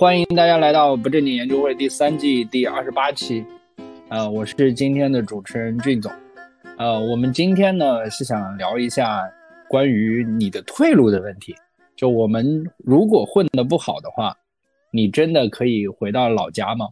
[0.00, 3.44] 欢迎大家来到不正经研究会第三季第二十八期。
[4.08, 6.10] 呃，我是今天的主持人俊总。
[6.78, 9.30] 呃，我们今天呢是想聊一下
[9.68, 11.54] 关于你的退路的问题。
[11.96, 14.34] 就我们如果混得不好的话，
[14.90, 16.86] 你真的可以回到老家吗？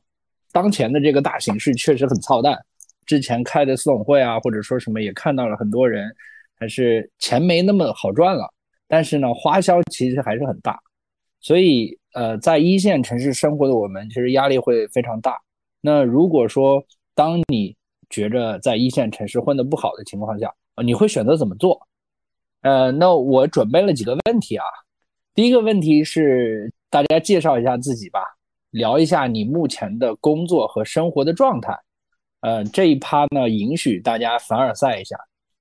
[0.53, 2.59] 当前的这个大形势确实很操蛋。
[3.07, 6.15] 之前开的私董会啊，或者说什么也看到了很多人，
[6.61, 8.53] 还是钱没那么好赚了。
[8.87, 10.79] 但是呢，花销其实还是很大。
[11.41, 15.41] 所以，呃，在一线城市生活的我们，其实压力会非常大。
[15.81, 16.83] 那如果说
[17.15, 17.77] 当你
[18.11, 21.81] 觉着在一线城市混得不好的情况下，你会选择怎么做？
[22.63, 24.65] 呃，那我准备了几个问题啊。
[25.33, 28.19] 第一个问题是，大家介绍一下自己吧，
[28.71, 31.79] 聊一下你目前的工作和生活的状态。
[32.41, 35.17] 呃，这一趴呢，允许大家凡尔赛一下。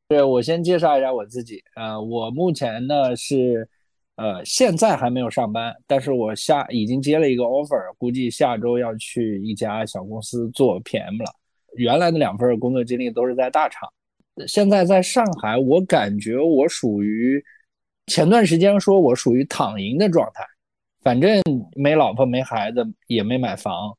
[0.08, 1.62] 对我先介绍一下我自己。
[1.76, 3.70] 呃，我目前呢是，
[4.18, 11.34] 呃，现在还没有上班，但是我下已经接了一个 offer，估计下周要去一家小公司做 PM 了。
[11.76, 13.90] 原来的两份工作经历都是在大厂，
[14.46, 17.44] 现在在上海，我感觉我属于
[18.08, 20.44] 前段时间说我属于躺赢的状态，
[21.02, 21.42] 反正
[21.76, 23.98] 没老婆没孩子也没买房，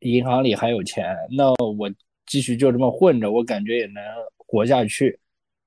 [0.00, 1.88] 银行里还有钱，那我。
[2.30, 4.04] 继续就这么混着，我感觉也能
[4.36, 5.18] 活下去，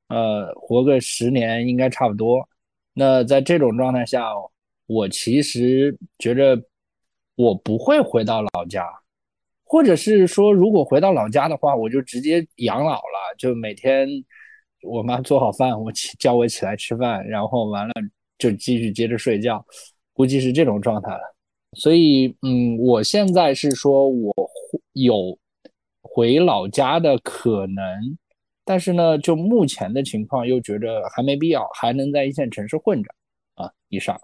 [0.09, 2.47] 呃，活个十年应该差不多。
[2.93, 4.25] 那在这种状态下，
[4.85, 6.61] 我其实觉着
[7.35, 8.85] 我不会回到老家，
[9.63, 14.07] 或者是说，如果回到老家的话，我就直接养老了，就每天
[14.83, 17.93] 我妈做好饭，我起叫我起来吃饭，然后完了
[18.37, 19.65] 就继续接着睡觉，
[20.13, 21.35] 估计是这种状态了。
[21.73, 24.33] 所以，嗯，我现在是说我
[24.93, 25.37] 有。
[26.03, 28.17] 回老家的可能，
[28.71, 33.13] 但是呢，就目前的情况又觉着还没必要，还能在一线城市混着
[33.55, 33.69] 啊。
[33.89, 34.17] 以上，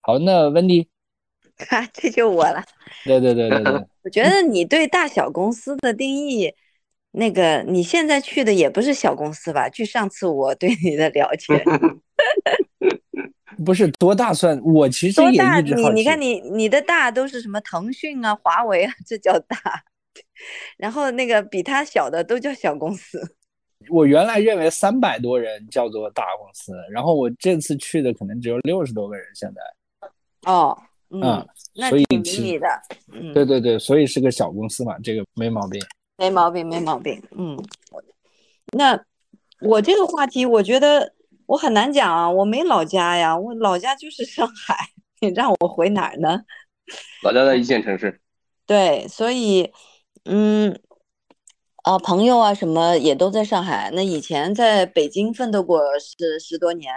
[0.00, 0.88] 好，那温迪，
[1.68, 2.64] 啊，这就我了。
[3.04, 6.54] 对对对对对， 我觉得你对大小公司的定义，
[7.10, 9.68] 那个你现在去的也不是小公司吧？
[9.68, 11.62] 据上次我对你的了解，
[13.62, 14.58] 不是多大算？
[14.64, 19.58] 我其实也一直你你看你你的大都是什么腾讯啊、华为啊，这叫大。
[20.78, 23.36] 然后那个比他小的都叫小公司。
[23.90, 29.24] 我原来认为三百多人叫做大公司，然后我这次去的可能只有六十多个人。
[29.34, 30.76] 现在，哦，
[31.10, 31.46] 嗯，
[31.88, 32.68] 所以你的，
[33.32, 35.80] 对对对，所以是个小公司嘛，这个没毛病，
[36.16, 37.22] 没毛病，没毛病。
[37.32, 37.56] 嗯，
[38.76, 38.98] 那
[39.60, 41.12] 我这个话题，我觉得
[41.46, 44.76] 我很难讲啊，我没老家呀，我老家就是上海，
[45.20, 46.42] 你让我回哪儿呢？
[47.22, 48.20] 老家在一线城市。
[48.66, 49.72] 对，所以。
[50.24, 50.78] 嗯，
[51.82, 53.90] 啊，朋友啊，什么也都在上海。
[53.92, 56.92] 那以前在北京奋斗过十十多年，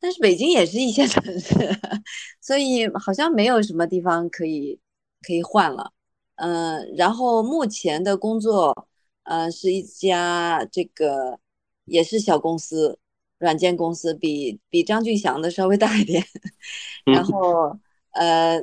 [0.00, 1.54] 但是北京也是一线城市，
[2.40, 4.80] 所以好像没有什么地方可以
[5.26, 5.92] 可以换了。
[6.36, 8.88] 嗯，然后目前的工作，
[9.24, 11.38] 呃，是一家这个
[11.84, 12.98] 也是小公司，
[13.38, 16.24] 软件公司，比比张俊祥的稍微大一点。
[17.04, 17.78] 然后
[18.12, 18.62] 呃，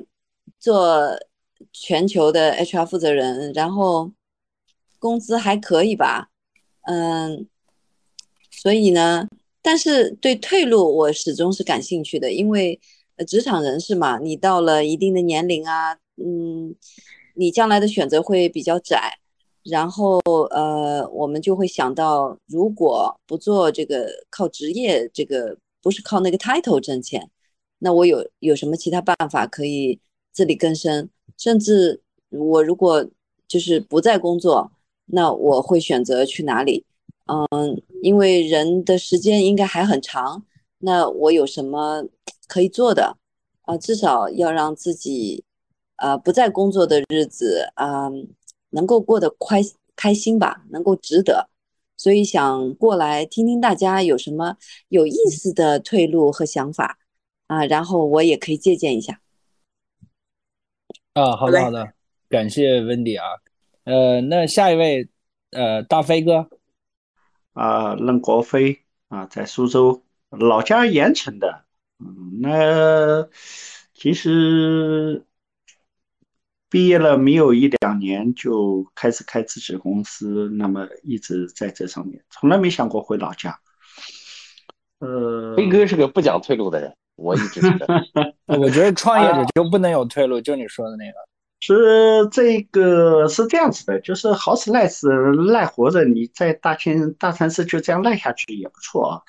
[0.60, 1.18] 做。
[1.72, 4.12] 全球的 HR 负责人，然后
[5.00, 6.30] 工资还可以吧，
[6.84, 7.48] 嗯，
[8.50, 9.28] 所以呢，
[9.62, 12.80] 但是对退路我始终是感兴趣的，因为
[13.28, 16.76] 职场人士嘛，你到了一定的年龄啊，嗯，
[17.36, 19.20] 你将来的选择会比较窄，
[19.64, 20.20] 然后
[20.52, 27.30] 呃，我们就会想到，如果不做这个靠职业，这个不是靠那个 title 挣钱，
[27.80, 30.00] 那我有有什么其他办法可以
[30.32, 31.10] 自力更生？
[31.38, 33.06] 甚至我如果
[33.48, 34.72] 就是不在工作，
[35.06, 36.86] 那我会选择去哪里？
[37.28, 40.44] 嗯，因为人的时间应该还很长，
[40.80, 42.06] 那我有什么
[42.48, 43.18] 可以做的？
[43.64, 45.44] 啊，至少要让自己，
[45.96, 48.10] 呃，不在工作的日子啊，
[48.70, 49.60] 能够过得快
[49.96, 51.50] 开心吧，能够值得。
[51.98, 54.58] 所以想过来听听大家有什么
[54.90, 57.00] 有意思的退路和想法
[57.48, 59.20] 啊，然后我也可以借鉴一下。
[61.14, 61.94] 啊，好的好的，
[62.30, 63.26] 感谢温迪啊，
[63.86, 65.08] 呃，那下一位，
[65.52, 66.50] 呃，大飞哥，
[67.54, 71.66] 啊，任国飞啊，在苏州，老家盐城的，
[72.00, 73.28] 嗯，那
[73.94, 75.24] 其实
[76.70, 83.58] 毕业了没有一两年就开始开自己公司，那么一直在这上面，从来没想过回老家。
[85.00, 86.96] 呃，飞哥是个不讲退路的人。
[87.18, 87.88] 我一直觉得，
[88.60, 91.18] 我觉得创业者就不能有退路，就你说的那个，
[91.60, 99.22] 是这个是这样子的，就是好死赖死赖活着，你在大千大城市就这样赖下去也不错啊。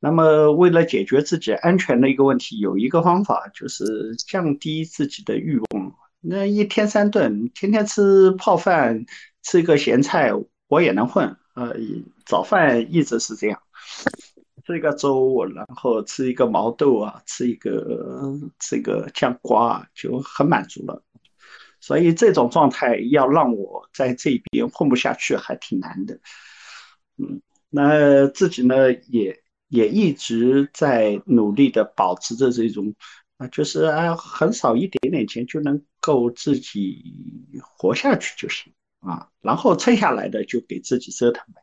[0.00, 9.04] 那么为了解决自己安全的一个问题，有一个方法就是降低自己的欲望，那一天三顿，天天吃泡饭，
[9.42, 10.32] 吃一个咸菜，
[10.68, 11.36] 我也能混。
[11.54, 11.76] 呃，
[12.24, 13.60] 早饭一直是这样，
[14.66, 21.02] 吃一个粥，然后吃一个毛豆啊，吃一个这个酱瓜，就很满足了。
[21.82, 26.18] 所以这种状态要让我在这边混不下去，还挺难的。
[27.18, 32.94] 嗯，那自己呢，也也一直在努力的保持着这种。
[33.38, 37.02] 啊就是啊，很少一点点钱就能够自己
[37.60, 41.60] 活下去就行啊，然后剩下来的就给自己折腾呗。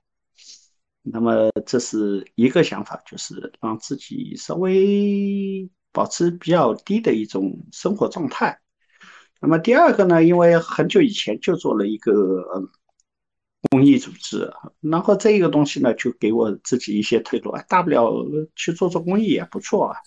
[1.01, 8.59] 那么这是一个想法，就是让自己稍微保持比较低的一种生活状态。
[9.39, 12.69] 那么第二个呢，因为很久以前就做了一个
[13.69, 18.11] 公益组织，然后这个东西呢，就给我自己一些退路，大不了
[18.55, 19.97] 去做做公益也不错啊。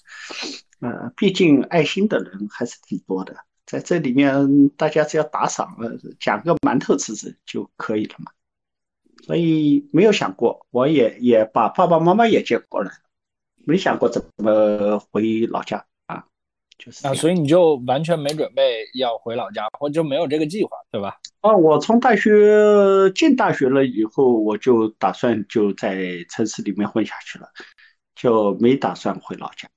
[0.81, 3.37] 呃，毕竟爱心的人还是挺多的，
[3.67, 8.32] 在这里面大家只要打赏了，夹个馒头吃吃就可以了嘛。
[9.25, 12.90] 所以没有想过，我也也把爸爸妈妈也接过来，
[13.64, 15.87] 没想过怎么回老家，
[16.84, 21.17] 就是啊，所以你就完全没准备要回老家，或者没有这个计划，对吧？
[21.40, 27.46] 啊，我从大学进大学了以后，我就打算就在城市里面混下去了，
[28.17, 29.69] 就没打算回老家。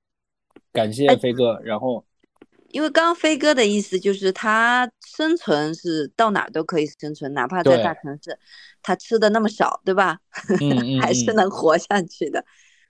[0.73, 2.03] 感谢飞哥，然后，
[2.69, 8.37] 因为刚刚飞哥的意思就是他生存是到哪都可以生存，哪怕在大城市，
[8.81, 10.17] 他吃的那么少，对吧？
[10.59, 12.43] 嗯 还是能活下去的。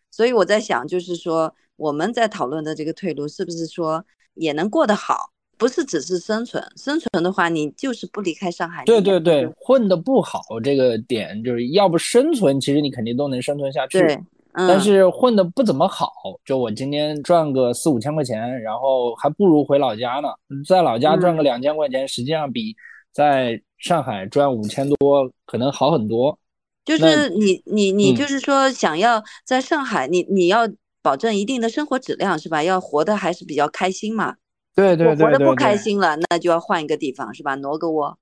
[0.10, 5.32] 所以我在想，就是说我们在讨论的这个退路，是不是说也能过得好？
[5.58, 8.84] 不是只是生存，生存的话，你就是不离开上海。
[8.84, 14.00] 对对对，混的不好这个点，就是要不生存，其实你肯定都能生存下去。
[14.00, 14.20] 对。
[14.58, 16.12] 但是混的不怎么好，
[16.46, 20.30] 就我今天赚个四五千块钱，然后还不如回老家呢。
[20.66, 22.74] 在老家赚个两千块钱，实际上比
[23.12, 26.38] 在上海赚五千多可能好很多。
[26.86, 30.66] 就是你你你就是说想要在上海，你你要
[31.06, 32.64] 保证一定的生活质量是吧？
[32.64, 34.36] 要活得还是比较开心嘛。
[34.76, 35.24] 对对对。
[35.24, 37.54] 活得不开心了，那就要换一个地方是吧？
[37.54, 38.18] 挪个窝。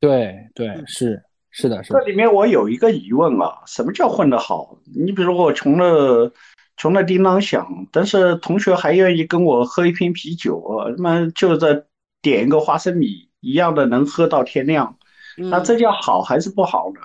[0.00, 1.22] 对对是。
[1.56, 4.76] 是的，是这里面我有一个疑问啊，什么叫混得好？
[4.92, 6.32] 你比如我穷的
[6.76, 11.84] 穷的叮当响，但是同学还愿意跟我喝一瓶啤酒啊，那么就在
[12.20, 14.98] 点一个花生米一样的能喝到天亮，
[15.36, 17.00] 那这叫好还是不好呢？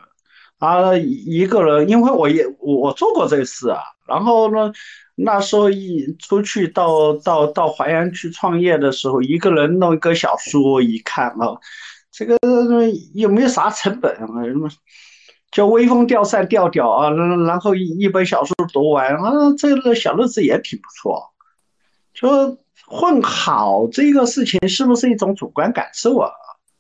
[0.58, 4.74] 啊，一个人，因为我也我做过这事啊，然后呢，
[5.22, 11.58] 那时候一出去到到到淮安去创业的时候，一个人弄一个小说一看啊。
[12.12, 12.38] 这个
[13.14, 14.28] 有没有啥成本啊？
[14.46, 14.70] 什么
[15.52, 17.10] 叫微风吊扇吊吊啊？
[17.12, 21.24] 然后一本小说读完啊，这个小日子也挺不错。
[22.14, 22.58] 就
[22.88, 26.32] 混好这个事情是不是一种主观感受啊？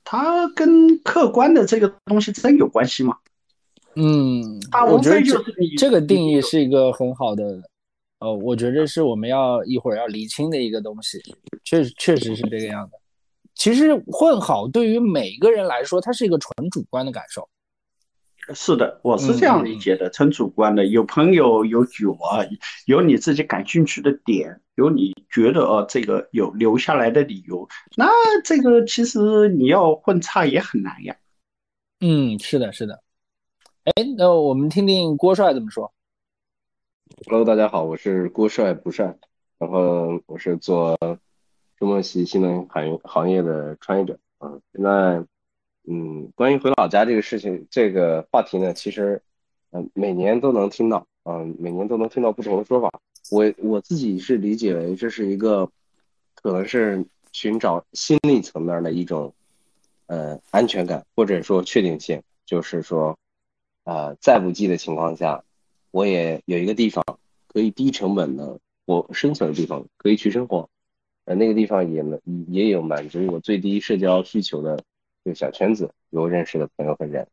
[0.03, 3.15] 它跟客观的这个东西真有关系吗？
[3.95, 5.37] 嗯，啊我觉得这
[5.77, 7.61] 这个定义是一个很好的，
[8.19, 11.19] 呃，我觉得是我们要一会儿要厘清的一个东西。
[11.63, 12.97] 确确实是这个样的。
[13.55, 17.47] 其实混好对于每个人来说，它是一个纯主观的感受。
[18.53, 20.85] 是的，我是这样理解的，纯主观的。
[20.87, 22.43] 有朋友有酒啊，
[22.87, 28.07] 有你自己感兴趣的点，有你觉得哦这个有留下来的理由，那
[28.43, 31.15] 这个其实你要混差也很难呀。
[31.99, 33.03] 嗯，是的，是的。
[33.83, 35.93] 哎，那我们听听郭帅怎么说。
[37.17, 39.17] Hello，大家好，我是郭帅不帅，
[39.57, 40.97] 然后我是做。
[41.77, 45.25] 中末期新能源行业行业的创业者啊，现在
[45.87, 49.21] 嗯，关于回老家这个事情，这个话题呢，其实
[49.71, 52.91] 嗯，每年都能听到，嗯，每年都能听到不同的说法。
[53.31, 55.69] 我我自己是理解为这是一个
[56.35, 59.33] 可能是寻找心理层面的一种
[60.07, 63.17] 呃安全感或者说确定性，就是说
[63.85, 65.45] 啊，在不济的情况下，
[65.91, 67.03] 我也有一个地方
[67.47, 70.69] 可以低成本的我生存的地方可以去生活。
[71.25, 74.83] 呃，那个地方也能也有满足我最低社交需求的
[75.23, 77.27] 这个小圈子，有认识的朋友和人，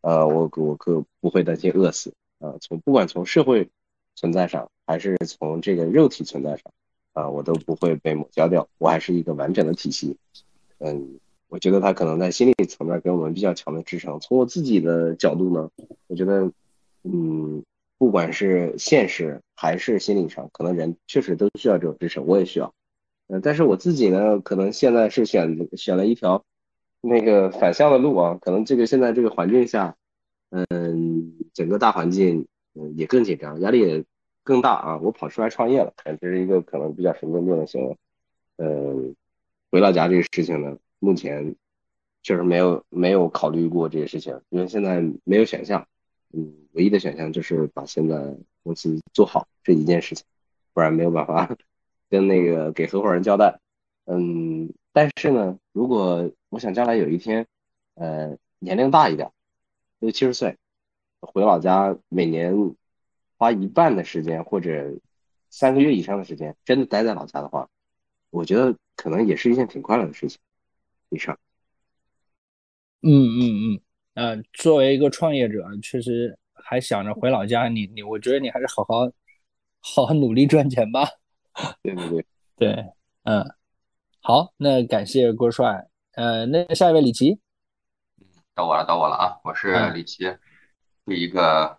[0.00, 2.54] 呃，我我可不会担心饿死啊。
[2.60, 3.68] 从不管从社会
[4.14, 6.72] 存在上，还是从这个肉体存在上，
[7.12, 10.16] 啊，我都不会被抹消掉，我还是一个完整的体系。
[10.78, 14.18] 嗯，我觉得他可能在心理层面给我们比较强的支撑。
[14.20, 15.68] 从我自己的角度呢，
[16.06, 16.50] 我觉得，
[17.02, 17.62] 嗯，
[18.02, 22.74] 不管是现实还是心理上，可能人确实都需要这种支持，我也需要。
[23.28, 26.44] 嗯但是我自己呢，可能现在是选选了一条
[27.00, 29.94] 那个反向的路啊，可能这个现在这个环境下，
[30.50, 34.04] 嗯，整个大环境嗯也更紧张，压力也
[34.42, 34.98] 更大啊。
[34.98, 37.96] 我跑出来创业了，这是一个可能比较神经病的行为。
[38.56, 39.14] 嗯，
[39.70, 41.54] 回老家这个事情呢，目前
[42.24, 45.86] 确实没有没有考虑过这些事情，因为现在没有选项，
[46.32, 50.24] 嗯，唯一的选项就是把现在公司做好这一件事情，
[50.72, 51.56] 不然没有办法
[52.08, 53.60] 跟那个给合伙人交代。
[54.04, 57.46] 嗯，但是呢，如果我想将来有一天，
[57.94, 59.30] 呃，年龄大一点，
[60.00, 60.56] 六七十岁，
[61.20, 62.74] 回老家，每年
[63.36, 64.98] 花一半的时间或者
[65.50, 67.68] 三个月以上的时间，真的待在老家的话，
[68.30, 70.38] 我觉得可能也是一件挺快乐的事情。
[71.10, 71.38] 以上。
[73.02, 73.40] 嗯嗯
[73.74, 73.80] 嗯，
[74.14, 79.10] 呃，作为一个创业者，确实还想着回老家，你你，我觉得你还是好好
[79.80, 81.06] 好好努力赚钱吧。
[81.82, 82.26] 对对对
[82.56, 82.92] 对，
[83.24, 83.44] 嗯。
[84.24, 85.88] 好，那感谢郭帅。
[86.12, 87.40] 呃，那下一位李琦，
[88.54, 89.40] 到我了，到我了啊！
[89.42, 90.24] 我是李琦，
[91.06, 91.76] 是一个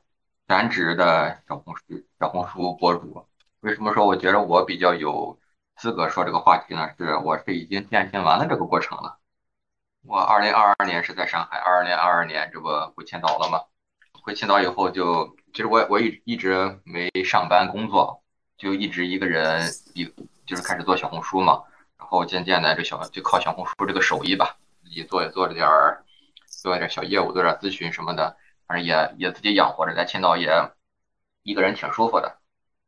[0.50, 1.84] 全职的小红书
[2.20, 3.26] 小红书博主。
[3.62, 5.40] 为什么说我觉得我比较有
[5.78, 6.90] 资格说这个话题呢？
[6.98, 9.18] 是我是已经践行完了这个过程了。
[10.06, 13.62] 我二零二二年是在上海，二二年二二年这不不签到了吗？
[14.24, 18.24] 回青岛以后就，其实我我一一直没上班工作，
[18.58, 20.06] 就一直一个人一
[20.46, 21.62] 就是开始做小红书嘛。
[21.98, 26.06] 然后渐渐的，这小就靠小红书这个手艺吧，自己做也做了点儿，
[26.48, 30.50] 做点小业务，做点咨询什么的，反正也也自己养活着，在青岛也
[31.44, 32.38] 一个人挺舒服的。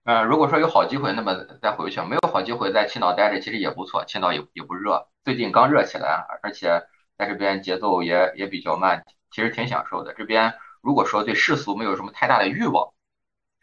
[0.05, 6.81] 嗯，如果说有好机会，那么再回去；没有好机会，在青岛待着其实也不错，青岛也也不热，最近刚热起来，而且
[7.17, 10.13] 在这边节奏也也比较慢，其实挺享受的。
[10.13, 10.53] 这边
[10.85, 12.91] 如果说对世俗没有什么太大的欲望。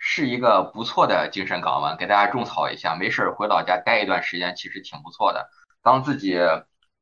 [0.05, 2.97] 是一个不错的精神港湾，给大家种草一下。
[2.97, 5.49] 没事儿回老家待一段时间，其实挺不错的。
[5.81, 6.37] 当自己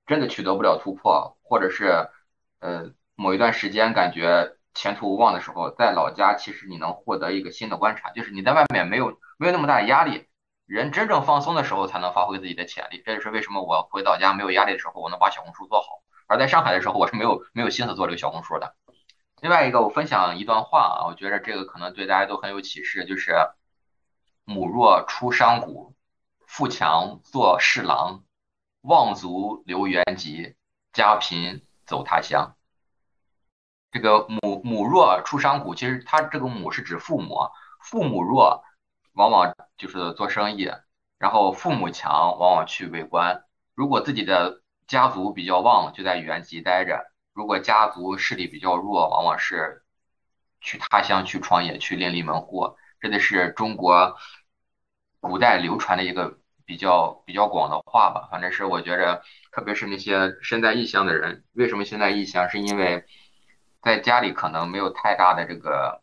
[0.07, 2.11] 真的取得不了突破，或者是
[2.59, 10.27] 呃某一段时间感觉前途无望的时候，在老家其实你能获得一个新的观察，就是你在外面没有没有那么大的压力，
[10.67, 13.03] 人真正放松的时候才能发挥自己的潜力。
[13.07, 18.75] 这也是为什么我回老家没有压力的时候，我能把小红书做好，而在上海的时候，我是没有没有心思做这个小红书的。
[19.43, 23.35] 另外一个，我分享一段话啊，我觉得这个可能对大家都很有启示，就是
[24.45, 25.95] “母弱出商贾，
[26.47, 28.23] 富强做侍郎，
[28.83, 30.57] 望族留原籍，
[30.93, 32.55] 家贫走他乡。”
[33.91, 37.49] 这个“母母弱出商贾”，其实它这个“母”是指父母，
[37.81, 38.63] 父母弱，
[39.15, 40.69] 往往就是做生意；
[41.19, 43.45] 然后父母强，往往去为官。
[43.75, 47.10] 如果自己的家族比较旺，就在原籍待着。
[47.33, 49.83] 如果家族势力比较弱，往往是
[50.61, 52.77] 去他乡去创业，去另立门户。
[53.01, 54.17] 这个是中国
[55.21, 58.29] 古代流传的一个比较比较广的话吧。
[58.31, 59.23] 反正是我觉着，
[59.53, 62.51] 特别是那些身在异乡的人，为什么现在异乡？
[62.51, 63.05] 是因为
[63.81, 66.03] 在家里可能没有太大的这个，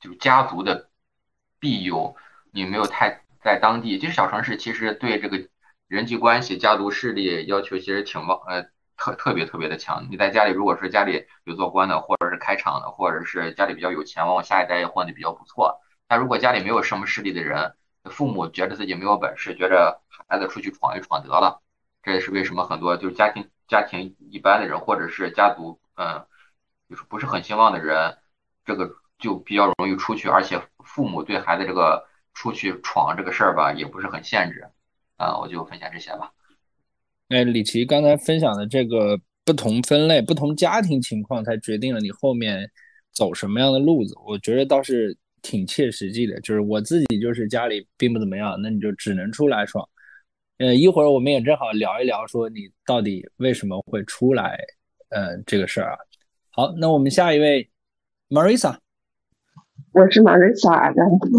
[0.00, 0.90] 就家族的
[1.58, 2.16] 庇佑，
[2.52, 3.98] 你没有太在当地。
[3.98, 5.48] 其实小城市其实对这个
[5.86, 8.68] 人际关系、家族势力要求其实挺旺，呃。
[9.00, 15.80] 特特别特别的强，你在家里，如果是家里有做官的，或者是开厂的，或者是家里比较有钱，往往下一代也混的比较不错。
[16.06, 21.62] 但如果家里没有什么势力的人，父母觉得自己没有本事，觉着孩子出去闯一闯得了。
[22.02, 26.26] 这也是为什么很多就是家庭家庭一般的人，或者是家族嗯，
[26.90, 28.18] 就是不是很兴旺的人，
[28.66, 34.70] 这个就比较容易出去，而且父母对孩子这个出去闯这个事儿吧，也不是很限制。
[35.16, 36.32] 啊，我就分享这些吧。
[37.30, 42.68] 哎李琦刚才分享的这个不同分类、不同家庭情况，才决定了你后面
[43.12, 44.14] 走什么样的路子。
[44.26, 46.40] 我觉得倒是挺切实际的。
[46.40, 49.88] 就是我自己就是家里并不怎么样，那你就只能出来闯。
[50.58, 54.58] 呃，一会儿我们也正好聊一聊，说你到底为什么会出来，
[55.10, 55.98] 呃，这个事儿啊。
[56.50, 57.70] 好，那我们下一位
[58.28, 58.76] ，Marisa，
[59.92, 61.30] 我是 Marisa，然后的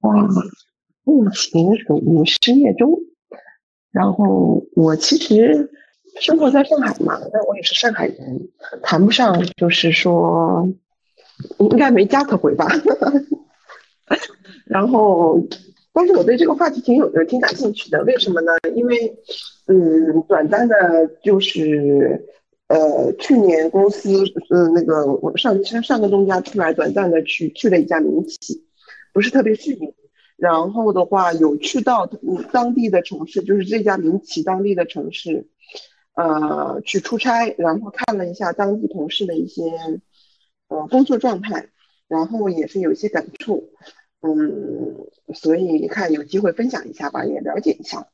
[0.00, 0.14] 话，
[1.02, 2.96] 目前属于失业中。
[3.92, 5.70] 然后我其实
[6.20, 8.48] 生活在上海嘛，那我也是上海人，
[8.82, 10.68] 谈不上就是说
[11.58, 12.66] 应该没家可回吧。
[14.66, 15.38] 然后，
[15.92, 18.02] 但是我对这个话题挺有，挺感兴趣的。
[18.04, 18.52] 为什么呢？
[18.74, 19.14] 因为
[19.66, 20.74] 嗯，短暂的，
[21.22, 22.26] 就是
[22.68, 28.64] 呃，去年公司呃那个我上上上个东家出来，短暂的去去了一家民企，
[29.12, 29.92] 不是特别适应。
[30.42, 32.04] 然后的话，有去到
[32.50, 35.46] 当地的城市，就是这家民企当地的城市，
[36.16, 39.62] 呃，去出差，然后看了一下当地同事的一些
[40.66, 41.68] 呃工作状态，
[42.08, 43.70] 然后也是有一些感触，
[44.20, 48.08] 嗯，所以你看有机会分享一下吧，也了解一下。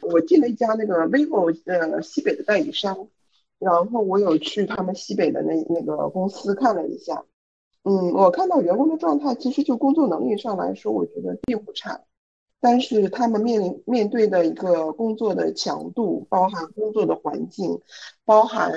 [0.00, 3.06] 我进了一家那个 vivo 呃西北的代理商，
[3.60, 7.24] 然后我有去他们西北的那那个公司看了一下。
[7.82, 12.00] 嗯，我看到员工的状态，其实就工作能力上来说，我觉得并不差。
[12.60, 17.80] 但是他们面临面对的一个工作的强度，包含工作的环境，
[18.26, 18.72] 包含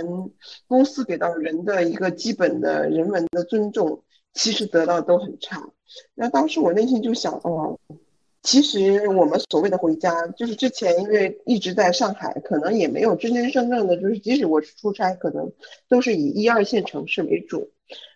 [0.68, 4.02] 公司给到人的一个基本的人文的尊重，
[4.34, 5.70] 其实得到都很差。
[6.16, 7.78] 那当时我内心就想，哦。
[8.42, 15.50] 其实我们所谓的回家，就是之前因为一直在上海，可能也没有真真正正的，就是即使我是出差，可能
[15.88, 17.70] 都是以一二线城市为主，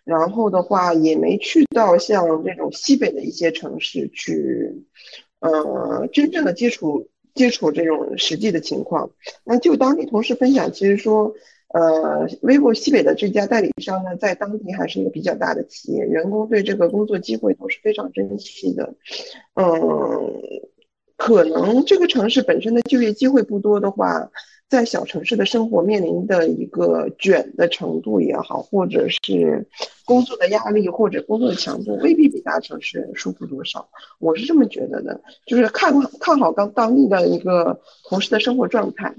[0.04, 4.84] 然后的话也没去到像这种西北的一些城市去，
[5.40, 9.10] 呃，真正的接触接触这种实际的情况。
[9.44, 11.34] 那就当地同事分享，其实说。
[11.70, 18.94] 呃，vivo 西北的这家代理商呢，在当地还是一个比较大的企业，员工对这个工作机会都是非常珍惜的。
[19.52, 19.68] 嗯，
[21.18, 24.30] 可能这个城市本身的就业机会不多的话，
[24.68, 29.66] 在小城市的生活面临的一个卷的程度也好，或者是
[30.04, 33.88] 工作的压力或者工作的强度，未必比大城市舒服多少。
[34.18, 39.14] 我是这么觉得的，就是看看好当当地的一个同事的生活状态。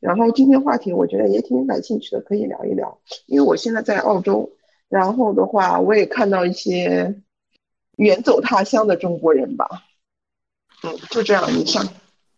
[0.00, 2.98] 然后今天话题我觉得也挺感兴趣的，可以聊一聊。
[3.26, 4.50] 因为我现在在澳洲，
[4.88, 7.14] 然后的话我也看到一些
[7.96, 9.68] 远走他乡的中国人吧。
[10.82, 11.86] 嗯，就这样，你上。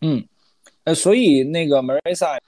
[0.00, 0.24] 嗯，
[0.82, 2.38] 呃，所以那个 Marissa，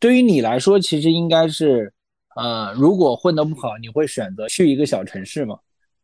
[0.00, 1.92] 对于你来说，其实应该是，
[2.36, 5.58] 呃，如果混得不好，你会选择去一个小城市吗？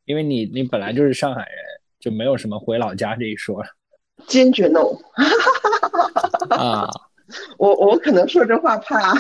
[0.05, 1.59] 因为你你本来就是上海人，
[2.01, 3.63] 就没有什么回老家这一说。
[4.27, 4.97] 坚决 no。
[6.55, 6.89] 啊。
[7.57, 9.15] 我我可能说这话怕，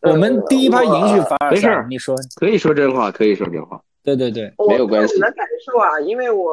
[0.00, 5.14] 我们第一趴允许发，没事，你说可以说真话，可以说真话，对对对，没有关系。
[5.14, 6.50] 我的感受啊，因为我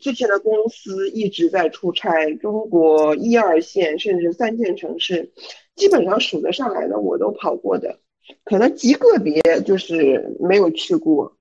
[0.00, 5.32] 之前的公司一直在出差，中国一二线甚至三线城市，
[5.76, 8.00] 基本上数得上来的我都跑过的，
[8.44, 11.36] 可能极个别就是没有去过，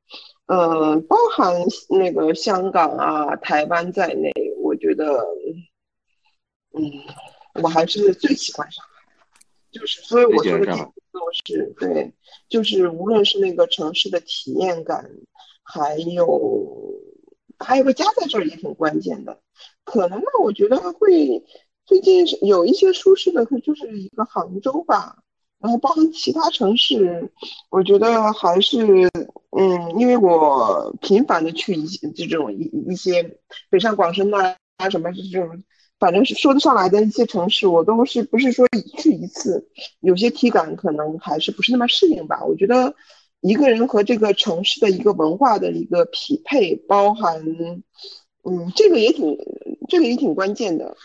[0.48, 1.56] 嗯，包含
[1.89, 5.25] 那个香港啊、台湾在内，我觉得。
[6.72, 6.84] 嗯，
[7.63, 9.12] 我还是最喜欢上海，
[9.72, 10.68] 就是所以我说的
[11.12, 12.14] 都是对，
[12.48, 15.10] 就是无论是那个城市的体验感，
[15.64, 16.94] 还有
[17.59, 19.39] 还有个家在这儿也挺关键的。
[19.83, 21.43] 可能呢，我觉得会
[21.85, 25.17] 最近有一些舒适的，可就是一个杭州吧，
[25.59, 27.31] 然后包含其他城市，
[27.69, 29.09] 我觉得还是
[29.57, 33.37] 嗯，因为我频繁的去一些这种一一些
[33.69, 35.63] 北上广深呐啊什么这种。
[36.00, 38.65] 反正是说得上来的一些城市，我都是不是说
[38.98, 39.67] 去一次，
[40.00, 42.41] 有些体感可能还是不是那么适应吧。
[42.45, 42.95] 我觉得
[43.42, 47.42] 一个人和这个城市的一个文化的一个匹配，包含，
[48.44, 49.38] 嗯，这个也挺，
[49.88, 50.96] 这个也挺关键的。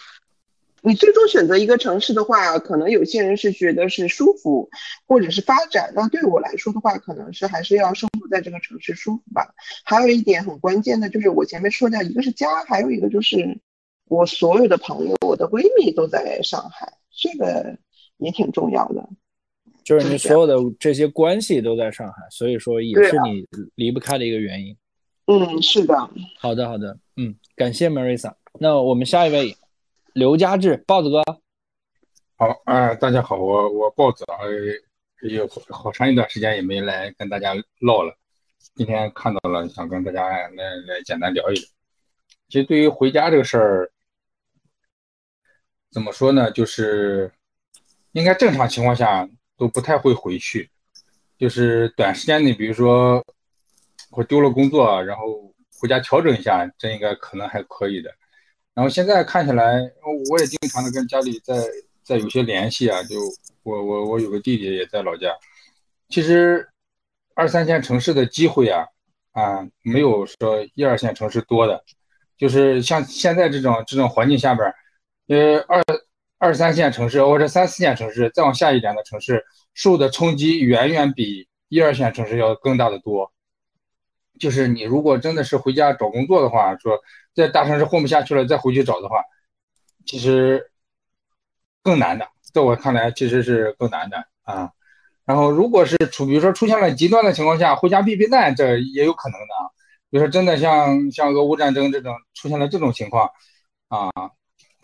[0.83, 4.68] 你最终选择一个城市的话，可能有些人是觉得是舒服，
[5.07, 5.92] 或者是发展。
[5.94, 9.55] 那对我来说的话，可能是还是要生活在这个城市舒服吧。
[9.85, 13.61] 还有一点很关键的就是我前面说的，一个是家，还有一个就是。
[14.07, 17.79] 我所有的朋友，我的闺蜜都在上海，这个
[18.18, 19.09] 也挺重要的。
[19.85, 24.77] 就是你所有的这些关系都在上海，所以说也是你离不开的一个原因。
[25.27, 25.94] 嗯，是的。
[26.38, 26.99] 好的，好的。
[27.16, 28.35] 嗯，感谢 Marissa。
[28.59, 29.57] 那我们下一位，
[30.14, 31.23] 刘佳志，豹子哥。
[32.37, 34.38] 好，啊，大家好，我我豹子啊，
[35.23, 38.16] 有好长一段时间也没来跟大家唠了，
[38.75, 41.62] 今天看到了，想跟大家来来简单聊一聊。
[42.49, 43.90] 其实对于回家这个事儿。
[45.90, 46.51] 怎么说呢？
[46.51, 47.31] 就是
[48.11, 50.68] 应该正常情况下都不太会回去，
[51.38, 53.24] 就是短时间内，比如说
[54.10, 58.10] 我丢了工作，然后回家调整一下，这应该可能还可以的。
[58.74, 59.80] 然后现在看起来，
[60.30, 61.54] 我也经常的跟家里在
[62.02, 63.16] 在有些联系啊，就
[63.62, 65.28] 我我我有个弟弟也在老家。
[66.08, 66.68] 其实
[67.34, 68.84] 二三线城市的机会啊
[69.32, 71.84] 啊，没有说一二线城市多的，
[72.36, 74.72] 就是像现在这种这种环境下边。
[75.26, 75.82] 呃，二
[76.44, 83.33] 二三线城市或者三四线城市，再往下一点的城市，受的冲击远远比一二线城市要更大的多。
[84.38, 87.00] 就是你如果真的是回家找工作的话，说
[87.35, 89.22] 在大城市混不下去了，再回去找的话，
[90.04, 90.70] 其实
[91.83, 92.28] 更难的。
[92.52, 94.70] 在我看来，其实是更难的啊。
[95.24, 99.64] 然后，如果是出，比如说出现了极端的情况下，回家避避难，这也有可能的啊。
[100.11, 103.30] 比如说，真的像像俄乌战争这种出现了这种情况
[103.88, 104.11] 啊。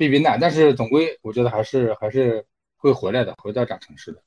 [0.01, 2.43] 避避难，但是总归我觉得还是还是
[2.79, 4.23] 会回来的，回到大城市的。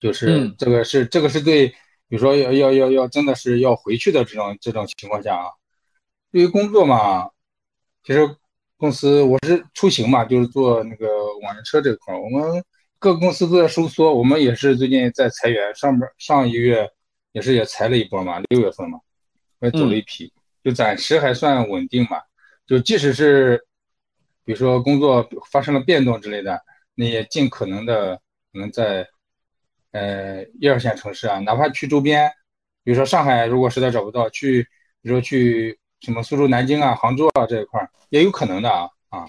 [0.00, 1.68] 就是这个是这个是对，
[2.08, 5.50] 比如说要要要要真的是要回去的这种这种情况下啊，
[6.32, 7.28] 对于工作嘛，
[8.04, 8.26] 其实
[8.78, 11.06] 公司我是出行嘛，就是做那个
[11.42, 12.64] 网约车这块儿，我们
[12.98, 16.90] 各个公司都在收缩，我们也是最近在裁员，上边上一个月
[17.32, 18.98] 也是也裁了一波嘛，六月份嘛，
[19.60, 20.32] 也走了一批，
[20.64, 22.16] 就暂时还算稳定嘛。
[22.66, 23.62] 就即使是
[24.46, 26.58] 比如说工作发生了变动之类的，
[26.94, 28.14] 那也尽可能的
[28.52, 29.04] 可能在
[29.90, 32.30] 呃一二线城市啊，哪怕去周边，
[32.84, 34.62] 比如说上海，如果实在找不到，去
[35.02, 39.26] 比如说去什么苏州、南京啊、杭州啊这一块儿也有可能的啊啊，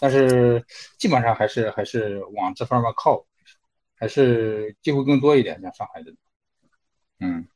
[0.00, 0.62] 但是
[0.98, 3.24] 基本上还是还是往这方面靠，
[3.96, 6.12] 还是机会更多一点，像上海的，
[7.20, 7.46] 嗯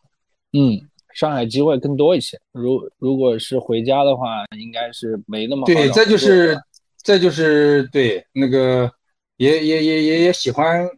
[0.53, 0.87] 嗯。
[1.12, 2.38] 上海机会更多一些。
[2.53, 5.66] 如如果是回家的话，应该是没那么好。
[5.66, 6.57] 对，再就是
[7.02, 8.92] 再就是对那个
[9.36, 10.88] 也也也也也喜欢，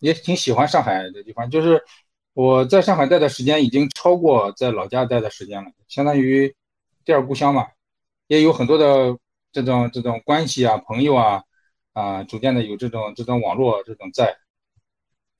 [0.00, 1.48] 也挺喜欢上海的地方。
[1.50, 1.82] 就是
[2.32, 6.54] 我在上海待的时间已经超过在老家待的时间了，相当于
[7.04, 7.66] 第二故乡嘛。
[8.26, 9.16] 也有很多的
[9.52, 11.42] 这种这种关系啊、朋友啊
[11.92, 14.36] 啊，逐渐的有这种这种网络这种在。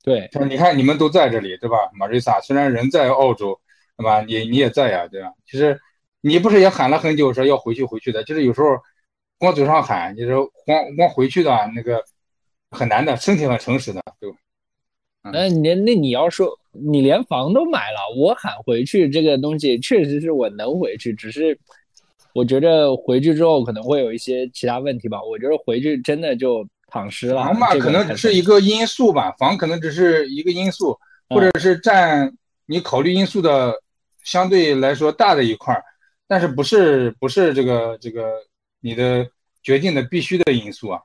[0.02, 1.76] 对，你看你们都在这里，对吧？
[1.94, 3.60] 马瑞萨虽然人在澳洲。
[3.96, 4.22] 对吧？
[4.22, 5.32] 你你也在呀，对吧？
[5.46, 5.80] 其实
[6.20, 8.76] 你不是也喊了很久说要回去回去的，就是有时候
[9.38, 12.02] 光嘴上喊，你说光光回去的那个
[12.70, 14.36] 很难的，身体很诚实的，对吧？
[15.32, 21.58] 那你那你要说你连房都买了，我喊回去这个东西确实是我能回去，只是
[22.32, 25.22] 我觉得回去之后可能会有一些其他问题吧。
[25.22, 27.42] 我觉得回去真的就躺尸了。
[27.42, 32.32] 房嘛，可能只是一个因素吧，房可能只是一个因素，或者是占
[32.66, 33.74] 你考虑因素的。
[34.24, 35.84] 相对来说大的一块儿，
[36.26, 38.32] 但是不是不是这个这个
[38.84, 39.26] 你的
[39.62, 41.00] 决定的必须的因素啊？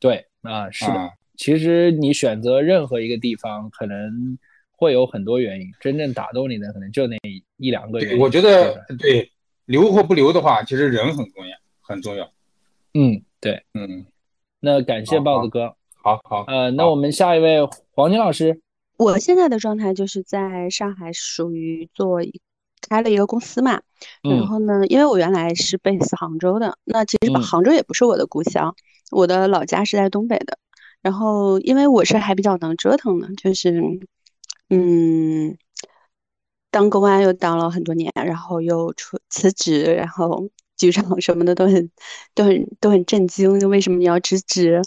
[0.00, 1.12] 对啊，是的。
[1.36, 4.36] 其实你选择任何一个地方，可能
[4.72, 7.16] 会有很多原因，真正打动你的可能就那
[7.56, 8.18] 一两个原因。
[8.18, 9.30] 我觉得对
[9.66, 12.28] 留或不留的话，其实人很重要，很重要。
[12.94, 14.04] 嗯，对，嗯。
[14.58, 15.76] 那感谢豹子哥。
[16.02, 16.44] 好好。
[16.48, 17.60] 呃，那我们下一位
[17.92, 18.60] 黄金老师。
[18.96, 22.20] 我现在的状态就是在上海，属于做
[22.88, 23.80] 开了一个公司嘛。
[24.22, 28.74] 然后呢，因为我原来是 base 杭州的，那其实杭州也不是我的故乡，
[29.10, 30.58] 我的老家是在东北的。
[31.00, 33.82] 然后因为我是还比较能折腾的，就是
[34.70, 35.56] 嗯，
[36.70, 41.90] 当公安又当了很多年，然后又出辞职，然后 局长什么的都很
[42.34, 44.80] 都很都很震惊，就为什么你要辞职？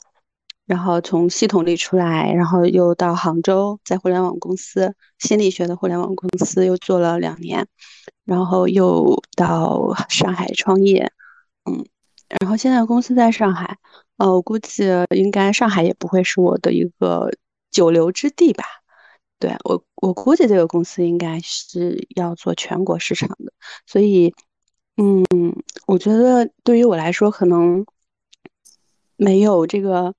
[0.65, 7.67] 然后从系统里出来，然后又到杭州，在互联网公司心理学的互联网公司又做了两年，
[8.23, 11.12] 然后又到上海创业，
[11.65, 11.86] 嗯，
[12.39, 13.78] 然后现在公司在上海，
[14.17, 17.30] 呃，我估计应该上海也不会是我的一个
[17.69, 18.63] 久留之地吧？
[19.38, 23.54] 对我，我估计这个公司应该是要做全国市场的，
[23.86, 24.34] 所以，
[24.97, 25.23] 嗯，
[25.86, 27.86] 我觉得对于我来说，可能
[29.15, 30.15] 没有这个。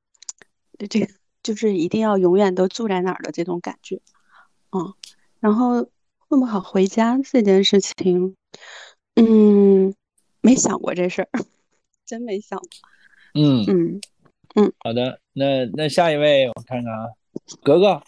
[0.88, 1.08] 这个
[1.42, 4.00] 就是一定要永远都住在哪儿的这种感觉，
[4.72, 4.94] 嗯，
[5.40, 5.88] 然后
[6.28, 8.36] 混不好回家这件事情，
[9.14, 9.94] 嗯，
[10.40, 11.28] 没想过这事儿，
[12.04, 12.68] 真没想过，
[13.34, 13.64] 嗯。
[13.68, 14.00] 嗯。
[14.58, 17.08] 嗯，好的，那那下一位我看看啊，
[17.62, 18.02] 格格。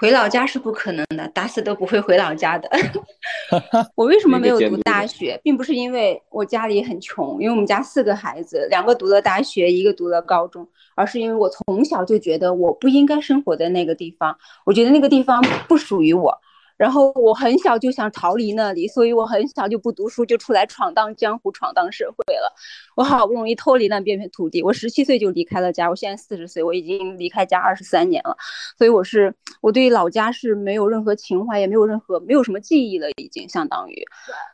[0.00, 2.70] 回老家是不可能的，打死都不会回老家的。
[3.94, 14.34] 我为什么没有读大学，并不是因为我家里很穷，因为我们家四个孩子，两个读了大学，一个读了高中，而是因为我从小就觉得我不应该生活在那个地方，
[14.64, 16.34] 我觉得那个地方不属于我。
[16.80, 22.50] 然后我很小就想逃离那里，所以我很小就不读书，就出来闯荡江湖、闯荡社会了。
[22.96, 28.34] 我好不容易脱离那片片土地，我十七岁就离开了家，我现在四十岁，我已经离开家二十三年了。
[28.78, 34.02] 所以我是我对老家是没有任何情怀，也没有任何没有什么记忆了，已经相当于，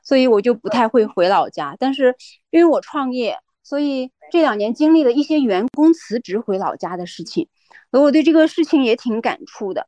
[0.02, 1.76] 所以我就不太会回老家。
[1.78, 2.12] 但是
[2.50, 7.46] 因为我创业，所以这两年经历了一些员工辞职回老家的事情，
[7.92, 9.86] 所以我对这个事情也挺感触的，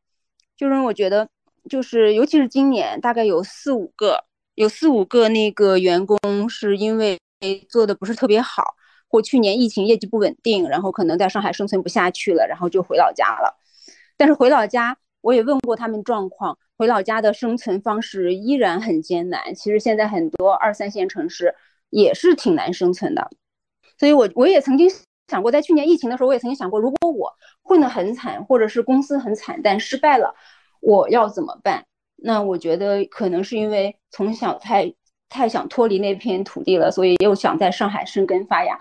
[0.57, 1.29] 就是我觉得。
[1.68, 7.18] 就是，尤其是今年，大概有四五个，有四五个那个员工是因为
[7.68, 8.74] 做的不是特别好，
[9.09, 13.57] 或去年疫情业绩不稳定，然后可能在上海生存不下去了，然后就回老家了。
[14.16, 19.54] 但是回老家，我也问过他们状况，回老家的生存方式依然很艰难。
[19.54, 21.54] 其实现在很多二三线城市
[21.90, 23.31] 也是挺难生存的。
[23.98, 24.90] 所以我我也曾经
[25.28, 30.35] 想过，在去年疫情的时候，我也曾经想过，如果我混得很惨，或者是公司很惨淡失败了。
[30.81, 31.85] 我要怎么办？
[32.17, 34.93] 那我觉得可能是因为从小太
[35.29, 38.79] 太想脱离那片土地了，所以又想在上海生根发芽。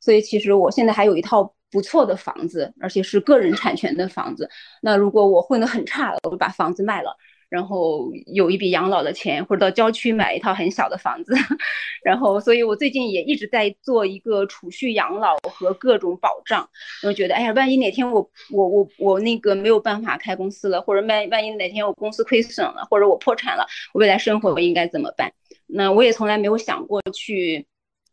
[0.00, 4.48] 所以其实我现在还有一套不错的房子，而且是个人产权的房子。
[4.80, 7.16] 那如果我混得很差了，我就把房子卖了。
[7.48, 11.32] 然后有一笔养老的钱，或者到郊区买一套很小的房子，
[12.02, 16.68] 然后，所以我最近也一直在做一个储蓄养老和各种保障。
[17.04, 25.32] 我觉得，哎呀，万一哪天我我我我那个没有办法开公司了，或者万万一哪天我公司亏损了，或者我破产了，我未来生活我应该怎么办？
[25.68, 27.66] 那我也从来没有想过去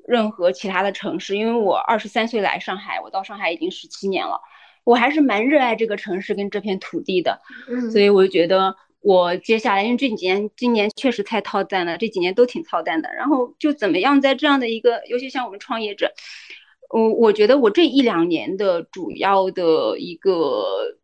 [0.08, 4.40] 任何其他的城市，因为我二十三岁来上海，我到上海已经十七年了，
[4.84, 7.40] 我还是蛮热爱这个城市跟这片土地的，
[7.92, 16.12] 所以我就觉得我接下来，因为这几年今年确实太操蛋了，这几年都挺操蛋的，然后就怎么样在这样的一个，尤其像我们创业者，
[16.90, 20.98] 我我觉得我这一两年的主要的一个。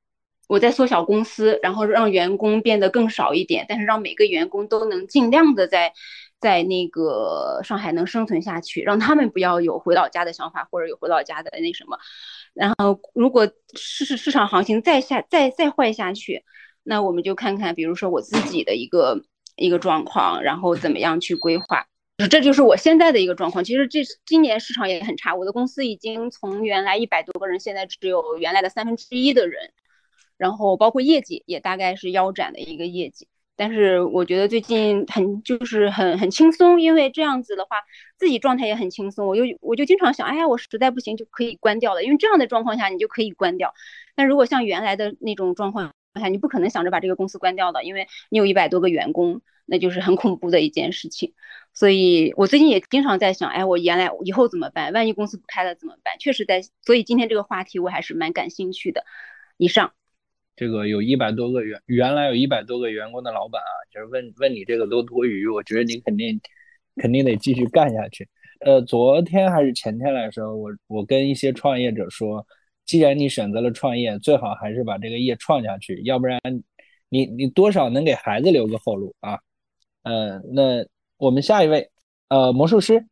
[0.49, 5.93] 我在缩小公司，然后让员工变得更少一点，但是让每个员工都能尽量的在，
[6.39, 11.99] 在那个上海能生存下去，让他们不要有回老家的想法或者有回老家的那什么。
[12.55, 16.43] 然后如果市市场行情再下再再坏下去，
[16.89, 19.21] 那我们就看看，比如说我自己的一个
[19.55, 21.85] 一个状况，然后怎么样去规划。
[22.31, 23.63] 这就是我现在的一个状况。
[23.63, 29.71] 其实这今年市场也很差，我的公司已经从原来一百多个人，现在只有原来的三分之一的人。
[30.35, 37.77] 然后包括业绩也大概是腰斩的一个业绩，但是我觉得最近很就是很很轻松，因为这样子的话
[38.17, 39.27] 自己状态也很轻松。
[39.27, 43.73] 我就我就经常想，哎呀，我实在不行就可以关掉了，因为这样的状况下你就可以关掉。
[44.15, 51.33] 但如果像原来的那种状况下，你不可能想着把这个公司关掉的，因为你有一百多个员工，那就是很恐怖的一件事情。
[51.73, 54.91] 所以我最近也经常在想，哎，我原来以后怎么办？
[54.93, 56.17] 万一公司不开了怎么办？
[56.19, 59.03] 确实在，所以今天这个话题我还是蛮感兴趣的。
[59.57, 59.93] 以上。
[60.55, 66.37] 这个有一百多个员，原来有一百多个员工的老板啊，就是问问你这个都多余，我觉得你肯定
[66.97, 68.27] 肯定得继续干下去。
[68.59, 72.45] 呃，昨天还是前天来说，我我跟一些创业者说，
[72.89, 76.41] 既然你选择了创业，最好还是把这个业创下去，要不然
[77.07, 79.37] 你你多少能给孩子留个后路啊。
[80.01, 81.91] 呃，那我们下一位，
[82.29, 83.05] 呃，魔术师，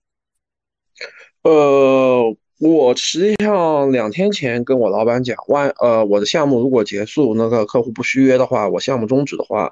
[1.44, 2.36] 呃。
[2.60, 9.72] 我实际上两天前跟我老板讲，万呃我的项目如果结束，那个客户不续约的话，我项目终止的话，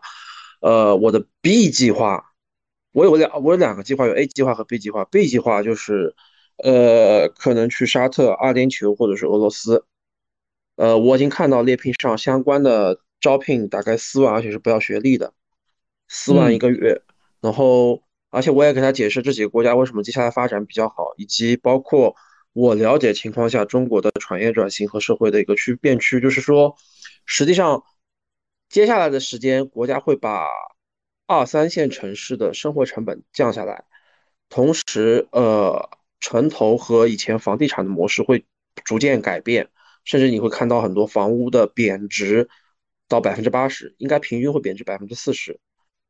[0.62, 2.24] 呃我的 B 计划，
[2.92, 5.04] 我有两我有两个计划，有 A 计划和 B 计划。
[5.06, 6.14] B 计划就是，
[6.64, 9.84] 呃可能去沙特、阿联酋或者是俄罗斯，
[10.76, 15.34] 呃我已经看到猎聘上相关的招聘大概四万，而且是不要学历的，
[16.08, 17.02] 四万一个月。
[17.42, 22.16] 然后而且我也给他解释这几个国家为什么接下来发展比较好，以及包括。
[22.58, 26.78] 我了解情况下，中国的产业转型和社会的一个区变区，就是说，
[27.26, 27.84] 实际上，
[28.70, 30.48] 接下来的时间，国家会把
[31.28, 33.84] 二三线城市的生活成本降下来，
[34.48, 35.90] 同时，呃，
[36.22, 38.46] 城投和以前房地产的模式会
[38.86, 39.68] 逐渐改变，
[40.06, 42.48] 甚至你会看到很多房屋的贬值
[43.10, 45.60] 到百分之八十，应该平均会贬值百分之四十，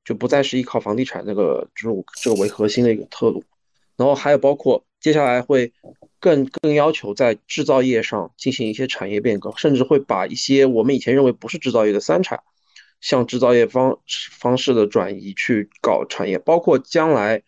[0.04, 3.44] 就不再是依靠房地产那个这种这个为核心的一个特路，
[3.98, 5.74] 然后还有包括接下来会。
[6.18, 12.42] 更更要求在制造业上进行一些产业变革，甚至会把一些我们以前认为不是制造业的三产，
[13.00, 14.00] 向制造业方
[14.32, 17.44] 方式的转移去搞产业，包括将来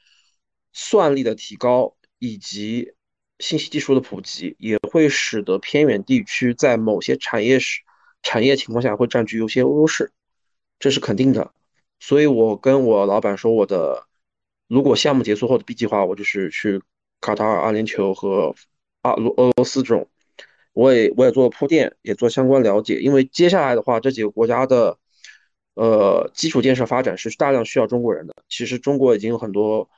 [0.73, 2.93] 算力的提高以及
[3.39, 7.81] 信息技术的普及，也会使得偏远地区在某些产业时
[8.21, 10.11] 产业情况下会占据有些优势，
[10.79, 11.53] 这是肯定的。
[11.99, 14.07] 所以我跟我老板说，我的
[14.67, 16.81] 如果项目结束后的 B 计划，我就是去。
[17.19, 18.53] 卡塔尔、阿联酋和
[19.01, 20.07] 阿罗俄罗斯这种，
[20.73, 22.99] 我也我也做铺垫，也做相关了解。
[22.99, 24.99] 因为接下来的话，这几个国家的
[25.73, 28.35] 呃基础建设发展是大量需要中国人的。
[28.47, 29.89] 其实中国已经有很多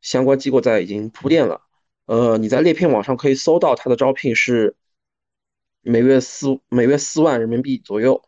[0.00, 1.62] 相关机构在已经铺垫了。
[2.08, 4.76] 呃，你在猎聘网上可以搜到他的招聘是
[5.82, 8.22] 每月四每月四万人民币左右，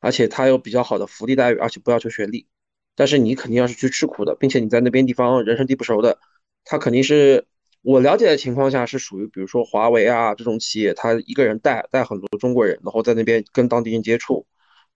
[0.00, 2.46] 而且他有比较好的福利待遇，而且不要求学历。
[2.94, 6.18] 但是你肯定要是去吃苦的，并且你在那边地方人生地不熟的。
[6.64, 7.46] 他肯定是
[7.82, 14.46] 我了解的情况下是属于，比如说华为啊这种企业，他一个人带带很多中国人，然后在那边跟当地人接触，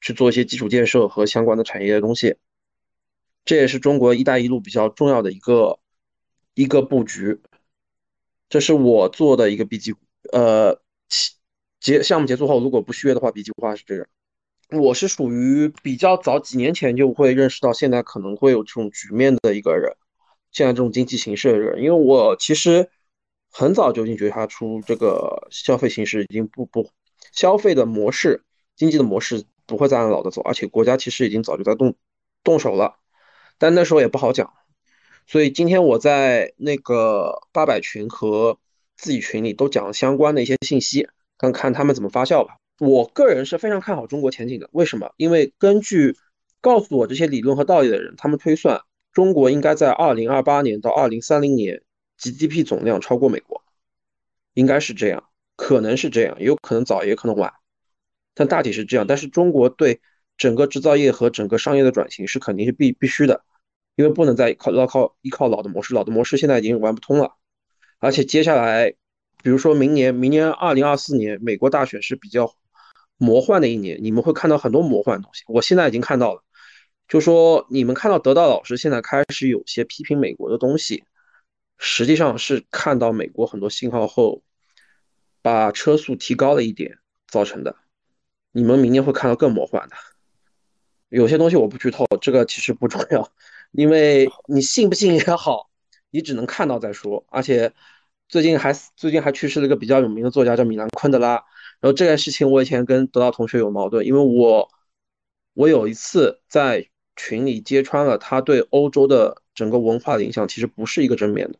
[0.00, 2.36] 去做一些基础建设和相关的产业的东西。
[3.44, 5.78] 这也是中国“一带一路”比较重要的一个
[6.54, 7.38] 一个布局。
[8.48, 9.94] 这是我做的一个 B 计，
[10.32, 10.80] 呃，
[11.80, 14.06] 结项目结束后如果不续约的话，B 计划是这个。
[14.70, 19.96] 我是属于比较早几年前就会认识到现在可能会有这种局面的一个人。
[20.50, 22.88] 现在这种经济形势的人，因为我其实
[23.52, 26.90] 很早就已经觉察出这个消费形势已经不不
[27.32, 28.42] 消费的模式、
[28.74, 31.94] 经济的模式不会再按老的走，而且国家其实已经早就在动
[32.42, 32.96] 动手了，
[33.58, 34.52] 但那时候也不好讲。
[35.26, 38.58] 所以今天我在那个八百群和
[38.96, 41.08] 自己群里都讲了相关的一些信息，
[41.38, 42.56] 看看他们怎么发酵吧。
[42.78, 45.12] 我个人是非常看好中国前景的，为什么？
[45.16, 46.16] 因为根据
[46.60, 48.80] 告诉我这些理论和道理的人，他们推算。
[49.12, 51.82] 中国应该在二零二八年到二零三零年
[52.18, 53.64] GDP 总量超过美国，
[54.52, 55.24] 应该是这样，
[55.56, 57.54] 可能是这样，也有可能早，也可能晚，
[58.34, 59.06] 但大体是这样。
[59.06, 60.02] 但是中国对
[60.36, 63.42] 整个制造业和整个商业的转型是肯定是必必须的，
[63.96, 67.34] 因为不能再靠依靠依靠老的模式，老的模式现在已经玩不通了。
[67.98, 68.90] 而且接下来，
[69.42, 72.54] 比如说明年，明年二零二四年美国大选是比较
[73.16, 75.42] 魔幻的一年，你们会看到很多魔幻的东西。
[75.48, 76.42] 我现在已经看到了，
[77.08, 81.04] 就说你们看到得到老师现在开始有些批评美国的东西，
[81.78, 84.42] 实际上是看到美国很多信号后，
[85.40, 87.76] 把车速提高了一点造成的。
[88.52, 89.96] 你们明年会看到更魔幻的。
[91.08, 93.30] 有些东西我不剧透，这个其实不重要，
[93.72, 95.70] 因为你信不信也好，
[96.10, 97.24] 你只能看到再说。
[97.28, 97.72] 而且
[98.28, 101.34] 最近还最近还去世了一个比较有名的作家，叫米兰昆德拉。
[101.80, 104.68] 然后这件事情我以前跟得到同学有矛盾，因为我
[105.54, 111.58] 我有一次在群里揭穿了他对欧洲的整个文化的影响，其实不是一个正面的。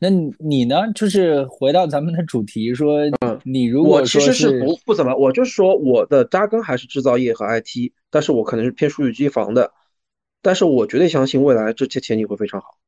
[0.00, 0.08] 那
[0.38, 0.76] 你呢？
[0.94, 9.72] 就是回到咱们的主题，说，嗯，你如果我其实是不不怎么，我就是说我的扎根还是制造业和 IT，但是我可能是偏数据机房的，
[10.40, 12.78] 但是我绝对相信未来这些前景会非常好。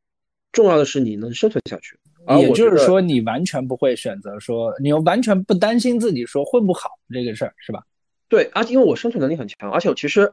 [0.53, 1.99] 重要的是你能生存下去，
[2.39, 7.83] 也就是说你完全不会选择说，你完全不担心自己说混不好这个事儿，是吧？
[8.29, 10.33] 对，而且因为我生存能力很强，而且我其实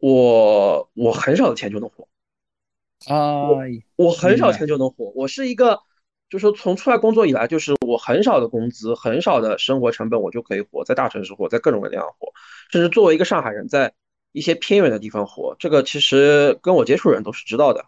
[0.00, 2.06] 我我很少的钱就能活。
[3.06, 3.48] 啊，
[3.96, 5.12] 我很少钱就能活。
[5.14, 5.80] 我是一个，
[6.28, 12.32] 就是说从出来工作以来，就是我很少的工资，很少的生活成本，我就可以活在大城市活，在各种各样活。
[12.70, 13.92] 甚至作为一个上海人，在
[14.32, 17.84] 一些偏远的地方活，这个其实跟我接触人都是知道的。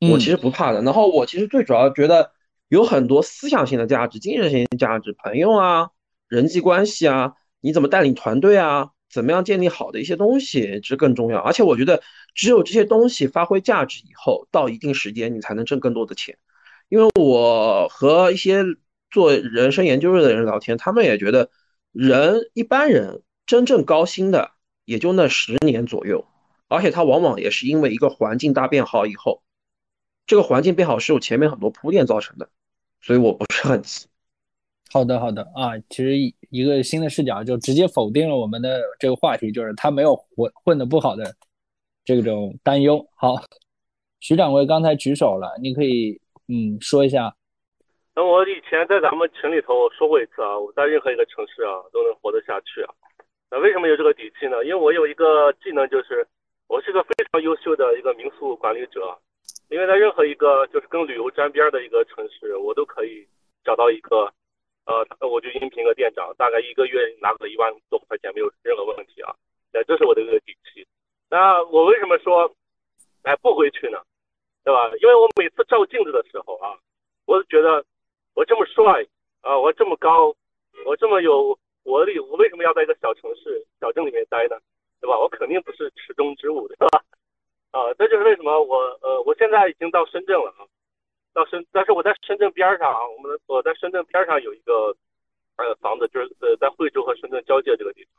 [0.00, 0.82] 我其实不怕的。
[0.82, 2.32] 然后我其实最主要觉得
[2.68, 5.90] 有很多思想性的价值、精神性价值，朋友啊、
[6.28, 8.90] 人际关系啊，你怎么带领团队啊？
[9.10, 11.38] 怎么样建立好的一些东西，这更重要。
[11.38, 12.02] 而且我觉得，
[12.34, 16.38] 只有这些东西发挥价值以后，到一定时间，你才能挣更多的钱。
[16.88, 18.62] 因为我和一些
[19.10, 21.50] 做人生研究的人聊天，他们也觉得，
[21.92, 24.52] 人一般人真正高薪的
[24.84, 26.26] 也就那十年左右，
[26.68, 29.42] 而且他往往也是因为一个环境大变好以后，
[30.26, 32.50] 这个环境变好是有前面很多铺垫造成的，
[33.00, 34.06] 所以我不是很急。
[34.92, 36.16] 好的，好的啊，其实
[36.50, 41.24] 一个新的视角就直接否定了我们的这个话题，就是他没有混混的不好的
[42.04, 43.04] 这种担忧。
[43.14, 43.34] 好，
[44.20, 47.34] 徐掌柜刚才举手了，你可以嗯说一下。
[48.14, 52.88] 那我以前在咱们群里头说过一次啊，我在任何一个城市啊都能活得下去啊。
[53.50, 54.64] 那为什么有这个底气呢？
[54.64, 56.26] 因为我有一个技能，就是
[56.68, 59.16] 我是个非常优秀的一个民宿管理者。
[59.68, 63.26] 因为在任何一个就是跟旅游沾边的一个城市，我都可以
[63.64, 64.32] 找到一个。
[64.86, 69.34] 呃，我就应聘个店长，大概一个月拿个一万多块钱没有任何问题啊，
[69.72, 70.86] 那这是我的一个底气。
[71.28, 72.54] 那我为什么说，
[73.22, 73.98] 哎不回去呢？
[74.64, 74.90] 对吧？
[75.02, 76.78] 因为我每次照镜子的时候啊，
[77.26, 77.84] 我都觉得
[78.34, 79.04] 我这么帅
[79.42, 80.34] 啊，我这么高，
[80.84, 84.56] 我这么有活力，我为什么要在一个小城市、小镇里面待呢？
[85.00, 85.18] 对吧？
[85.18, 87.02] 我肯定不是池中之物，对吧？
[87.72, 90.66] 啊，这就是为什么我呃，我现在已经到深圳了啊。
[91.36, 94.96] 到深，但是我在深圳边上啊，我们我在深圳边上有一个
[95.58, 98.12] 呃房子，就是呃在惠州和深圳交界这个地方。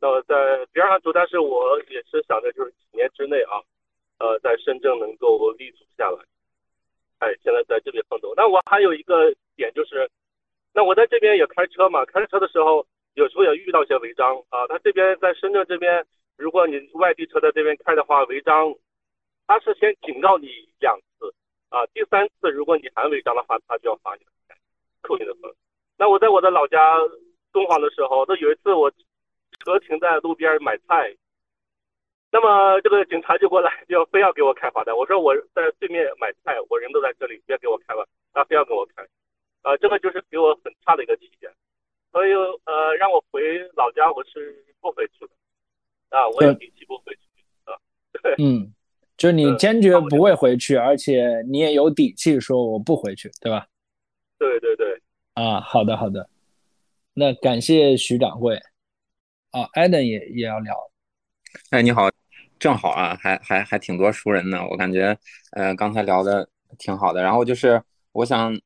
[0.00, 3.62] 那在边上住，但是我也是想着就是几年之内啊，
[4.18, 6.18] 呃在深圳能够立足下来。
[7.20, 8.34] 哎，现在在这边奋斗。
[8.36, 10.10] 那我还有一个点就是，
[10.74, 14.66] 那我在这边也开车嘛，开车的时候有时候也遇到一些违章啊。
[14.66, 16.04] 他这边在深圳这边，
[16.36, 18.74] 如果你外地车在这边开的话，违章
[19.46, 20.48] 他是先警告你
[20.80, 21.32] 两次。
[21.72, 24.54] 啊，第三次如果你还违章的话，他就要罚你的钱，
[25.00, 25.50] 扣你的分。
[25.96, 26.98] 那我在我的老家
[27.50, 28.90] 敦煌的时候，那有一次我
[29.64, 31.16] 车停在路边买菜，
[32.30, 34.94] 那么这个警察就过来，就非要给我开罚单。
[34.94, 38.04] 我说我在对面买菜，我人都在这里，别给我开吧，
[38.34, 39.02] 他非要给我开。
[39.62, 41.50] 啊，这个就是给我很差的一个体验。
[42.10, 42.32] 所以
[42.66, 45.30] 呃，让我回老家，我是不回去的。
[46.10, 47.20] 啊，我也底气不回去
[47.64, 47.72] 啊。
[48.22, 48.74] 对，嗯。
[49.22, 53.68] 就是你坚决不会回去，而且你也有底气说我不回去，对吧？
[54.36, 55.00] 对对对。
[55.34, 56.28] 啊，好的好的。
[57.14, 58.60] 那感谢徐掌柜。
[59.52, 60.74] 啊，艾登也也要聊。
[61.70, 62.10] 哎，你好，
[62.58, 64.66] 正好啊，还还还挺多熟人呢。
[64.68, 65.16] 我感觉，
[65.52, 67.22] 呃，刚才聊的挺好的。
[67.22, 67.80] 然后就是，
[68.10, 68.60] 我想，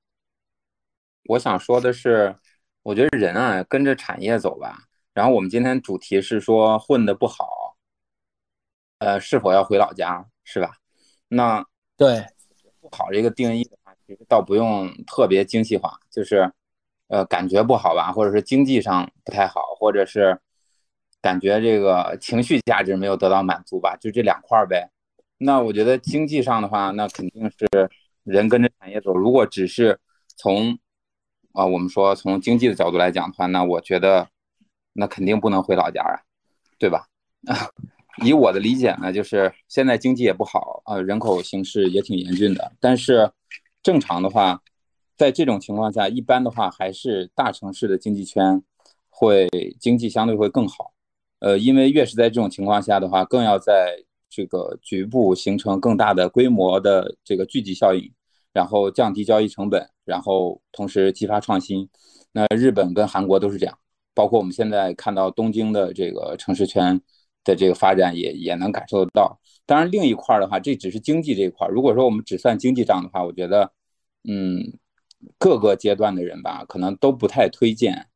[1.24, 2.34] 我想说的是，
[2.82, 4.78] 我觉得人啊，跟着产业走吧。
[5.12, 7.46] 然后我们今天主题是说混的不好，
[8.98, 10.26] 呃，是否要回老家？
[10.44, 10.72] 是吧？
[11.28, 11.64] 那
[11.96, 12.24] 对
[12.80, 16.52] 不好这个定义的话，其实倒不用特别精细化，就是
[17.08, 20.38] 呃感觉不好吧，或者是经济上不太好，或者是
[21.20, 24.88] 感觉这个情绪价值没有得到满足吧，就这两块呗。
[25.38, 27.90] 那我觉得经济上的话，那肯定是
[28.22, 29.14] 人跟着产业走。
[29.14, 29.98] 如果只是
[30.36, 30.78] 从
[31.52, 34.28] 啊我们说从经济的角度来讲的话，那我觉得
[34.92, 36.22] 那肯定不能回老家啊，
[36.78, 37.06] 对吧？
[38.24, 42.72] 以我的理解呢，就是现在经济也不好啊，人口形势也挺严峻的。
[42.80, 43.30] 但是
[43.82, 44.62] 正常的话，
[45.16, 48.62] 在这种情况下，一般的话还是大城市的经济圈
[49.08, 49.48] 会
[49.78, 50.92] 经济相对会更好。
[51.40, 58.10] 呃，因为越是在这种情况下的话，更要在这个局部形成更大的规模的这个聚集效应，
[58.52, 61.88] 然后降低交易成本，然后同时激发创新。
[62.32, 63.78] 那日本跟韩国都是这样，
[64.14, 67.00] 包括我们现在看到东京的这个城市圈
[67.46, 69.40] 的这个发展，也也能感受得到。
[69.64, 71.66] 当然，另一块的话，这只是经济这一块。
[71.68, 73.72] 如果说我们只算经济账的话，我觉得，
[74.28, 74.78] 嗯，
[75.38, 78.08] 各个阶段的人吧，可能都不太推荐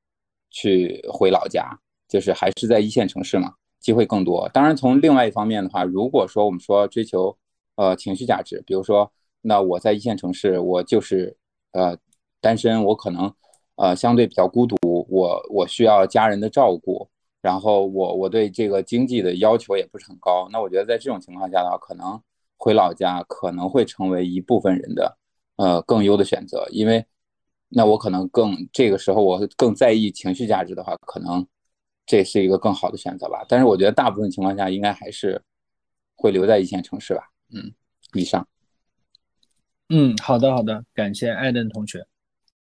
[0.50, 4.46] 去回老家，就是还是在一线城市嘛，机会更多。
[4.52, 7.34] 当然，从另外一方面的话，如果说我们说追求
[7.76, 9.10] 呃情绪价值，比如说，
[9.40, 11.36] 那我在一线城市，我就是
[11.72, 11.96] 呃
[12.40, 13.32] 单身，我可能。
[13.76, 14.76] 呃，相对比较孤独，
[15.08, 17.08] 我我需要家人的照顾，
[17.40, 20.48] 然后我我对这个经济的要求也不是很高。
[20.52, 22.20] 那我觉得在这种情况下的话，可能
[22.56, 25.18] 回老家可能会成为一部分人的
[25.56, 27.04] 呃更优的选择，因为
[27.68, 31.46] 那我可能更这个时候我更在意情绪价值的话，可能
[32.04, 33.44] 这是一个更好的选择吧。
[33.48, 35.40] 但是我觉得大部分情况下应该还是
[36.16, 37.30] 会留在一线城市吧。
[37.54, 37.72] 嗯，
[38.14, 38.46] 以上。
[39.88, 42.06] 嗯，好的好的，感谢艾登同学。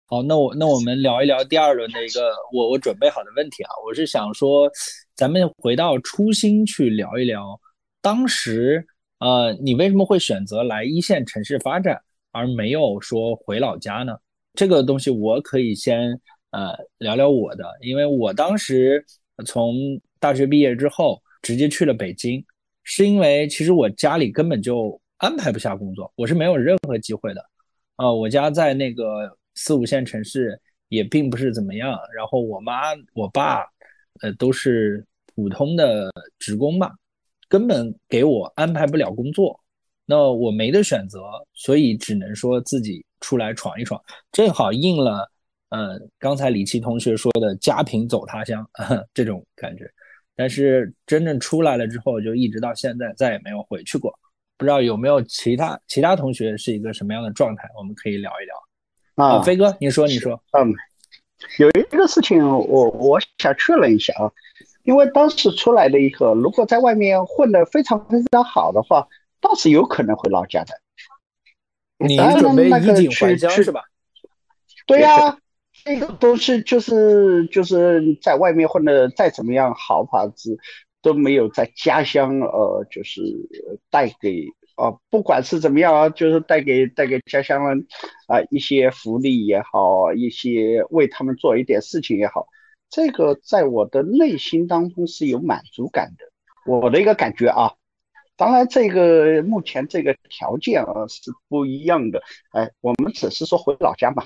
[0.07, 4.69] 好，那我那我们聊一聊第二轮的一个我我准备好的问题啊，我是想说，
[5.15, 7.59] 咱们回到初心去聊一聊，
[8.03, 8.85] 当时
[9.17, 11.99] 呃你为什么会选择来一线城市发展，
[12.31, 14.15] 而没有说回老家呢？
[14.53, 16.11] 这个东西我可以先
[16.51, 19.03] 呃聊聊我的，因为我当时
[19.43, 19.73] 从
[20.19, 22.45] 大学毕业之后直接去了北京，
[22.83, 27.43] 是因为其实我家里根本就安排不下工作，我是没有任何机会的，
[27.97, 29.35] 呃，我家在那个。
[29.55, 33.63] 四五线城市也并不是怎么样，然后我妈我爸，
[34.21, 35.03] 呃，都是
[35.33, 36.93] 普通的职工吧，
[37.49, 39.59] 根本给我安排不了工作，
[40.05, 41.21] 那我没得选择，
[41.53, 43.99] 所以只能说自己出来闯一闯，
[44.31, 45.29] 正好应了，
[45.69, 48.65] 呃，刚才李琦同学说的“家贫走他乡”
[49.13, 49.89] 这种感觉，
[50.35, 54.13] 但是真正出来了之后，就一直到现在再也没有回去过，
[54.57, 58.55] 不知道有没有其他其他同学是一个什么样的状态，我们可以聊一聊。
[59.15, 60.73] 啊，飞哥，你说，你说，嗯，
[61.57, 64.31] 有一个事情，我我想确认一下啊，
[64.83, 69.07] 因为当时出来的一个，如果在外面混得非常非常好的话，
[69.39, 70.73] 倒是有可能回老家的。
[71.97, 73.83] 你准备衣锦还乡是吧？
[74.85, 75.37] 对呀，
[75.85, 80.57] 这个东西就是就是在外面混的再怎么样好法子，
[81.01, 83.21] 都没有在家乡呃，就是
[83.89, 84.47] 带给。
[84.75, 87.87] 哦，不管是怎么样啊，就是带给带给家乡人
[88.27, 92.47] 啊一些福利也好，一些为他们做一点事情也好，
[92.89, 96.25] 这个在我的内心当中是有满足感的。
[96.65, 97.75] 我的一个感觉啊，
[98.35, 102.21] 当然这个目前这个条件啊是不一样的。
[102.51, 104.25] 哎，我们只是说回老家嘛，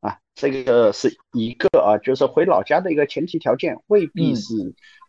[0.00, 4.54] 啊，这个是一个啊，就是回老家的一个前提条件，未必是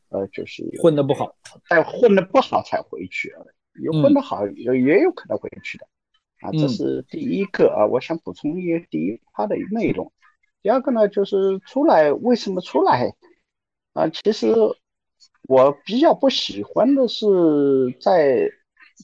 [0.09, 1.35] 呃，就是混得不好，
[1.69, 3.33] 但混得不好才回去。
[3.81, 5.87] 有混得好，也也有可能回去的，
[6.41, 7.87] 啊，这是第一个啊。
[7.87, 10.11] 我想补充一些第一趴的内容。
[10.61, 13.15] 第二个呢，就是出来为什么出来
[13.93, 14.07] 啊？
[14.09, 14.53] 其实
[15.47, 17.25] 我比较不喜欢的是
[17.99, 18.51] 在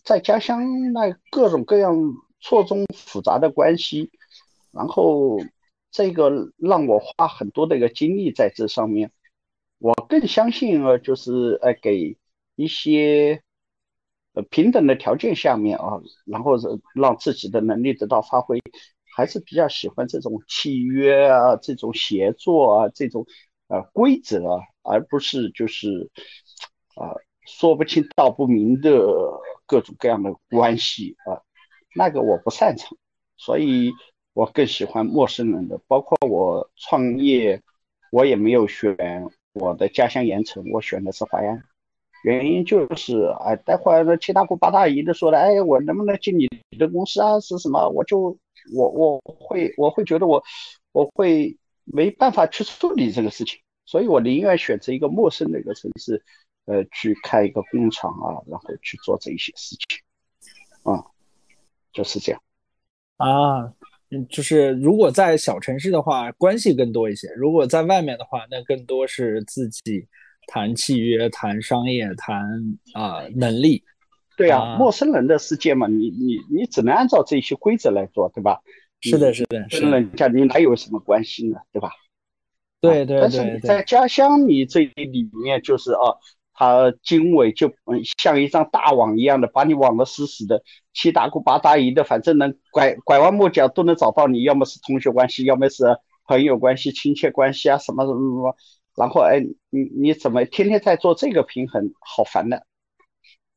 [0.04, 1.96] 在家乡那各种各样
[2.40, 4.12] 错综复杂的关系，
[4.72, 5.40] 然后
[5.90, 9.12] 这个让我花很多的一个精力在这上面。
[9.80, 12.18] 我更相信啊，就是呃给
[12.56, 13.42] 一些。
[14.34, 16.56] 呃，平等的条件下面啊，然后
[16.94, 18.62] 让自己的能力得到发挥，
[19.16, 23.26] 还是比较喜欢这种契约啊，这种协作啊，这种
[23.70, 26.12] 呃规则，而不是就是
[26.96, 27.16] 啊
[27.48, 28.92] 说不清道不明的
[29.66, 31.42] 各种各样的关系啊，
[31.96, 32.96] 那个我不擅长，
[33.36, 33.92] 所以
[34.34, 35.82] 我更喜欢陌生人的。
[35.88, 37.60] 包括我创业，
[38.12, 38.96] 我也没有选
[39.54, 41.64] 我的家乡盐城，我选的是淮安。
[42.24, 46.48] 原因就是，哎，待会儿那七大姑八大姨的说了，哎，我能不能进你
[46.78, 47.40] 的公司啊？
[47.40, 47.88] 是什么？
[47.90, 48.38] 我就
[48.76, 50.44] 我我会我会觉得我
[50.92, 56.22] 我会没办法去处理这个事情，所以我宁愿选择一个陌生的一个城市，
[56.66, 61.06] 呃，去开一个工厂啊，然后去做这一些事情，啊，
[61.94, 62.42] 就是这样。
[63.16, 63.64] 啊，
[64.12, 70.06] 嗯，就是如果在小城市的话，关系更多一些；如果在外面的话，那更多是自己。
[70.52, 72.42] 谈契约，谈商业，谈
[72.94, 73.84] 啊能力，
[74.36, 78.60] 对啊，陌生人的世界嘛，你你你只能按照这些规则来做，对吧？
[79.00, 81.60] 是的，是的，跟人家你哪有什么关系呢？
[81.72, 81.92] 对吧？
[82.82, 83.22] 对对对。
[83.22, 86.18] 但是在家乡，你这里面就是啊，
[86.54, 95.84] 他经纬就嗯像一张大网一样的把你网的死死的，七大姑八大姨的，反正能拐拐弯抹角都能找到你，要么是同学关系，要么是
[96.26, 98.56] 朋友关系、亲戚关系啊，什么什么什么。
[98.98, 102.66] 然后哎，你你怎么天天在做这个平衡，好烦的。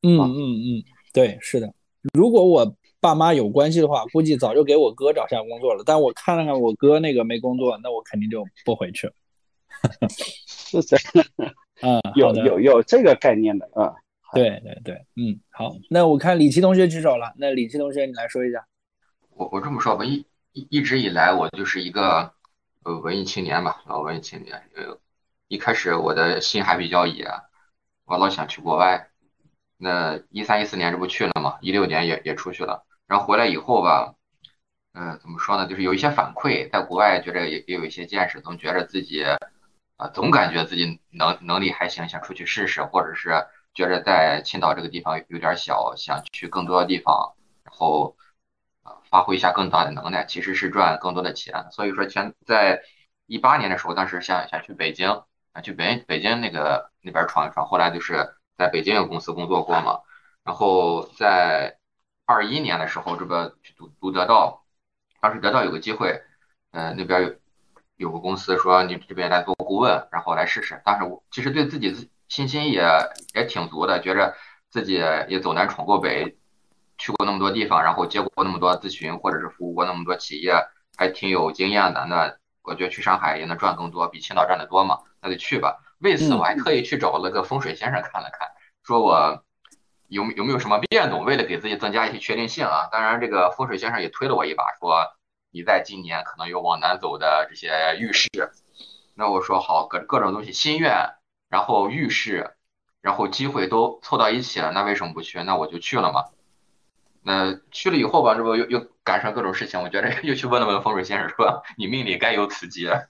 [0.01, 1.73] 嗯嗯嗯，对，是的。
[2.13, 5.83] 如果我爸妈有关系的话，估计早就给我哥找下工作了。
[5.85, 9.13] 但我看了看我哥那个没工作，那我肯定就不回去了。
[10.47, 11.25] 是这样。
[11.81, 13.93] 嗯，有有有这个概念的啊。
[14.33, 15.75] 对对对，嗯，好。
[15.89, 18.65] 那我看李琦同学举手了，那李琦同学你来说一下。
[19.35, 22.33] 我我这么说吧，一一一直以来我就是一个
[22.83, 24.55] 呃文艺青年吧，老文艺青年。
[24.75, 24.97] 呃，
[25.53, 27.27] 一开始我的心还比较野，
[28.05, 29.11] 我老想去国外。
[29.77, 31.59] 那一三一四年这不去了吗？
[31.61, 34.15] 一六年也也出去了，然后回来以后吧，
[34.93, 35.67] 嗯，怎么说呢？
[35.67, 39.23] 就是有一些反馈，在国外觉得也也有一些见识，总觉着自己
[39.97, 43.45] 啊，总感觉自己能能力还行，想出去试试，或者是
[43.75, 48.17] 觉着在青岛这个地方有点小，想去更多的地方，然后
[48.81, 51.67] 啊，发挥一下更大的能耐，其实是赚更多的钱。
[51.69, 52.81] 所以说，前在
[53.27, 55.23] 一八年的时候，当时想想去北京，
[55.53, 58.35] 啊，去北北京那个那边闯一闯，后来就是。
[58.55, 60.01] 在北京有公司工作过嘛，
[60.43, 61.79] 然后在
[62.27, 64.63] 二一年的时候，这个去读读得到，
[65.19, 66.21] 当时得到有个机会，
[66.69, 67.35] 呃，那边有
[67.95, 70.79] 有个公司说你这边来做顾问，然后来试试。
[70.85, 72.83] 当时我其实对自己信心也
[73.33, 74.35] 也挺足的，觉着
[74.69, 74.93] 自己
[75.27, 76.37] 也走南闯过北，
[76.99, 80.53] 去过那么多地方，然后接过那么多咨询，或者是服务过那么多企业，
[80.95, 82.05] 还挺有经验的。
[82.05, 85.79] 那我觉得去上海也能赚更多，比青岛赚的多嘛，那就去吧。
[85.99, 88.47] 为此，我还特意去找了个风水先生看了看，
[88.83, 89.43] 说我
[90.07, 92.87] 有有没有什么变动，为了给自己增加一些确定性啊。
[92.91, 95.13] 当然，这个风水先生也推了我一把，说
[95.51, 98.29] 你在今年可能有往南走的这些预示。
[99.15, 101.15] 那我说好，各各种东西，心愿，
[101.49, 102.55] 然后预示，
[103.01, 105.43] 然后机会都凑到一起了，那为什么不去？
[105.43, 106.25] 那我就去了嘛。
[107.23, 113.07] 那去了以后吧，这不又又赶上各种事情，我觉得 又去问了问风水先生，说你命里该有此劫。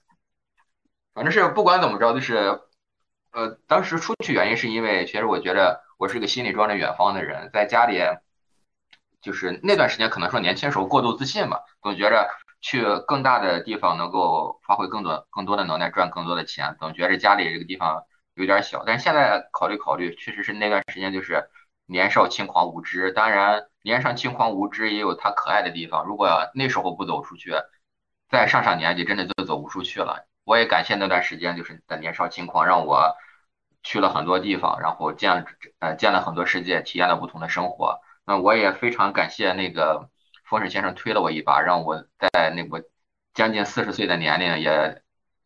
[1.14, 2.61] 反正是不管怎么着，就是。
[3.36, 7.99] 呃，当时出去原因是因为，其实我觉得我是个心里装着远方的人，在家里，
[9.24, 12.30] 就是那段时间可能说年轻时候过度自信吧，总觉着
[12.61, 18.03] 去更大的地方能够发挥更多更多的能耐，赚更多的钱，总觉着家里这个地方
[18.36, 18.84] 有点小。
[18.86, 21.49] 但是现在考虑考虑，确实是那段时间就是
[21.86, 23.11] 年少轻狂无知。
[23.11, 26.05] 当然，年少轻狂无知也有它可爱的地方。
[26.05, 27.53] 如果那时候不走出去，
[28.29, 30.25] 再上上年纪，真的就走不出去了。
[30.43, 33.15] 我也感谢那段时间，就是的年少轻狂，让我
[33.84, 35.45] 去了很多地方，然后见
[35.79, 37.99] 呃见了很多世界，体验了不同的生活。
[38.25, 40.09] 那我也非常感谢那个
[40.45, 42.84] 风水先生推了我一把，让我在那个
[43.34, 45.01] 将近四十岁的年龄也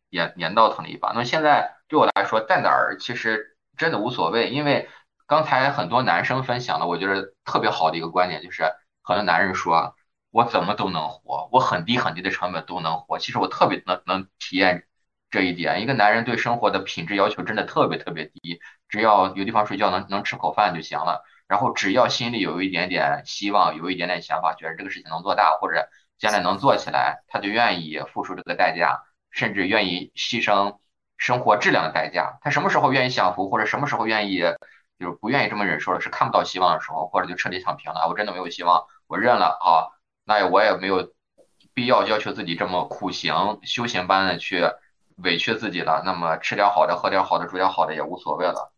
[0.09, 1.11] 也也闹腾了一把。
[1.13, 4.89] 那现在对我来说，在哪儿其实真的无所谓，因为
[5.27, 8.63] 刚才很多男生分享的，我觉得特别好的一个观点就是，
[9.03, 9.95] 很多男人说。
[10.29, 13.17] 我怎么都能活，我很低很低的成本都能活。
[13.17, 14.85] 其实我特别能能体验
[15.31, 15.81] 这一点。
[15.81, 18.59] 一个男人对生活的品质要求真的特别特别低，
[18.89, 21.23] 只要有地方睡觉，能能吃口饭就行了。
[21.47, 25.87] 然后只要心里有一点点希望，有一点点想法，觉得这个事情能做大，或者
[26.19, 29.01] 将来能做起来，他就愿意付出这个代价，
[29.31, 30.77] 甚至愿意牺牲
[31.15, 32.37] 生活质量的代价。
[32.41, 34.43] 他什么时候愿意享福，或者什么时候愿意
[34.99, 38.07] 就是不愿意这么忍受了，是看不到希望的时候，或者就彻底躺平了。
[38.09, 39.93] 我真的没有希望，我认了啊。
[40.25, 41.13] 那我也没有
[41.73, 44.63] 必要要求自己这么苦行修行般的去
[45.17, 46.01] 委屈自己了。
[46.05, 48.73] 那么吃点好的，喝点好的，住点好的也无所谓了。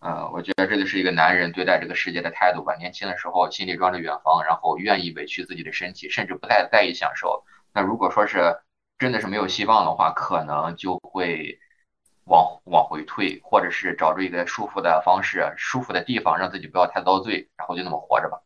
[0.00, 2.74] 嗯，我觉得这就是一个男人对待这个世界的态度吧。
[2.74, 7.44] 年轻的时候心里装着远方，然后愿意委屈自己的身体，甚至不太在意享受。
[7.72, 8.58] 那如果说是
[8.98, 11.58] 真的是没有希望的话，可能就会
[12.26, 18.40] 往往回退，或者是找着一个舒服的方式、舒服的地方，让自己不要太遭罪，然后就那么活着吧。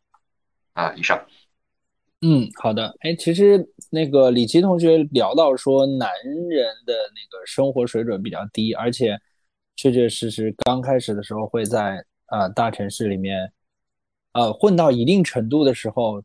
[0.73, 1.19] 嗯，以上。
[2.21, 2.93] 嗯，好的。
[2.99, 6.09] 哎，其实那个李琦同学聊到说，男
[6.49, 9.17] 人的那个生活水准比较低，而且
[9.77, 13.49] 确确实实刚开始的时候会在呃大城市里面，
[14.33, 16.21] 呃混到一定程度的时候，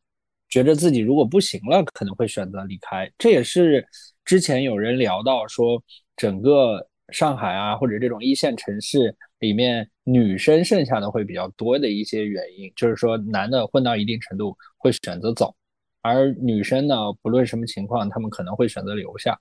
[0.49, 3.09] 觉得自己如果不行了，可能会选择离开。
[3.17, 3.87] 这也是
[4.25, 5.81] 之前有人聊到说，
[6.17, 15.55] 整个上海啊或者这种一线城市里面女生剩下的会比较多的一些原因，就是说男的混到一定程度会选择走。
[16.01, 19.39] 而女生呢，不论什么情况，他们可能会选择留下。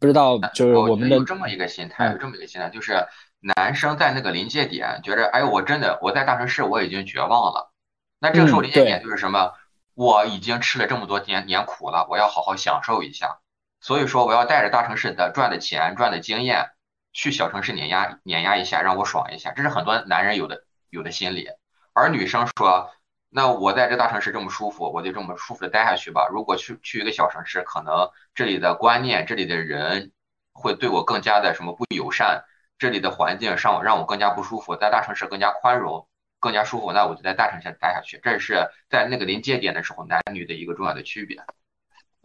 [0.00, 2.94] 不知道，就是我们的有这么一个心态，有这么一个心态，就是
[3.40, 7.72] 男生在那个临界点，觉得，哎，我真的我在大城市我已经绝望了。
[8.20, 9.52] 那这个时候临界点就是什么？
[9.94, 13.40] 我已经吃了这么多年年苦了，我要好好享受一下。
[13.88, 16.72] 所以说，我要带着大城市的赚的钱、赚的经验，
[17.14, 21.48] 去小城市碾压碾压一下，让我爽一下，这是很多男人有的有的心理。
[21.94, 22.90] 而女生说，
[23.30, 26.28] 那我在这大城市这么舒服，我就这么舒服的待下去吧。
[26.30, 30.12] 如果去去一个小城市，可能这里的观念、这里的人
[30.52, 32.44] 会对我更加的什么不友善，
[32.76, 34.76] 这里的环境让我让我更加不舒服。
[34.76, 36.06] 在大城市更加宽容、
[36.40, 38.20] 更加舒服，那我就在大城市待下去。
[38.22, 41.42] 这是在那个临界点的时候，男女的一个重要的区别。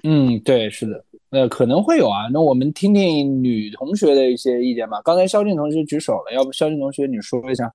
[0.04, 2.28] 嗯，对，是的，呃，可能会有啊。
[2.32, 5.02] 那我们听听女同学的一些意见吧。
[5.02, 7.74] 刚才肖静同学举手了，要不肖静同学你说一下？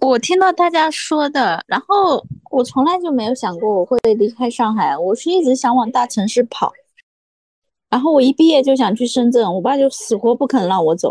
[0.00, 6.72] 我听到大家说的，然后我从来就没有想过我会离开上海，我是一直想往大城市跑。
[7.90, 11.10] 然后我一毕业就想去深圳，我爸就死活不肯让我走。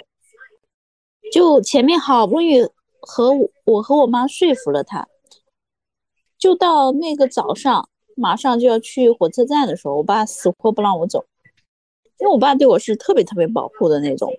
[1.31, 2.61] 就前面好不容易
[2.99, 3.31] 和
[3.65, 5.07] 我和我妈说服了他，
[6.37, 11.23] 就到那个早上，马上就要去火车站的时候，我爸死活不让我走，
[12.19, 14.31] 因为我爸对我是特别特别保护的那种。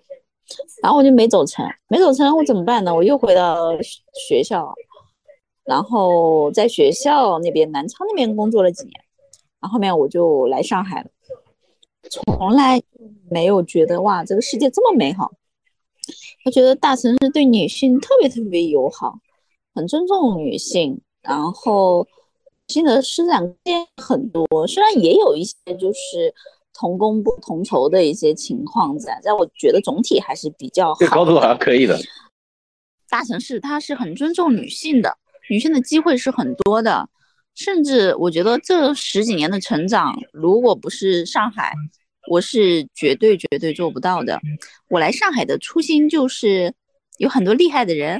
[0.83, 2.93] 然后我就没走成，没走成，我怎么办呢？
[2.93, 3.75] 我又回到
[4.27, 4.71] 学校，
[5.63, 8.93] 然后在学校那边南昌那边工作了几年，
[9.59, 11.09] 然后面我就来上海了。
[12.11, 12.79] 从来
[13.31, 15.31] 没有觉得哇，这个世界这么美好。
[16.45, 19.15] 我觉得大城市对女性特别特别友好，
[19.73, 22.07] 很尊重女性，然后
[22.67, 26.33] 性的施展空间很多，虽然也有一些就是。
[26.77, 30.99] 同工不同酬的一些情况在，但我觉得总体还是比较好。
[30.99, 31.97] 这高度还可以的。
[33.07, 35.17] 大城市它是很尊重女性的，
[35.49, 37.07] 女性的机会是很多的，
[37.55, 41.73] 甚至我觉得这十几年的成长，如果不是上海，
[42.29, 44.37] 我是绝对绝对做不到的。
[44.89, 46.73] 我来上海的初心就是
[47.19, 48.19] 有很多厉害的人，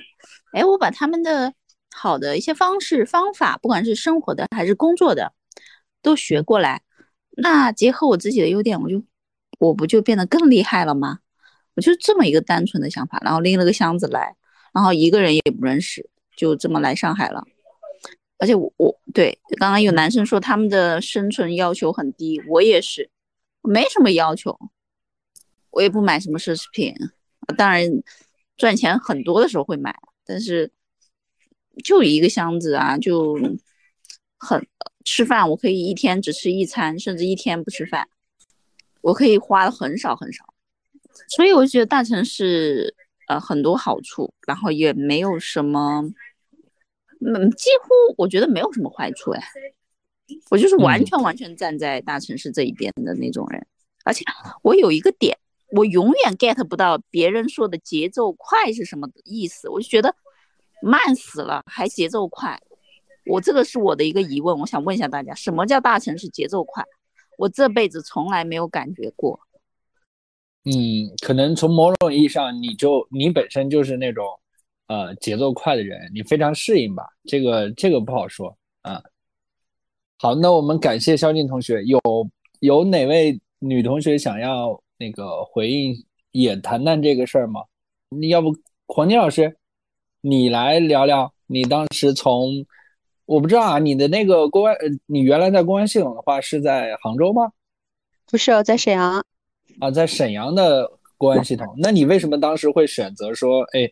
[0.54, 1.54] 哎，我把他们的
[1.98, 5.32] 好的一些方式方法，不管是生活的还是工作的，
[6.02, 6.82] 都学过来。
[7.38, 9.02] 那结合我自己的优点，我就
[9.60, 11.20] 我不就变得更厉害了吗？
[11.76, 14.36] 我就这么一个单纯的想法，然后拎了个箱子来，
[14.74, 17.44] 然后一个人也不认识，就这么来上海了。
[18.38, 23.10] 而且我我对刚刚有男生说他们的生存要求很低，我也是，
[23.62, 24.58] 没什么要求，
[25.72, 26.94] 我也不买什么奢侈品，
[27.58, 27.90] 当然
[28.58, 29.94] 赚钱很多的时候会买，
[30.26, 30.72] 但是
[31.84, 33.38] 就一个箱子啊，就
[34.38, 34.68] 很。
[35.08, 38.08] 吃饭我可以一天只吃一餐，甚至一天不吃饭，
[39.02, 40.44] 我可以花的很少很少，
[41.28, 42.92] 所以我就觉得大城市
[43.28, 46.02] 呃很多好处，然后也没有什么，
[47.22, 49.44] 嗯，几乎我觉得没有什么坏处哎，
[50.50, 53.64] 我就是完全完全站在大城市这一边的那种人，
[54.06, 54.26] 而且
[54.64, 60.16] 我有一个点，我永远 get 不到别人说的节奏快是什么意思，我就觉得
[60.82, 62.60] 慢死了还节奏快。
[63.26, 66.84] 我这个是我的一个疑问，我想问一下大家，什么叫大城市节奏快？
[67.38, 69.40] 我这辈子从来没有感觉过。
[70.64, 74.26] 嗯，可能从某种意义上，你就你本身就是那种，
[74.88, 77.04] 呃，节奏快的人，你非常适应吧？
[77.24, 79.02] 这个这个不好说啊。
[80.18, 81.84] 好，那我们感谢肖静同学。
[81.84, 82.00] 有
[82.60, 87.62] 有哪位女同学想要那个回应也谈谈这个事儿吗？
[88.10, 88.56] 你要不
[88.88, 89.58] 黄金老师，
[90.28, 92.66] 你来聊聊你当时从。
[93.26, 97.52] 我不知道啊，你的那个公安，呃，你原来在公安系统的话是在杭州吗？
[98.30, 99.24] 不是，在沈阳。
[99.80, 103.90] 啊，在沈阳的公安系统，那你为什么当时会选择说，哎，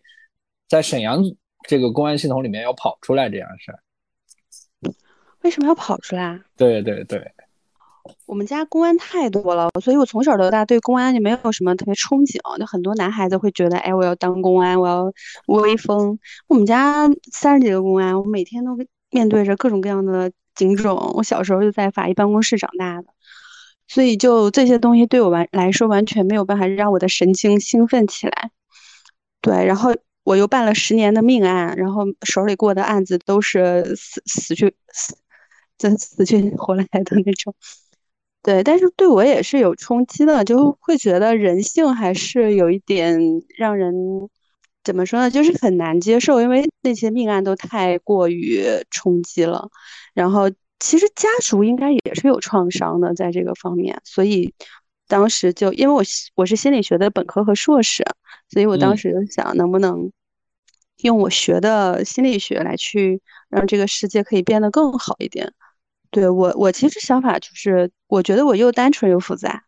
[0.68, 1.24] 在沈阳
[1.68, 3.80] 这个公安系统里面要跑出来这样事儿？
[5.42, 6.40] 为什么要跑出来？
[6.56, 7.20] 对对对，
[8.26, 12.40] 我们家公安太多了，所以我从小到大对公安就没有什么特别憧憬。
[12.60, 15.14] 就很多男孩子会觉得，哎，我要当公安，我要
[15.48, 16.18] 威风。
[16.48, 18.78] 我们家三十几个公安，我每天都。
[19.16, 23.10] 面对着各种各样的警种，我小时候就在法医办公室长大的，
[23.88, 28.50] 所以就这些东西对我完来说完全没有办法让我的神经兴奋起来。
[29.40, 29.94] 对，然后
[30.24, 35.16] 我又办了十年的命案，然后手里过的案子都是死死去死
[35.78, 37.54] 真死去活来的那种。
[38.44, 43.20] 对，但是对我也是有冲击的，就会觉得人性还是有一点
[43.58, 43.94] 让人。
[44.86, 45.32] 怎么说呢？
[45.32, 49.70] 就是很难接受，因为那些命案都太过于冲击了。
[50.14, 54.02] 然后其实家属应该也是有创伤的，在这个方面。
[54.04, 54.54] 所以
[55.08, 56.04] 当时就因为我
[56.36, 58.04] 我是心理学的本科和硕士，
[58.50, 60.12] 所以我当时就想，能不能
[60.98, 65.54] 用我学的心理学来去让这个世界可以变得更好一点。
[66.14, 69.64] 对我，我其实想法就是，我觉得我又单纯又复杂。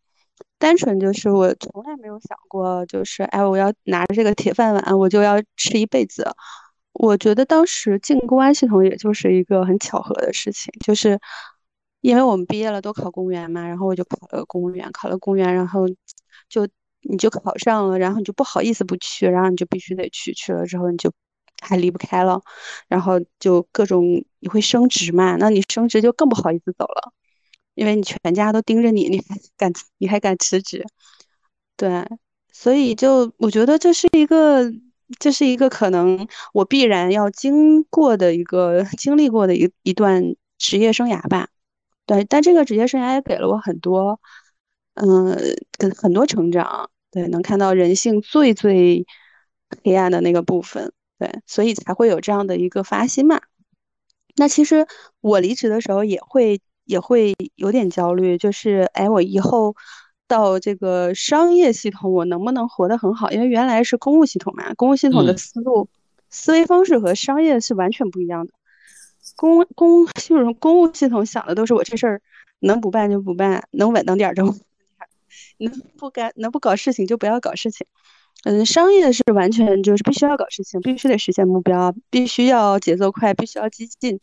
[0.59, 6.25] 单纯就是我从来没有想过，就是哎，我要拿着这个铁饭碗，我就要吃一辈子。
[6.93, 11.19] 我觉得当时进公安系统也就是一个很巧合的事情，就是
[12.01, 15.87] 因为我们毕业了都考公务员嘛，然后我就考了公务员，考了公务员，然后
[16.47, 16.67] 就
[17.01, 21.11] 你就考上了，然后你就不好意思不去，然后你就必须得去，去了之后你就
[21.61, 22.41] 还离不开了，
[22.87, 27.13] 然后就各种你会升职嘛，那你升职就更不好意思走了，
[27.73, 30.85] 因为你全家都盯着你，你还敢你还敢辞职？
[31.77, 32.05] 对，
[32.51, 34.71] 所以就我觉得这是一个
[35.19, 41.49] 这是一个可能我必然要经过的一个经历过的一一段职业生涯吧。
[42.05, 44.19] 对，但这个职业生涯也给了我很多，
[44.93, 45.35] 嗯，
[45.77, 46.89] 跟很多成长。
[47.11, 49.05] 对，能看到人性最最
[49.83, 53.41] 黑暗的那个部分，对，所以才会有这样的一个发心嘛。
[54.35, 54.85] 那其实
[55.21, 59.75] 我离职的时候也会也会有点焦虑，就是哎，我以后
[60.27, 63.31] 到这个商业系统，我能不能活得很好？
[63.31, 65.87] 因为原来是公务系统嘛，公务系统的思路、
[66.29, 68.53] 思维方式和商业是完全不一样的。
[69.35, 72.21] 公公 就是公务系统想的都是我这事儿
[72.59, 74.53] 能不办就不办，能稳当点儿就。
[75.57, 77.87] 能不干能不搞事情就不要搞事情，
[78.45, 84.19] 嗯，商业是完全就是必须要搞事情，必须得实现目标，必须要节奏快，必须要激进，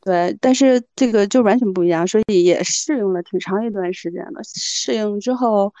[0.00, 0.36] 对。
[0.40, 4.40] 但是这个就完全不一样，所以也适应了挺长一段时间的。
[4.44, 5.74] 适应之后，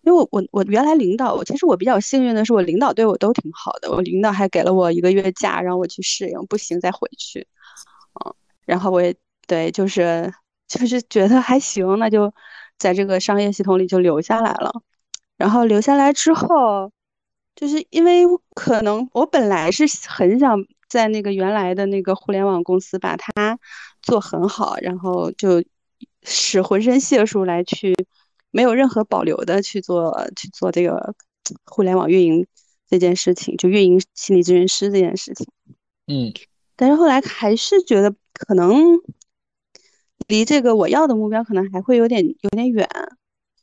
[0.00, 7.46] 因为我我我原来领导，我其实我比较幸运的是，我领导对我都挺好的，我领导还给了我一个月假让我去适应，不行再回去，
[8.24, 8.34] 嗯，
[8.66, 9.14] 然后我也
[9.46, 10.32] 对，就是
[10.68, 12.32] 就是觉得还行，那就。
[12.78, 14.72] 在这个商业系统里就留下来了，
[15.36, 16.90] 然后留下来之后，
[17.54, 18.24] 就是因为
[18.54, 23.58] 可能我本来是很想在那个原来的那个互联网公司把它
[24.02, 25.62] 做很好，然后就
[26.22, 27.94] 使浑身解数来去
[28.50, 31.14] 没有任何保留的去做去做这个
[31.66, 32.46] 互联网运营
[32.88, 35.46] 这件事情，就运营心理咨询师这件事情。
[36.06, 36.32] 嗯，
[36.76, 38.98] 但是后来还是觉得可能。
[40.28, 42.88] 离这个我要的目标可能还会有点有点远，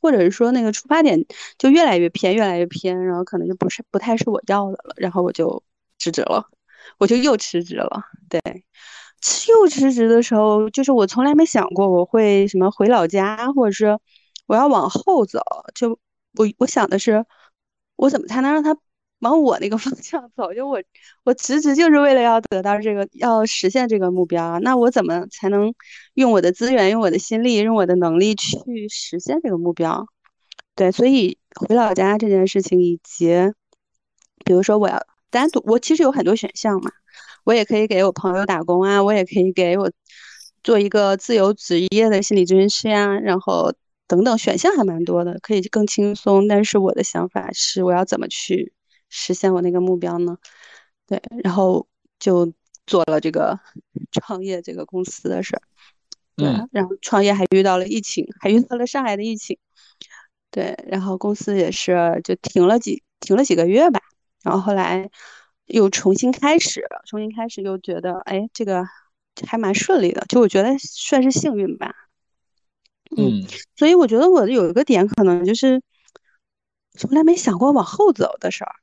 [0.01, 1.25] 或者是说那个出发点
[1.57, 5.63] 就越来越偏，越来越偏，然后可能就不是不太是我要的了，然后我就
[5.99, 6.45] 辞职了，
[6.97, 8.03] 我就又辞职了。
[8.29, 8.39] 对，
[9.49, 13.99] 又辞职的时候，就是我从来没想过我会什么回老家，或者是
[14.47, 15.41] 我要往后走，
[15.75, 15.99] 就
[16.35, 17.25] 我我想的是，
[17.95, 18.77] 我怎么才能让他。
[19.19, 20.81] 往我那个 方向走，就我
[21.23, 24.59] 我辞职就是为了要得到这个，要实现这个目标啊。
[24.59, 25.73] 那我怎么才能
[26.13, 28.55] 用我的资源、用我的心力、用我的能力去
[28.89, 30.05] 实现这个目标？
[30.75, 33.33] 对，所以回老家这件事情，以及
[34.45, 35.01] 比如说我要
[35.31, 36.91] 单独，我其实有很多选项嘛，
[37.43, 39.91] 我也可以给我朋友打工啊，我也可以给我
[40.63, 43.73] 做一个自由职业的心理咨询师呀，然后
[44.07, 46.47] 等等选项还蛮多的，可以更轻松。
[46.47, 48.73] 但是我的想法是，我要怎么去？
[49.09, 50.37] 实现我那个目标呢？
[51.05, 51.87] 对，然后
[52.19, 52.51] 就
[52.85, 53.59] 做了这个
[54.11, 55.61] 创业这个公司的事儿。
[56.35, 59.57] 对，然后创业还遇到了疫情，还遇到了上海的疫情。
[60.51, 63.99] 对，然后公司也是就停了几停了几个月吧。
[64.43, 65.09] 然后后来
[65.65, 68.85] 又重新开始，重新开始又觉得哎，这个
[69.45, 71.93] 还蛮顺利的，就我觉得算是幸运吧。
[73.17, 73.43] 嗯，
[73.75, 75.81] 所以我觉得我有一个点可能就是
[76.93, 78.75] 从来没想过往后走的事儿。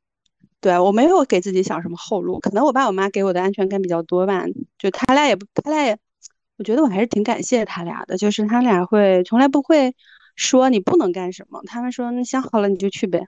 [0.64, 4.44] 对我没有给自己想什么后路，可能我爸我妈给我的安全感比较多吧。
[4.78, 5.98] 就他俩也不，他俩也，
[6.56, 8.16] 我觉得我还是挺感谢他俩的。
[8.16, 9.94] 就是他俩会从来不会
[10.36, 13.26] 说你不能干什么，他们说你想好了你就去呗。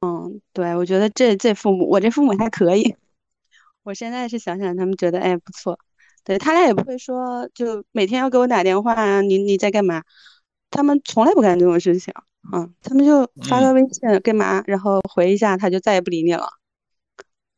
[0.00, 2.94] 嗯，对，我觉得这这父母，我这父母还可以。
[3.82, 5.76] 我现在是想想，他们觉得哎不错。
[6.22, 10.04] 对他俩也不会说，就每天要给我打电话，你你在干嘛？
[10.70, 12.14] 他们从来不干这种事情。
[12.52, 16.48] 嗯，他们就发个微信干嘛，然后回一下，他就再也不理你了。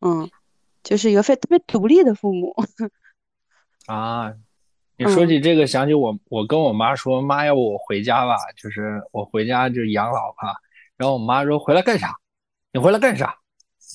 [0.00, 0.28] 嗯，
[0.82, 2.54] 就是一个非特别独立的父母。
[3.86, 4.32] 啊，
[4.96, 10.54] 你说起这个，想起我，我跟我妈说，妈要不我回家吧，就是我回家就养老吧。
[10.96, 12.14] 然后我妈说回来干啥？
[12.72, 13.34] 你回来干啥？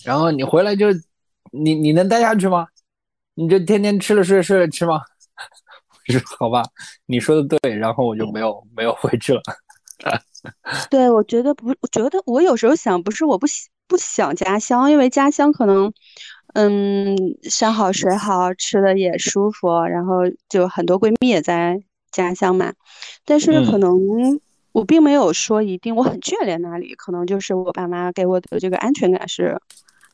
[0.04, 0.88] 然后你回来就
[1.52, 2.68] 你你能待下去吗？
[3.34, 5.02] 你就天天吃了睡，睡了吃吗？
[6.08, 6.64] 我说好吧，
[7.06, 9.42] 你说的对，然后我就没有没有回去了。
[10.90, 15.94] 对，我觉得不，我觉得我有时候想，不是我不想不想家乡，因为家乡可能，
[16.54, 21.80] 嗯，山好水好，吃的也舒服，然后就很多闺蜜也在
[22.12, 22.74] 家乡嘛。
[23.26, 23.96] 但是可能
[24.72, 29.60] 我并没有说一定我很眷恋那里，可能就是我爸妈给我的这个安全感是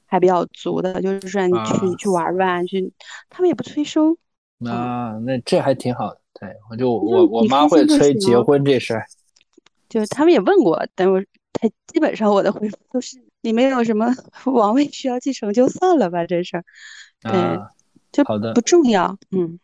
[0.05, 2.91] 还比较足的，就是让你去你去玩玩去，
[3.29, 4.17] 他们也不催生。
[4.65, 6.19] 啊，那这还挺好的。
[6.39, 9.05] 对，我就我我妈会催结婚这事儿。
[9.91, 11.21] 就是他们也问过，但我
[11.51, 14.07] 他基本上我的回复都是你没有什么
[14.45, 16.63] 王位需要继承就算了吧，这事儿，
[17.21, 17.59] 对，
[18.13, 19.59] 就好的不重要，嗯。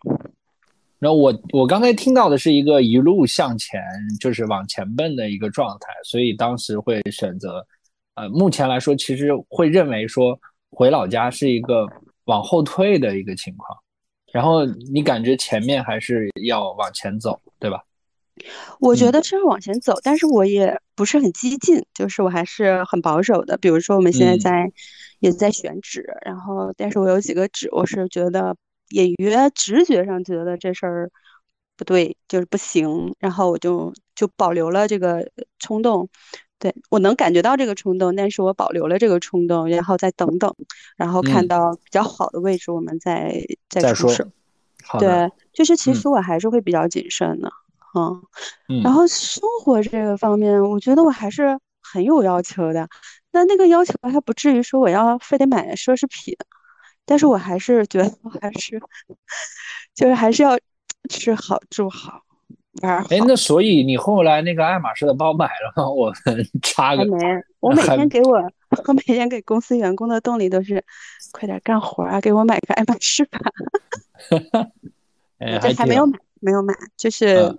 [1.00, 3.82] 然后我我刚才听到的是一个一路向前，
[4.20, 7.66] 就是往前奔的一个状态，所以当时会选择，
[8.16, 10.38] 呃，目前来说其实会认为说
[10.72, 11.88] 回老家是一个
[12.26, 13.78] 往后退的一个情况，
[14.34, 17.82] 然后你感觉前面还是要往前走，对吧？
[18.80, 23.58] 我觉得是要往前走，但是我也不是很激进，就是我还是很保守的。
[23.58, 24.72] 比如说我们现在在
[25.20, 28.56] 也在选址，然后但是我有几个址，我是觉得。
[28.92, 31.12] 隐约直觉上觉得这事儿
[31.76, 35.30] 不对，就是不行，然后我就就保留了这个
[35.60, 36.08] 冲动。
[36.58, 40.56] 对我能感觉到这个冲动，但是我保留了这个冲动，然后再等等，
[40.96, 44.26] 然后看到比较好的位置，我们再再出手。
[44.98, 47.52] 对，就是其实我还是会比较谨慎的，
[48.70, 48.82] 嗯。
[48.84, 52.88] 然后生活这个方面，我觉得我还是很有要求的。
[53.32, 56.36] 那那个要求还不至于说我要非得买奢侈品。
[57.10, 58.78] 但是我还是觉得，还是
[59.96, 60.60] 就是还是要
[61.10, 62.22] 吃好住好
[62.82, 63.08] 玩好。
[63.10, 65.88] 哎，那所以你后来那个爱马仕的包买了吗？
[65.96, 67.06] 我们插个。
[67.06, 67.18] 没，
[67.62, 68.52] 我每天给我，
[68.88, 70.84] 我每天给公司员工的动力都是，
[71.32, 73.40] 快点干活啊，给我买个爱马仕吧。
[75.40, 77.58] 这还没有买，没有买，就是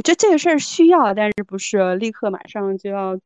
[0.00, 3.20] 我觉得这个事儿需要，但是不是立刻马上就要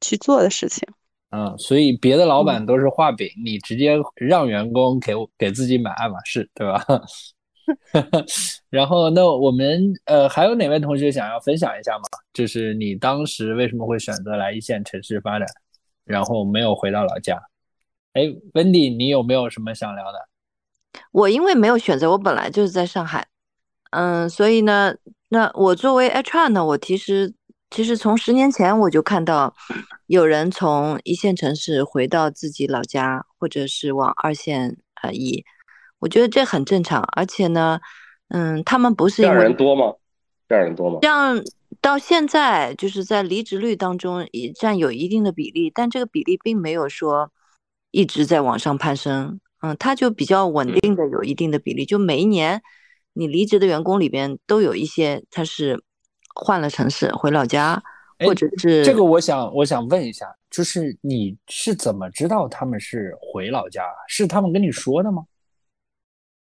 [0.00, 0.82] 去做的事情。
[1.30, 6.84] 嗯，所以别的老板都是画饼，你直接让员工给给自己买爱马仕，对吧？
[8.70, 12.02] 然后，那我们呃还有哪位同学想要分享一下吗？
[12.32, 15.46] 就是你当时为什么会选择来一线城市发展，
[16.04, 17.40] 然后没有回到老家？
[18.14, 18.22] 哎
[18.52, 20.28] ，Wendy，你有没有什么想聊的？
[21.12, 23.28] 我因为没有选择，我本来就是在上海，
[23.90, 24.92] 嗯，所以呢，
[25.28, 27.34] 那我作为 HR 呢，我其实。
[27.68, 29.52] 其实从十年前我就看到，
[30.06, 35.42] 有人从一线城市回到自己老家，或者是往二线呃移，
[35.98, 37.02] 我觉得这很正常。
[37.16, 37.80] 而且呢，
[38.28, 39.94] 嗯，他们不是这样人多吗？
[40.48, 41.00] 这样人多吗？
[41.02, 41.42] 这样
[41.80, 47.32] 到现在就是在离职率当中也占有一定的比例，但这个比例并没有说
[47.90, 49.40] 一直在往上攀升。
[49.60, 52.62] 嗯，它就比较稳定的有一定的比例，就每一年
[53.16, 55.82] 你离职的员工里边都有一些他是。
[56.38, 57.82] 换了城市回老家，
[58.18, 63.82] 或者是这个，我想我想问一下，就是你是怎么知道他们是回老家？
[64.06, 65.24] 是他们跟你说的吗？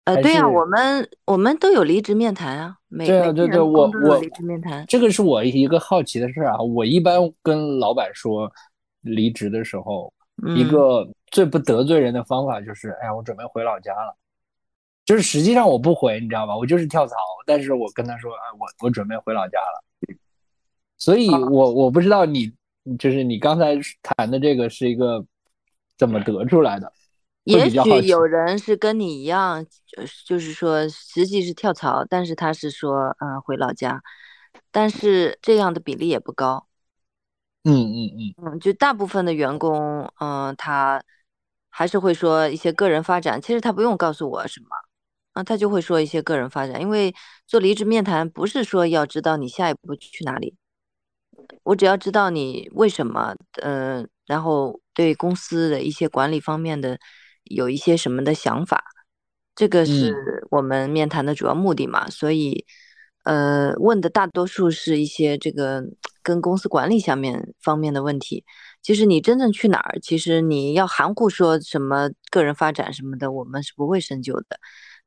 [0.05, 6.57] 呃，对呀，我们我们都有离职面谈啊，每对啊对对，我我离职面谈，这个是我一个好奇的事啊。
[6.61, 8.49] 我一般跟老板说
[9.01, 10.15] 离职的时候，
[10.55, 14.17] 一个最不得罪人的方法就是，哎呀，我准备回老家了。
[15.11, 16.57] 就是实际上我不回，你知道吧？
[16.57, 20.17] 我就是跳槽，但是我跟他说，啊，我我准备回老家了。
[20.99, 22.53] 所以，我我不知道你
[22.97, 25.27] 就是你刚才谈的这个是一个
[25.99, 26.93] 怎么得出来的？
[27.43, 34.01] 也许有人是跟你一样，就是就是说实际是跳槽，但是他是说，嗯，回老家，
[34.71, 36.69] 但是这样的比例也不高。
[37.65, 41.03] 嗯嗯嗯嗯，就大部分的员工，嗯，他
[41.69, 44.69] 还是会说一些个人发展，其实他不用告诉我什么。
[45.33, 47.15] 啊，他就会说一些个人发展，因为
[47.47, 50.57] 做离职面谈不是说要知道你下一步去哪里，
[51.63, 56.99] 我只要知道你为什么，呃，然后对公司的一些管理方面的
[57.45, 58.83] 有一些什么的想法，
[59.55, 60.15] 这个是
[60.51, 62.09] 我们面谈的主要目的嘛。
[62.11, 62.65] 所以，
[63.25, 65.85] 呃，问的大多数是一些这个
[66.23, 68.45] 跟公司管理下面方面的问题。
[68.83, 74.59] 其实你真正去哪儿，其实你要含糊说什么个人发展什么的，我们是不会深究的。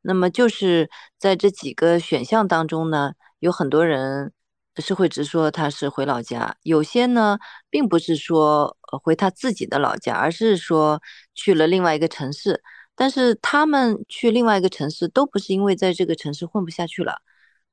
[0.03, 4.31] 那么就是在这几个选项当中呢，有很多人
[4.77, 7.39] 是会直说他是回老家，有些呢
[7.69, 11.01] 并不是说回他自己的老家，而是说
[11.33, 12.61] 去了另外一个城市。
[12.95, 17.21] 但是他们去另外一个城市，都不是因为在这个城市混不下去了，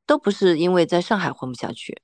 [0.07, 2.01] 都不是因为在上海混不下去。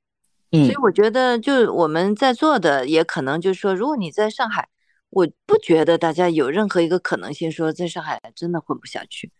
[0.52, 4.68] 嗯，所以我觉得，就我们在座的，也可能就是说，如果你在上海，
[5.08, 9.32] 我不觉得大家有任何一个可能性说在上海真的混不下去。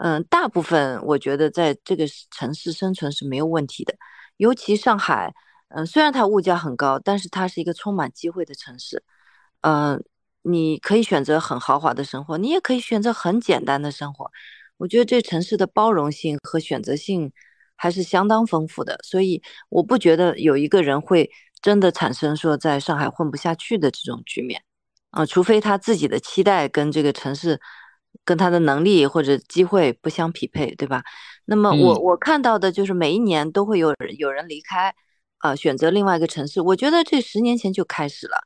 [0.00, 3.96] 嗯，大部分我觉得在这个城市生存是没有问题的，
[4.36, 5.34] 尤其上海，
[5.70, 9.02] 嗯，虽然它物价很高，但是它是一个充满机会的城市。
[9.62, 10.00] 嗯，
[10.42, 14.30] 你可以选择很豪华的生活，你也可以选择很简单的生活。
[14.76, 17.32] 我觉得这城市的包容性和选择性
[17.74, 21.28] 还是相当丰富的，所以我不觉得有一个人会
[21.60, 24.62] 真的产生说在上海混不下去的这种局面。
[25.10, 27.60] 啊，除非他自己的期待跟这个城市。
[28.28, 31.02] 跟他的能力或者机会不相匹配，对吧？
[31.46, 34.94] 那么我我看到的就是每一年都会有有人离开，
[35.38, 36.60] 啊，选择另外一个城市。
[36.60, 38.36] 我觉得这十年前就开始了，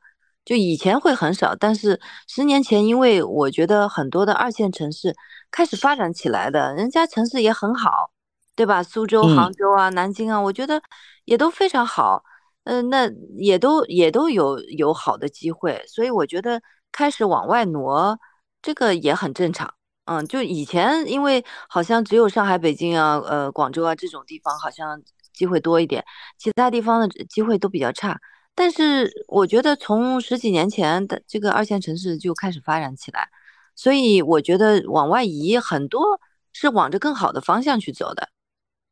[0.45, 5.13] 就以前会很少，但是十年前，因为我觉得很多的二线城市
[5.51, 8.11] 开始发展起来的，人家城市也很好，
[8.55, 8.81] 对吧？
[8.81, 10.81] 苏州、杭州啊，南京啊，我觉得
[11.25, 12.23] 也都非常好。
[12.63, 16.61] 嗯，那也都也都有有好的机会，所以我觉得
[16.93, 18.17] 开始往外挪，
[18.63, 19.71] 这个也很正常。
[20.05, 24.99] 嗯，就以前因为好像只有上海、北京啊、呃广州啊这种地方好像
[25.31, 26.03] 机会多一点，
[26.39, 28.19] 其他地方的机会都比较差。
[28.55, 33.29] 但是我觉得从十几年前的这个二线城市就开始发展起来，
[33.75, 36.19] 所以我觉得往外移很多
[36.51, 38.29] 是往着更好的方向去走的。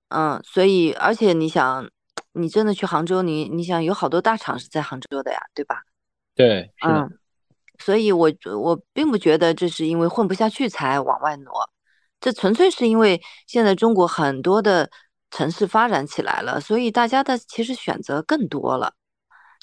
[0.10, 1.90] 嗯，所以而且你想。
[2.34, 5.84] 你真的去杭州，你你想有好多大厂是在杭州的呀，对吧？
[6.34, 7.20] 对，嗯，
[7.82, 11.52] 所以我我并不觉得这是因为混不下去才往外挪，
[12.20, 14.90] 这纯粹是因为现在中国很多的
[15.32, 18.94] 城市发展起来了，所以大家的其实选择更多了，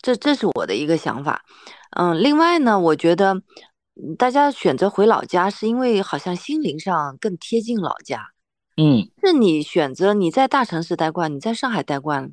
[0.02, 1.44] 这这是我的一个想法。
[1.96, 3.40] 嗯，另外呢，我觉得
[4.18, 8.32] 大家选择回老家是因为好像心灵上更贴近老家。
[8.76, 12.32] 嗯，是你选择你在大城市待惯，你在上海待惯。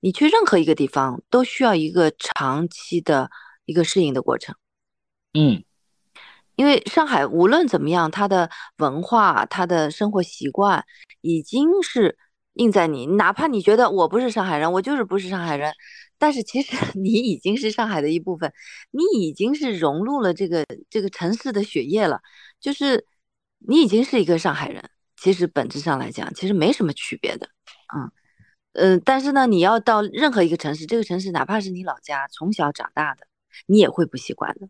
[0.00, 3.30] 你去任何一个地方都需要一个长期的
[3.64, 4.54] 一个适应的过程，
[5.34, 5.64] 嗯，
[6.56, 10.84] 因为上海无论怎么样，它的文化、它的生活习惯
[11.20, 12.16] 已经是
[12.54, 15.72] 印在你，哪怕你觉得我不是上海人，我就是不是上海人，
[16.18, 18.52] 但是其实 你已经是上海的一部分，
[18.92, 22.20] 你已经是融入了这个这个城市的血液了，
[22.60, 23.06] 就是
[23.58, 24.88] 你已经是一个上海人。
[25.16, 27.48] 其实本质上来讲，其实没什么区别的，
[27.96, 28.10] 嗯。
[28.74, 33.26] 嗯，但是呢，你要到任何一个城市，这个城市哪怕是你老家，从小长大的，
[33.66, 34.68] 你也会不习惯的。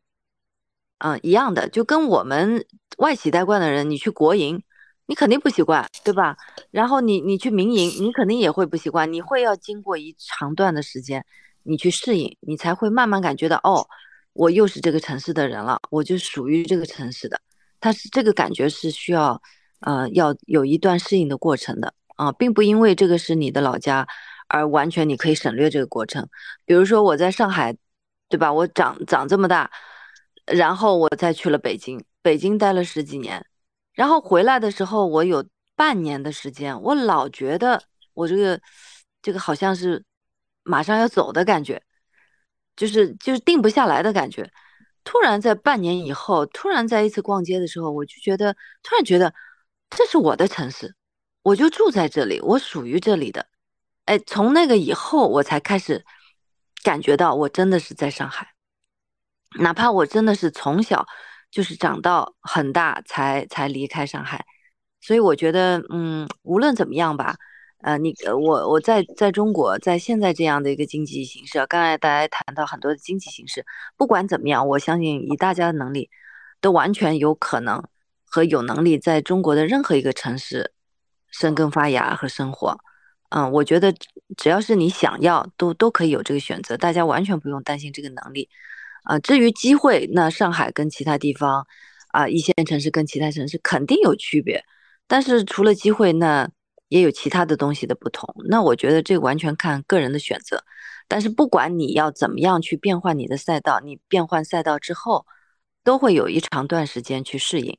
[1.05, 2.65] 嗯，一样的，就跟我们
[2.97, 4.63] 外企待惯的人，你去国营，
[5.05, 6.35] 你肯定不习惯，对吧？
[6.71, 11.23] 然后你你去民营，你肯定也会不习惯，你会要经过一长段的时间，
[11.65, 13.87] 你去适应，你才会慢慢感觉到，哦，
[14.33, 17.39] 我又是这个城市的人了，我就属于这个城市的。
[17.81, 19.43] 它是这个感觉是需要，
[19.81, 21.93] 呃，要有一段适应的过程的。
[22.17, 24.07] 啊，并不因为这个是你的老家，
[24.49, 26.27] 而完全你可以省略这个过程。
[26.65, 27.77] 比如说我在上海，
[28.31, 28.53] 对吧？
[28.53, 29.71] 我长长这么大，
[30.47, 33.45] 然后我再去了北京，北京待了十几年，
[33.93, 35.45] 然后回来的时候，我有
[35.77, 37.83] 半年的时间，我老觉得
[38.13, 38.61] 我这个
[39.23, 40.05] 这个好像是
[40.63, 41.83] 马上要走的感觉，
[42.77, 44.51] 就是就是定不下来的感觉。
[45.05, 49.35] 突然在半年以后，突然在一次逛街的时候，我就觉得突然觉得
[49.91, 50.95] 这是我的城市。
[51.43, 53.47] 我就住在这里，我属于这里的，
[54.07, 56.03] 哎，从那个以后，我才开始
[56.83, 58.54] 感觉到我真的是在上海，
[59.59, 61.07] 哪怕我真的是从小
[61.51, 64.45] 就是长到很大才才离开上海，
[65.01, 67.37] 所以我觉得，嗯，无论怎么样吧，
[67.83, 73.65] 呃，你我我在在中国，在现在这样的一个经济形势，刚才大家谈到很多的经济形势，
[73.97, 76.11] 不管怎么样，我相信以大家的能力，
[76.61, 77.83] 都完全有可能
[78.25, 80.73] 和有能力在中国的任何一个城市。
[81.37, 82.79] 生根发芽和生活，
[83.31, 83.93] 嗯，我觉得
[84.37, 88.49] 只要是你想要，都都可以有这个选择，大家完全不用担心这个能力，
[89.05, 91.67] 啊，至于机会，那上海跟其他地方，
[92.09, 94.65] 啊，一线城市跟其他城市肯定有区别，
[95.07, 96.49] 但是除了机会，那
[96.89, 100.65] 也有其他的东西的不同，那我觉得这完全看个人的选择，
[101.09, 105.27] 但是不管你要怎么样去变换你的赛道，你变换赛道之后，
[105.83, 107.79] 都会有一长段时间去适应。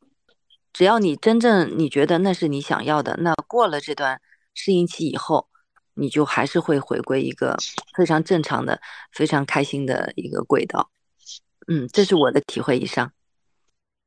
[0.74, 4.22] 只要你真正你觉得那是你想要的，那过了这段
[4.54, 5.48] 适应期以后，
[5.94, 7.58] 你就还是会回归一个
[7.96, 8.80] 非常正常的、
[9.12, 10.92] 非常开心的一个轨道。
[11.68, 13.12] 嗯，这是我的体会以上。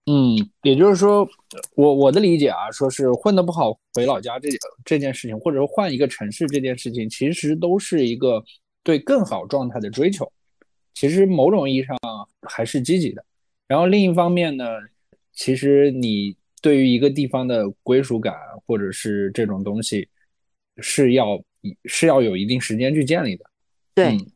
[0.06, 1.28] 嗯，也就是说，
[1.74, 4.48] 我我的理解啊，说是混得不好回老家这
[4.84, 8.42] 这件事情，或者说换一个城市这件事情，其实都是一个
[8.82, 10.30] 对更好状态的追求。
[10.94, 11.96] 其实某种意义上
[12.42, 13.24] 还是积极的。
[13.66, 14.64] 然后另一方面呢，
[15.32, 16.36] 其实你。
[16.60, 18.34] 对于一个地方的归属感，
[18.66, 20.08] 或者是这种东西，
[20.78, 21.40] 是要
[21.84, 23.44] 是要有一定时间去建立的。
[23.94, 24.26] 对，嗯，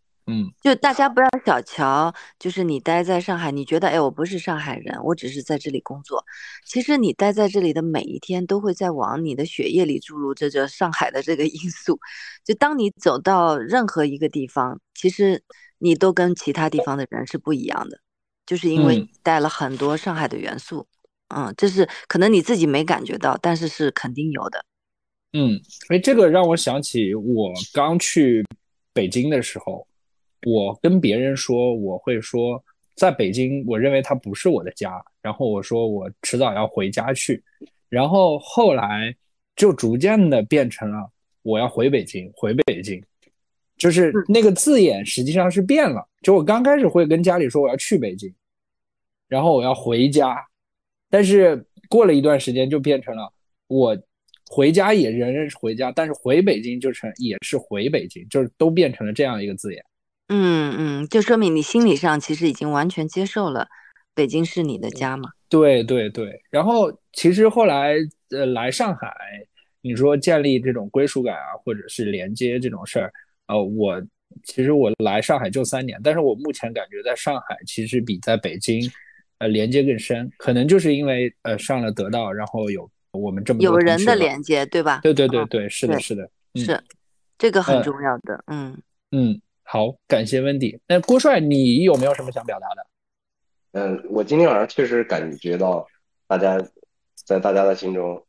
[0.63, 6.25] 就大家不要小瞧，就是你待在上海，你觉得哎，我不是上海人，我只是在这里工作。
[6.65, 11.99] 其实你待在这里的每一天，都会在往你的血液里注入这个上海的这个因素。
[12.45, 15.43] 就当你走到任何一个地方，其实
[15.79, 17.99] 你都跟其他地方的人是不一样的，
[18.47, 20.87] 就是因为带了很多上海的元素。
[21.35, 24.65] 嗯，这是可能你自己没感觉到，但是是肯定有的。
[25.33, 25.59] 嗯，
[25.89, 28.45] 哎这个让我想起我刚去
[28.93, 29.87] 北京的时候，
[30.47, 32.63] 我跟别人说我会说，
[32.97, 37.43] 在北京，我认为它不是我的家，然后我说我迟早要回家去，
[37.89, 39.15] 然后后来
[39.55, 41.11] 就逐渐的变成了
[41.43, 43.03] 我要回北京，回北京，
[43.77, 46.07] 就是那个字眼实际上是变了。
[46.23, 48.33] 就我刚开始会跟家里说我要去北京，
[49.29, 50.37] 然后我要回家。
[51.09, 53.33] 但是过了一段时间，就变成了
[53.69, 53.97] 我
[54.51, 59.85] 回家也仍然是回家，但是回北京就成也是回北京，就是都变成了这样一个字眼。
[60.35, 63.69] 嗯嗯，就说明你心理上其实已经完全接受了
[64.15, 65.31] 北京是你的家嘛。
[65.49, 67.97] 对对对，然后其实后来
[68.31, 69.15] 呃来上海，
[69.83, 73.13] 你说建立这种归属感啊，或者是连接这种事儿，
[73.49, 74.03] 呃，我
[74.45, 78.91] 其实我来上海就三年，但是我目前感觉在上海其实比在北京
[79.39, 82.91] 呃连接更深，可能就是因为呃上了得到，然后有。
[83.13, 85.01] 我们这么有人的连接，对吧？
[85.03, 86.83] 对对对对，是的，是的，是
[87.37, 88.43] 这个很重要的。
[88.47, 88.75] 嗯
[89.11, 90.79] 嗯，好，感谢温迪。
[90.87, 92.87] 那郭帅，你有没有什么想表达的？
[93.73, 95.87] 嗯，我今天晚上确实感觉到，
[96.27, 96.63] 大家
[97.25, 98.25] 在大家的心中，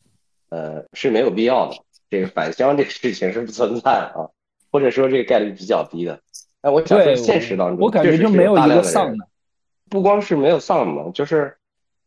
[0.50, 1.76] 呃，是没有必要的。
[2.10, 4.30] 这个返乡这个事情是不存在啊，
[4.72, 6.20] 或者说这个概率比较低的。
[6.62, 9.28] 哎我想说，现实当中，我感觉就没有一个丧的，
[9.90, 11.56] 不光是没有丧的，就是。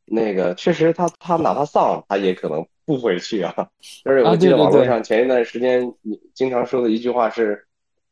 [0.09, 3.53] 那个确实，他他哪怕丧，他也可能不回去啊。
[4.05, 7.67] 就是我记得网络上前一段时间你经常说的一句话是：“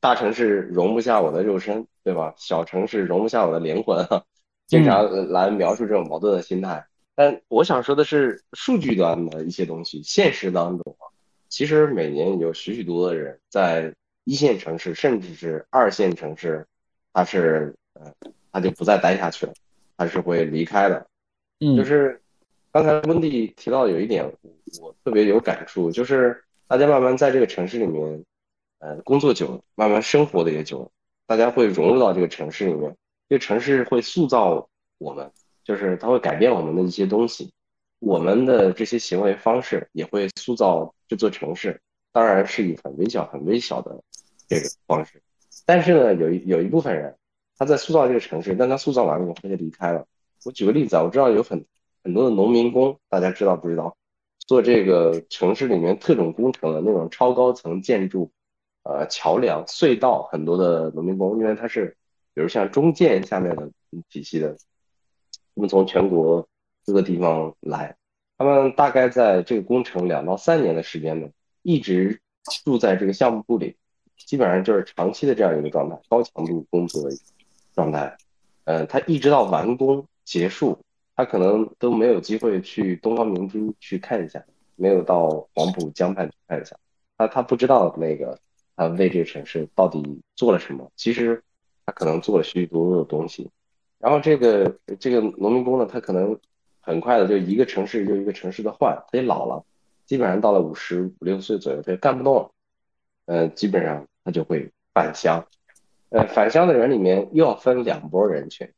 [0.05, 2.35] 大城市容不下我的肉身，对吧？
[2.37, 4.07] 小城市容不下我的灵魂。”
[4.69, 6.85] 经常来描述这种矛盾的心态。
[7.15, 11.09] 但我想说的是，数据端的一些东西，现实当中啊，
[11.49, 13.95] 其实每年有许许多多的人在
[14.25, 16.67] 一线城市，甚至是二线城市，
[17.15, 18.13] 他是呃，
[18.53, 19.55] 他就不再待下去了，
[19.97, 21.07] 他是会离开的。
[21.61, 22.21] 嗯就是
[22.73, 24.31] 刚才温蒂提到有一点，
[24.83, 28.23] 我特别有感触，就是大家慢慢在这个城市里面，
[28.85, 30.91] 呃，工作久了，慢慢生活的也久了，
[31.27, 32.95] 大家会融入到这个城市里面，
[33.31, 34.69] 这个城市会塑造
[34.99, 35.33] 我们，
[35.65, 37.51] 就是它会改变我们的一些东西，
[37.99, 41.81] 我们的这些行为方式也会塑造这座城市，
[42.13, 43.99] 当然是以很微小、很微小的
[44.47, 45.23] 这个方式，
[45.65, 47.17] 但是呢，有有一部分人
[47.57, 50.07] 他在塑造这个城市，但他塑造完了以后就离开了。
[50.45, 51.65] 我举个例子啊，我知道有很
[52.03, 53.97] 很多的农民工，大家知道不知道？
[54.47, 58.31] 做这个城市里面特种工程的那种超高层建筑，
[58.85, 61.97] 呃，桥梁、隧道，很多的农民工，因为他是，
[62.33, 63.69] 比如像中建下面的
[64.09, 64.57] 体系的，
[65.55, 66.47] 他们从全国
[66.87, 67.97] 各个地方来，
[68.39, 71.29] 他们大概在这个工程两到三年的时间呢，
[71.63, 72.21] 一直
[72.65, 73.77] 住在这个项目部里，
[74.17, 77.17] 基本上就是长期的这样一个状态，高强度工作的
[77.75, 78.17] 状态，
[78.65, 80.07] 呃，他一直到完工。
[80.27, 80.79] 结束，
[81.15, 84.43] 他可能都没有机会去东方明珠去看一下，
[84.75, 86.75] 没有到黄浦江畔去看一下，
[87.19, 88.41] 他他不知道那个
[88.77, 90.91] 他为这个城市到底做了什么。
[90.97, 91.43] 其实
[91.87, 93.51] 他可能做了许许多多的东西。
[93.99, 96.39] 然后这个这个农民工呢，他可能
[96.81, 99.65] 很快的就一个城市就一个城市的换，他也老了，
[100.05, 102.51] 基本上到了五十五六岁左右，他也干不动了，
[103.27, 105.47] 嗯，基本上他就会返乡。
[106.11, 108.71] 呃，返乡的人里面又要分两拨人群。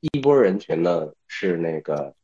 [0.00, 2.14] 一波人群呢是那个，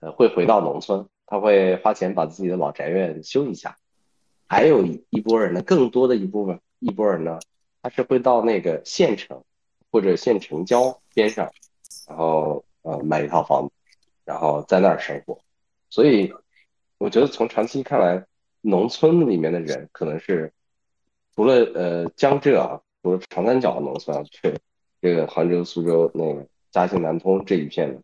[0.00, 3.78] 呃，会回到农村，他会花钱把自己的老宅院修一下。
[4.46, 7.38] 还有一波人呢，更多的一部分一波人呢，
[7.80, 9.42] 他是会到那个县城
[9.90, 11.50] 或者县城郊边上，
[12.06, 13.72] 然后呃买一套房子，
[14.24, 15.38] 然后在那儿生活。
[15.88, 16.34] 所以
[16.98, 18.26] 我觉得从长期看来，
[18.60, 20.52] 农村里面的人可能是
[21.34, 24.54] 除了呃江浙啊，除了长三角的农村啊， 去
[25.00, 26.46] 这个杭州、苏州那个。
[26.72, 28.00] 嘉兴南通这一片的，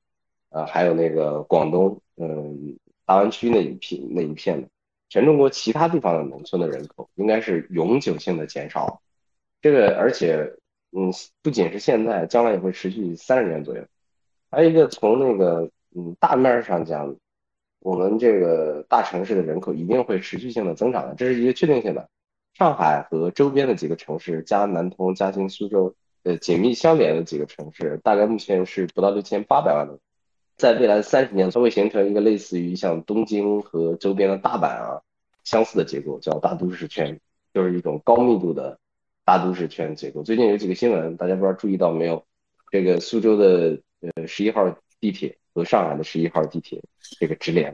[0.50, 4.68] 呃，还有那个广东，嗯，大湾区那一片那一片的，
[5.08, 9.00] 全中国其他地方的农村的人口应该是永久性的减少，
[9.60, 10.54] 这个而且，
[10.92, 13.84] 嗯，不仅是现在，将来也会持续三十年左右。
[14.50, 17.16] 还有一个从那个，嗯，大面上讲，
[17.80, 22.08] 我们这个大城市的人口一定会持续性的增长的，这是一个确定性的。
[22.54, 25.94] 上海和周边的几个城市，加南通、嘉兴、苏州。
[26.24, 30.00] 呃，紧密相连的几个城市，大概目前是不到六千八百万的，
[30.58, 35.00] 在未来三十年它会形成一个类似于像东京和周边的大阪啊
[35.44, 37.18] 相似的结构，叫大都市圈，
[37.54, 38.76] 就是一种高密度的
[39.24, 40.24] 大都市圈结构。
[40.24, 42.26] 最近有几个新闻，大家不知道注意到没有？
[42.72, 46.82] 这个苏州的呃十一号地铁和上海的十一号地铁
[47.20, 47.72] 这个直连，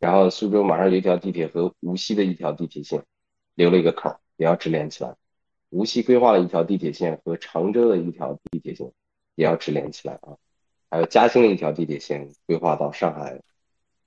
[0.00, 3.04] 然后苏州马上有一条地铁和无锡的一条地铁线
[3.54, 5.14] 留了一个口，也要直连起来。
[5.68, 8.90] 无锡规划了一条地铁线和常州的一条地铁线，
[9.36, 10.34] 也要直连起来啊。
[10.90, 13.40] 还有嘉兴的一条地铁线规划到上海，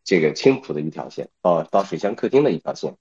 [0.04, 2.98] 这个青浦的一条线，到到水乡客厅的一条线，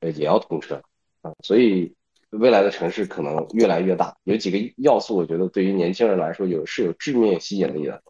[0.00, 0.82] 呃，也要通车
[1.20, 1.32] 啊。
[1.42, 1.94] 所以
[2.30, 4.16] 未来的城市可能越来越大。
[4.24, 8.02] 有几个要素，我觉得对于年轻人来说有是有致命吸引力的。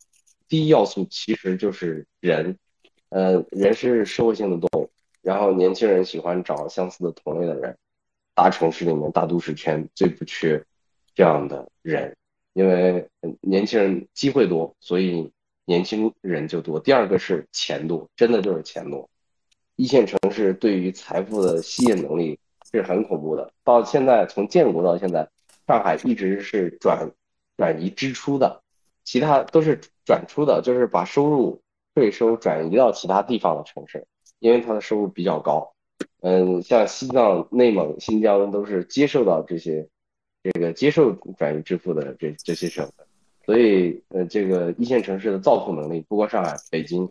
[0.48, 2.58] 第一要素其实就是人，
[3.10, 4.90] 呃，人是社会性的动物，
[5.20, 7.76] 然后年轻人喜欢找相似的同类的人。
[8.34, 10.64] 大城市里面，大都市圈最不缺
[11.14, 12.16] 这样的人，
[12.52, 13.08] 因为
[13.40, 15.30] 年轻人机会多，所以
[15.64, 16.78] 年轻人就多。
[16.80, 19.08] 第二个是钱多，真的就是钱多。
[19.76, 22.38] 一线城市对于财富的吸引能力
[22.70, 23.52] 是很恐怖的。
[23.64, 25.28] 到现在，从建国到现在，
[25.66, 27.10] 上海一直是转
[27.56, 28.62] 转移支出的，
[29.02, 31.62] 其他都是转出的，就是把收入
[31.94, 34.06] 税收转移到其他地方的城市，
[34.40, 35.72] 因为它的收入比较高。
[36.20, 39.88] 嗯，像西藏、内蒙、新疆都是接受到这些
[40.42, 43.06] 这个接受转移支付的这这些省份，
[43.44, 47.10] 所以呃，这个一线城市的造富能力，不光上海、北京。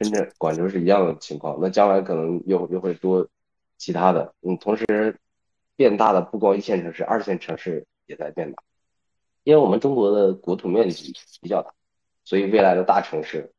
[0.00, 3.26] 深圳、广州是一样的情况，那将来可能又又会多
[3.78, 5.18] 其他的，嗯，同时
[5.74, 8.62] 变大的不光一线城市，二线城市也在变大，
[9.42, 11.74] 因为我们中国的国土面积比较大，
[12.24, 13.50] 所以未来的大城市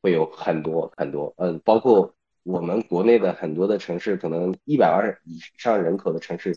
[0.00, 2.14] 会有很多很多，嗯，包括
[2.44, 6.56] 我们国内的很多的城市，可能一百万以上人口的城市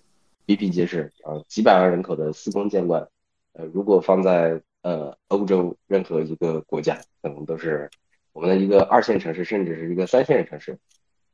[0.52, 3.08] 比比皆是啊，几百万人口的司空见惯，
[3.54, 7.90] 呃，如果放在呃欧洲任何一个国家，可能都是。
[8.34, 10.78] 我们的一个二线城市，甚至是一个三线城市，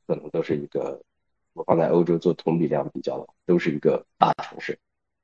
[0.07, 0.99] 可能都是一个，
[1.53, 4.79] 我放在欧洲做同比量比较的，都是一个大城市。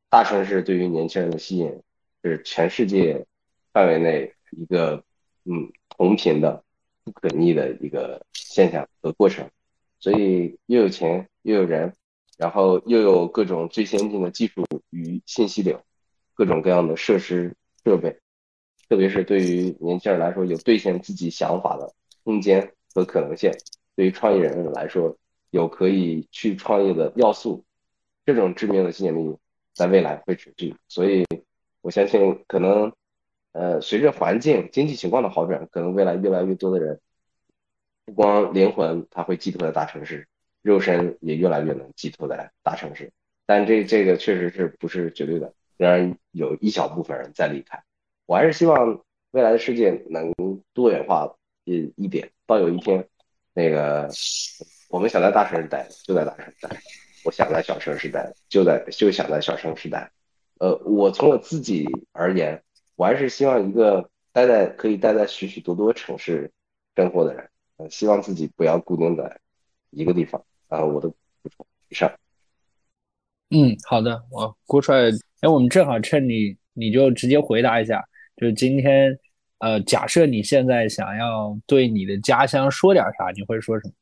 [0.09, 1.81] 大城市对于年轻人的吸引，
[2.23, 3.25] 是全世界
[3.71, 5.03] 范围内一个
[5.45, 6.63] 嗯同频的、
[7.03, 9.49] 不可逆的一个现象和过程。
[9.99, 11.93] 所以又有钱又有人，
[12.37, 15.81] 然后又有各种最先进的技术与信息流，
[16.33, 18.19] 各种各样的设施设备。
[18.89, 21.93] 特别是对于年轻人来说，有兑现自己想法的
[22.23, 23.51] 空间和可能性；
[23.95, 25.17] 对于创业人来说，
[25.51, 27.63] 有可以去创业的要素。
[28.25, 29.37] 这种致命的吸引力
[29.73, 30.75] 在未来会持续。
[30.87, 31.25] 所以，
[31.81, 32.93] 我相信可能，
[33.51, 36.99] 呃，随着环境经济情况的好转，可能未来越来越多的人，
[38.05, 40.27] 不光灵魂他会寄托在大城市，
[40.63, 43.11] 肉身也越来越能寄托在大城市。
[43.45, 47.83] 但这这个确实是不是绝对的，仍然有一小部分人在离开。
[48.25, 50.33] 我还是希望未来的世界能
[50.73, 51.35] 多元化
[51.65, 53.05] 一一点，到有一天，
[53.53, 54.09] 那个
[54.89, 56.69] 我们想在大城市待就在大城市待，
[57.25, 60.09] 我想在小城市待就在就想在小城市待。
[60.59, 62.63] 呃，我从我自己而言，
[62.95, 66.49] 我还是希望一个待在可以待在许许多多城市
[66.95, 69.41] 生活的人，呃，希望自己不要固定在
[69.89, 70.45] 一个地方。
[70.73, 72.11] 啊，我的补充以上。
[73.51, 78.03] 嗯，好的，我郭帅，哎，我们正好趁你，你就直接回答一下。
[78.37, 79.15] 就是今天，
[79.59, 83.93] 呃，假设你现在想要对你的家乡说点啥，你会说什么？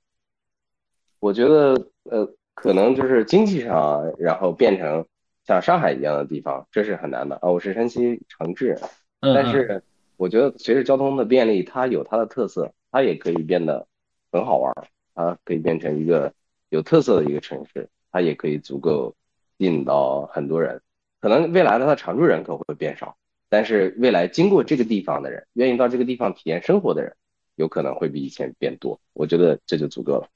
[1.20, 1.74] 我觉得，
[2.04, 5.06] 呃，可能就是经济上，然后变成
[5.46, 7.50] 像上海一样的地方，这是很难的啊。
[7.50, 8.80] 我是山西长治人，
[9.20, 9.84] 但是
[10.16, 13.86] 我觉得随着交通的便利，它有它的特色，它也可以变得
[14.32, 14.74] 很好玩，
[15.14, 16.34] 它可以变成一个
[16.72, 19.14] 有特色的一个城市，它也可以足够
[19.58, 20.82] 吸引到很多人。
[21.20, 23.16] 可能未来的它常住人口会变少。
[23.50, 27.14] 但是未来经过这个地方的人，愿意到这个地方体验生活的人，
[27.56, 28.98] 有可能会比以前变多。
[29.12, 30.28] 我觉得这就足够了。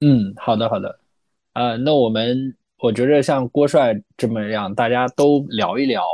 [0.00, 1.00] 嗯，好的，好的。
[1.54, 6.04] 呃，那我们我觉得像郭帅这么样，大家都聊一聊，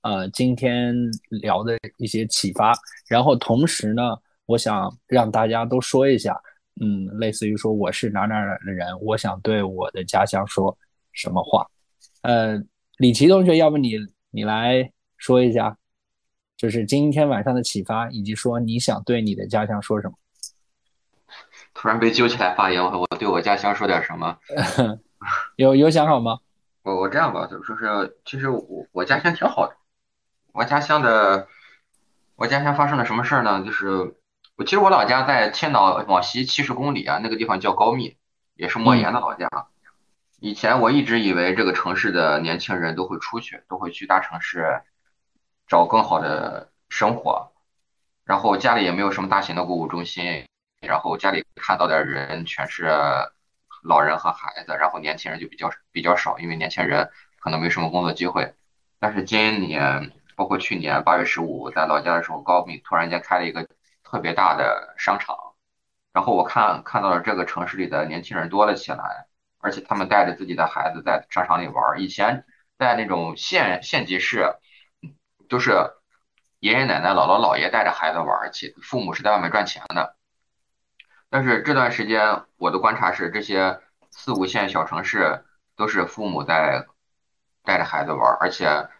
[0.00, 0.96] 呃，今天
[1.42, 2.72] 聊的一些启发。
[3.06, 4.16] 然后同时呢，
[4.46, 6.40] 我想让大家都说一下，
[6.80, 10.76] 嗯，类似于说我是哪哪哪的人，我想对我的家乡说
[11.12, 11.66] 什么话。
[12.22, 12.62] 呃，
[12.98, 13.96] 李琦同学，要不你
[14.30, 14.92] 你来。
[15.20, 15.76] 说一下，
[16.56, 20.14] 就是今天晚上的启发，以及说你想对你的家乡说什么。
[21.74, 24.38] 突然被揪起来发言，我我对我家乡说点什么？
[25.56, 26.38] 有有想好吗？
[26.84, 29.74] 我我这样吧，就说是，其实我我家乡挺好的。
[30.52, 31.48] 我家乡的，
[32.36, 33.64] 我家乡发生了什么事儿呢？
[33.64, 34.14] 就是
[34.58, 38.16] 我其实我老家在青岛往西七十公里啊，那个地方叫高密，
[38.54, 39.48] 也是莫言的老家。
[40.40, 44.82] 以前我一直以为这个城市的年轻人都会出去，都会去大城市。
[45.68, 47.52] 找更好的生活，
[48.24, 50.46] 然后家里也没有什么大型的购物中心，
[50.80, 52.90] 然后家里看到的人全是
[53.84, 58.54] 老人和孩子，然后年轻人就比较比较少，因为年轻人可能没什么工作机会。
[58.98, 63.68] 但是今年，包括去年八月十五在老家的时候，高密突然间开了一个
[64.10, 65.36] 特别大的商场，
[66.12, 69.26] 然后我看看到了这个城市里的年轻人多了起来，
[69.58, 72.00] 而且他们带着自己的孩子在商场里玩。
[72.00, 72.44] 以前
[72.78, 74.54] 在那种县县级市。
[75.48, 75.72] 都是
[76.60, 80.14] 爷爷奶奶、姥姥姥爷带着孩子玩去，父母是在外面赚钱的。
[81.30, 83.80] 但是这段时间我的观察是，这些
[84.10, 85.42] 四五线小城市
[85.74, 86.84] 都是父母在
[87.64, 88.90] 带着孩子玩，而且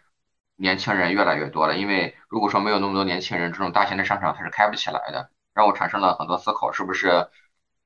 [0.59, 1.77] 年轻人越来越多了。
[1.77, 5.29] 因为如果说没有那么多年轻人，这种大型的商场它是开不起来的。
[5.53, 7.29] 让我产生了很多思考：是不是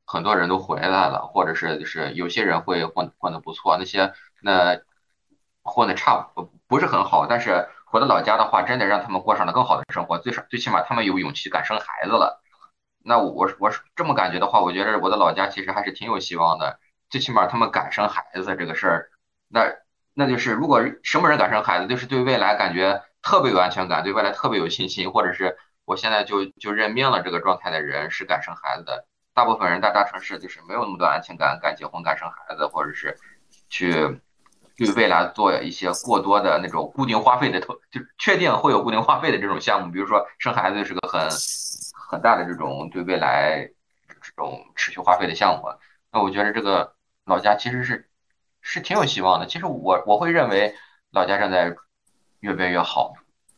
[0.05, 4.81] 很多人都回来了，或者是就是有些人会混混的不错，那些那
[5.63, 7.69] 混的差不不是很好，但是。
[7.93, 12.41] 回到老家的话，真的让他们过上了更好的生活，最少最起码他们有勇气敢生孩子了。
[13.05, 16.79] 那我我是这么感觉的话，我觉得我的老家其实还是挺有希望的。
[17.11, 19.09] 最起码他们敢生孩子这个事儿，
[19.47, 19.61] 那
[20.14, 29.06] 那就是如果什么人敢生孩子，就是对未来感觉特别有安全感，对未来特别有信心，或者是我现在就就认命了这个状态的人是敢生孩子的。
[29.34, 33.18] 大部分人在大城市就是没有那么多安全感，敢结婚、敢生孩子，或者是
[33.69, 33.91] 去
[34.77, 41.30] 对未来做一些过多的那种固定花费的投，就确定会有固定花费的这种项目，比如说生孩子是个很。
[42.11, 43.68] 很大的这种对未来
[44.22, 45.64] 这种持续花费的项目，
[46.11, 46.94] 那我觉得这个
[47.26, 48.07] 老家其实是
[48.64, 49.45] 是挺有希望的。
[49.45, 50.73] 其实我我会认为
[51.11, 51.72] 老家正在
[52.40, 53.14] 越变越好，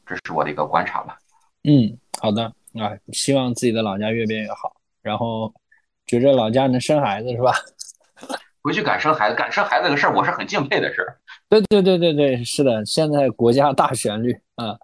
[0.05, 1.17] 这是我的一个观察吧。
[1.63, 5.53] 嗯，好的啊，希望自己的老家越变越好，然后
[6.05, 7.53] 觉着老家能生孩子是吧？
[8.61, 11.17] 回去敢生孩子，敢生孩子这个事儿，我是很敬佩的事儿。
[11.47, 14.77] 对对对对对，是的，现在国家大旋律啊。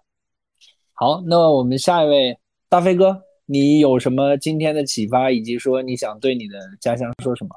[0.94, 2.38] 好，那我们下一位
[2.68, 3.24] 大飞哥。
[3.44, 7.50] 你有什么今天的启发，以及说你想对你的家乡说什么？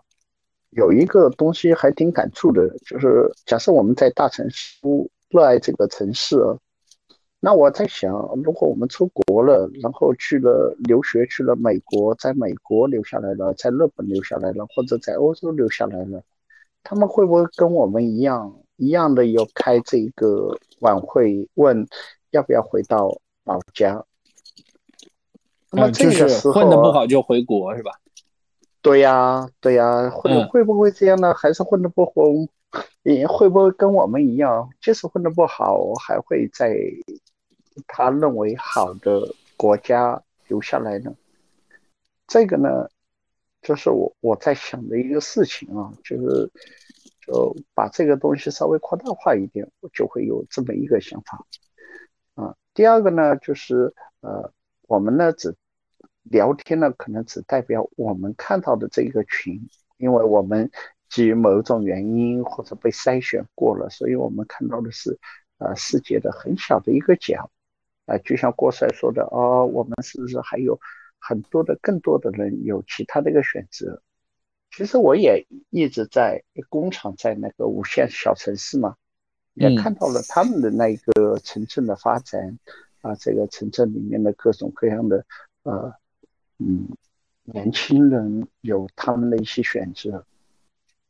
[0.76, 4.78] 有一个东西还挺感触的，就是假设我们在大城市
[5.30, 6.38] 热爱这个城市，
[7.40, 8.12] 那我在想，
[8.44, 16.22] 如果我们出国了，然后去了留学，去了美国，在美国留下来了，在日本留下来了，或者在欧洲留下来了，
[16.84, 21.88] 他们会不会跟我们一样，一样的有开这个晚会，问
[22.32, 24.04] 要不要回到老家？
[25.72, 27.92] 那这个时候混的不好就回国是吧？
[28.86, 31.34] 对呀，对呀，会会不会这样呢？
[31.34, 32.48] 还是混的不红，
[33.02, 36.78] 也会不会跟我们一样，即使混的不好，还会在
[37.88, 41.16] 他认为好的国家留下来呢？
[42.28, 42.88] 这个呢，
[43.64, 46.52] 就是我我在想的一个事情啊，就是
[47.26, 51.44] 就把这个东西稍微扩大化一点，我就会有这么一个想法
[52.36, 52.56] 啊。
[52.76, 53.92] 第二个呢，就是
[54.22, 54.52] 呃，
[54.84, 55.56] 我们呢只。
[56.32, 60.72] 聊天呢，可能只代表我们看到的这一个群，因为我们
[61.08, 65.20] 基于某种原因或者被筛选过了，所以我们看到的是，
[65.60, 67.52] 呃，世界的很小的一个角，
[68.08, 70.80] 啊，就像郭帅说的，哦，我们是不是还有
[71.20, 74.02] 很多的更多的人有其他的一个选择？
[74.72, 78.96] 其实我也一直在工厂，在那个五线小城市嘛，
[79.54, 82.58] 也看到了他们的那一个城镇的发展，
[83.02, 85.24] 啊，这个城镇里面的各种各样的，
[85.62, 85.94] 呃。
[86.58, 86.88] 嗯，
[87.44, 90.26] 年轻人有他们的一些选择，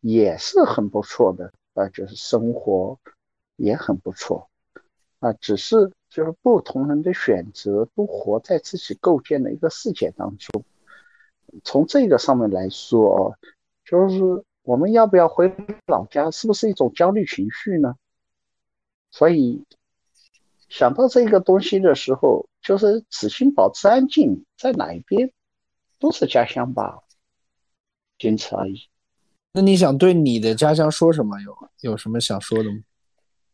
[0.02, 3.00] 也是很不错的啊，就是生活
[3.56, 4.50] 也很不错
[5.20, 10.64] 啊，只是就是不同人的选择都活在自己构建的一个世界当中。
[11.64, 13.38] 从这个上面来说，
[13.86, 15.54] 就是我们要不要回
[15.86, 17.96] 老家，是不是一种焦虑情绪呢？
[19.12, 19.64] 所以
[20.68, 25.32] 想到这个东西的时候，就是此心保持安静，在哪一边？
[26.06, 27.02] 都是家乡吧，
[28.20, 28.80] 仅此而已。
[29.54, 31.42] 那你想对你的家乡说什么？
[31.42, 32.84] 有有什么想说的吗？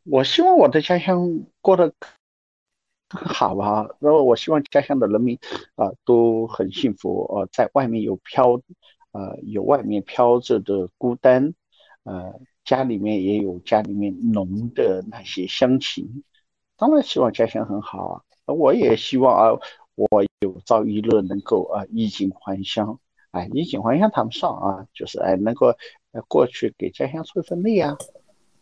[0.03, 1.93] 我希望我的家乡过得
[3.07, 3.87] 更好吧。
[3.99, 5.39] 然后我希望家乡的人民
[5.75, 8.57] 啊都很幸福啊，在外面有飘
[9.13, 11.53] 啊有外面飘着的孤单，
[12.03, 16.25] 呃家里面也有家里面浓的那些乡情。
[16.75, 19.57] 当然希望家乡很好啊，我也希望啊。
[19.95, 22.99] 我有朝一日能够啊衣锦还乡，
[23.29, 25.71] 哎，衣锦还乡谈不上啊，就是哎能够
[26.27, 27.95] 过去给家乡出一份力啊，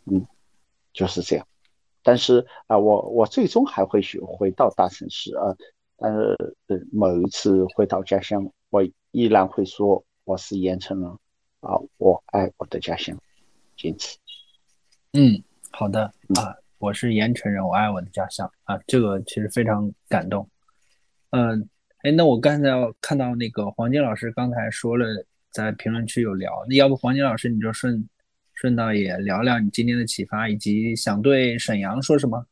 [0.04, 0.26] 嗯，
[0.92, 1.48] 就是这样。
[2.04, 5.56] 但是啊，我我最终还会去回到大城市啊，
[5.96, 6.36] 但是
[6.68, 11.10] 呃某一次回到家乡，我依然会说我是盐城人
[11.62, 13.18] 啊，我爱我的家乡，
[13.78, 14.18] 坚持。
[15.14, 15.42] 嗯，
[15.72, 16.04] 好的
[16.36, 20.46] 啊，我是盐城人，我爱我的家乡啊，这个其实非常感动。
[21.32, 21.70] 嗯，
[22.02, 22.70] 哎，那我刚才
[23.00, 25.06] 看到那个黄金老师刚才说了，
[25.52, 28.10] 在评论区有聊，那要不黄金老师你就顺
[28.56, 32.48] 顺道也聊聊你今天的启发，以及想对沈阳说什么？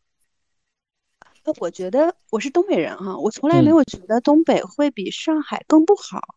[1.43, 6.35] 呃，我觉得我是东北人哈，我从来没有觉得东北会比上海更不好，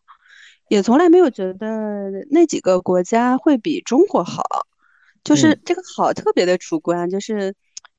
[0.67, 4.43] 也从来没有觉得那几个国家会比中国好，
[5.23, 7.53] 就是这个好特别的主观，就是。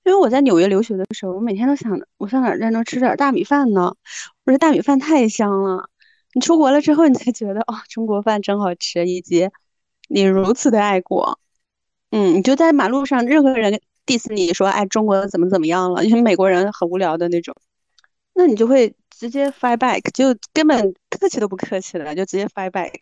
[0.04, 3.94] 因为我在纽约留学的时候，我每天都想着我上哪儿再能吃点大米饭呢？
[4.44, 5.88] 我说大米饭太香了。
[6.34, 9.50] 你出国了之后，你才觉得哦，中国饭真好吃，以及
[10.08, 11.38] 你如此的爱国。
[12.10, 16.04] 嗯，你就在马路上，任何人 diss 你说哎，中国怎么怎么样了？
[16.04, 17.54] 因为美国人很无聊的那种，
[18.34, 22.92] 那你就会直接 fight back，就根本客气都不客气了，就直接 fight back。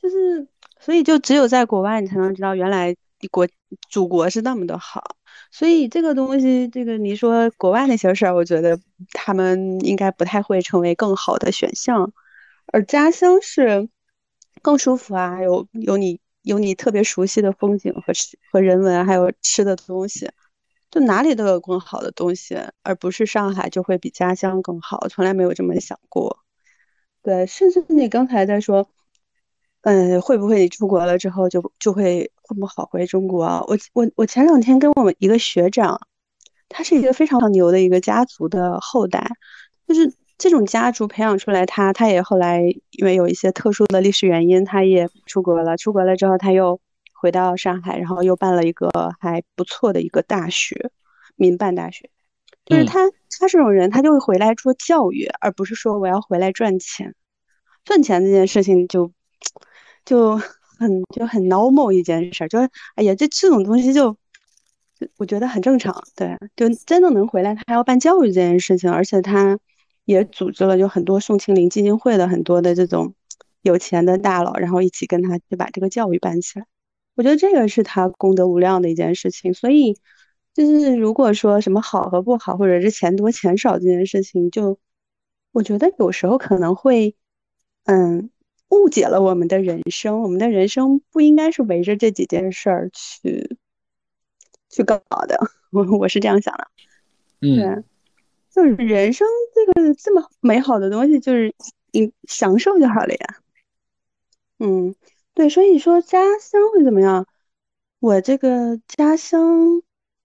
[0.00, 0.46] 就是，
[0.80, 2.94] 所以就只有在国外，你才能知道原来
[3.30, 3.48] 国
[3.88, 5.16] 祖国是那么的好。
[5.50, 8.78] 所以这个东西，这个你说国外那些事儿，我觉得
[9.12, 12.12] 他们应该不太会成为更好的选项。
[12.66, 13.88] 而家乡是
[14.62, 20.30] 更舒服啊，有有你有你特别熟悉的风景和吃和人文，还有吃的东西，
[20.90, 26.38] 就哪里都有更好的东西，而不是上海就会比家乡更好，从来没有这么想过。
[27.22, 28.88] 对，甚至你刚才在说，
[29.86, 33.62] 嗯，会不会你出国了之后就就会混不好回中国啊？
[33.68, 36.00] 我我我前两天跟我们一个学长，
[36.68, 39.30] 他是一个非常牛的一个家族的后代，
[39.86, 40.12] 就是。
[40.38, 42.60] 这种家族培养出来，他他也后来
[42.90, 45.78] 因为有一些特殊的历史原因，他也出国了。
[45.78, 46.78] 出国了之后，他又
[47.14, 50.90] 回到上海，然后又办了一个还不错的一个大学，
[51.36, 52.10] 民办大学。
[52.66, 57.14] 就是他他这种人，他就会回来做教育，而不是说我要回来赚钱。
[57.86, 59.10] 赚钱这件事情就
[60.06, 60.38] 就
[60.78, 64.16] 很就很 normal 一件事，就是哎呀，这这种东西就
[65.18, 66.02] 我觉得很正常。
[66.14, 69.58] 对，就真的能回来，他还要办教育这件事情，而且他。
[70.06, 73.12] 也组织了就很多宋庆龄基金会的很多的这种
[73.62, 76.66] 有钱的大佬，然后一起跟他去把这个教育办起来。
[77.16, 79.52] 我觉得这个是他功德无量的一件事情。
[79.52, 79.98] 所以，
[80.54, 84.78] 就是如果说什么好和不好，或者是钱多钱少这件事情，就
[85.50, 87.16] 我觉得有时候可能会，
[87.86, 88.30] 嗯，
[88.70, 90.22] 误解了我们的人生。
[90.22, 93.56] 我们的人生不应该是围着这几件事儿去
[94.68, 95.38] 去搞的。
[95.72, 96.68] 我我是这样想的。
[97.40, 97.84] 嗯。
[98.50, 101.54] 就是人生这个这么美好的东西，就是
[101.92, 103.36] 你享受就好了呀。
[104.58, 104.94] 嗯，
[105.34, 107.26] 对，所以说家乡会怎么样？
[108.00, 109.82] 我这个家乡，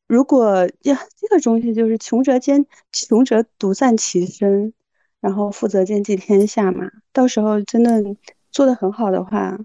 [0.07, 4.73] 如果呀，这个东西就是穷则兼穷则独善其身，
[5.21, 6.91] 然后负责兼济天下嘛。
[7.13, 8.03] 到时候真的
[8.51, 9.57] 做的很好的话，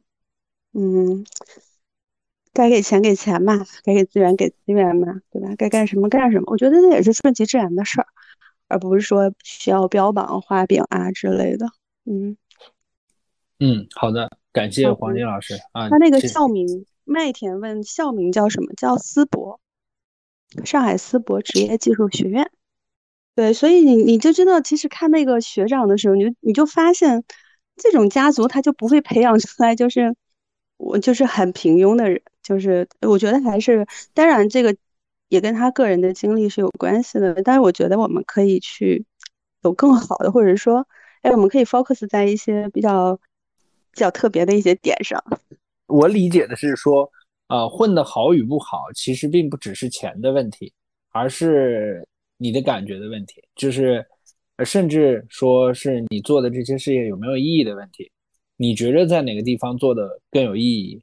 [0.72, 1.26] 嗯，
[2.52, 5.48] 该给钱给钱嘛，该给资源给资源嘛，对吧？
[5.58, 6.44] 该干什么干什么。
[6.52, 8.06] 我觉得这也是顺其自然的事儿。
[8.68, 11.68] 而不是说需要标榜画饼啊之类的，
[12.04, 12.36] 嗯
[13.60, 15.88] 嗯，好的，感谢黄金老师啊。
[15.88, 18.74] 他那个校名，麦田问校名叫什么？
[18.76, 19.60] 叫思博，
[20.64, 22.50] 上海思博职业技术学院。
[23.36, 27.22] 对，所以你你就知道，其实看那个学长的时候，你就你就发现，
[27.76, 30.16] 这种家族他就不会培养出来，就是
[30.76, 34.74] 我就是很平庸的人，就是我觉得还是，当然这个。
[35.28, 39.04] 也跟他个人的经历是有关系的，但是我觉得我们可以去
[39.62, 40.86] 有更好的，或者说，
[41.22, 43.16] 哎，我们可以 focus 在一些比较
[43.90, 45.20] 比较特别的一些点上。
[45.88, 47.10] 我理解的是说，
[47.48, 50.72] 啊，混的好与不好，其实并不只是钱的问题，
[51.10, 52.06] 而是
[52.36, 54.04] 你的感觉的问题，就是，
[54.64, 58.10] 甚至说是你做的这些事业有没有意义的问题。
[58.56, 61.02] 你觉得在哪个地方做的更有意义，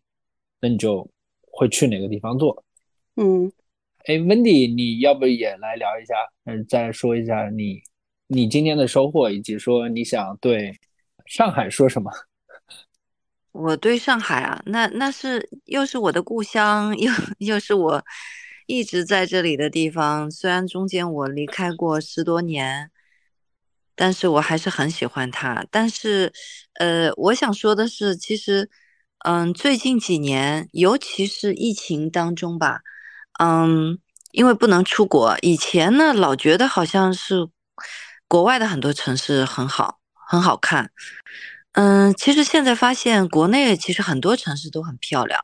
[0.59, 1.09] 那你就
[1.41, 2.63] 会去哪个地方做。
[3.15, 3.51] 嗯。
[4.05, 6.13] 哎，Wendy，你要不也来聊一下？
[6.43, 7.81] 嗯，再说一下你
[8.27, 10.77] 你今天的收获，以及说你想对
[11.25, 12.11] 上海说什么？
[13.53, 18.03] 我对上海啊，那那是又是我的故乡，又又是我
[18.65, 20.29] 一直在这里的地方。
[20.29, 22.91] 虽然中间我离开过十多年，
[23.95, 25.65] 但是我还是很喜欢它。
[25.69, 26.31] 但是，
[26.79, 28.69] 呃，我想说的是，其实，
[29.25, 32.81] 嗯，最近几年，尤其是疫情当中吧。
[33.39, 33.99] 嗯，
[34.31, 37.49] 因为不能出国，以前呢老觉得好像是
[38.27, 40.91] 国外的很多城市很好，很好看。
[41.73, 45.41] 嗯，其实现在发现国内其实很多城市都很漂亮，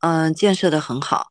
[0.00, 1.28] 嗯，建设的很好。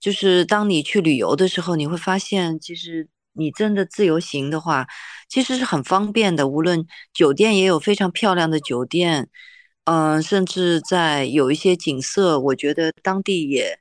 [0.00, 4.86] 就是当你去旅游的时候，你会发现，其实你真的自由行的话，
[5.28, 6.48] 其实是很方便的。
[6.48, 9.28] 无论酒店也有非常漂亮的酒店，
[9.84, 13.78] 嗯，甚至在有一些景色，我觉得当地也。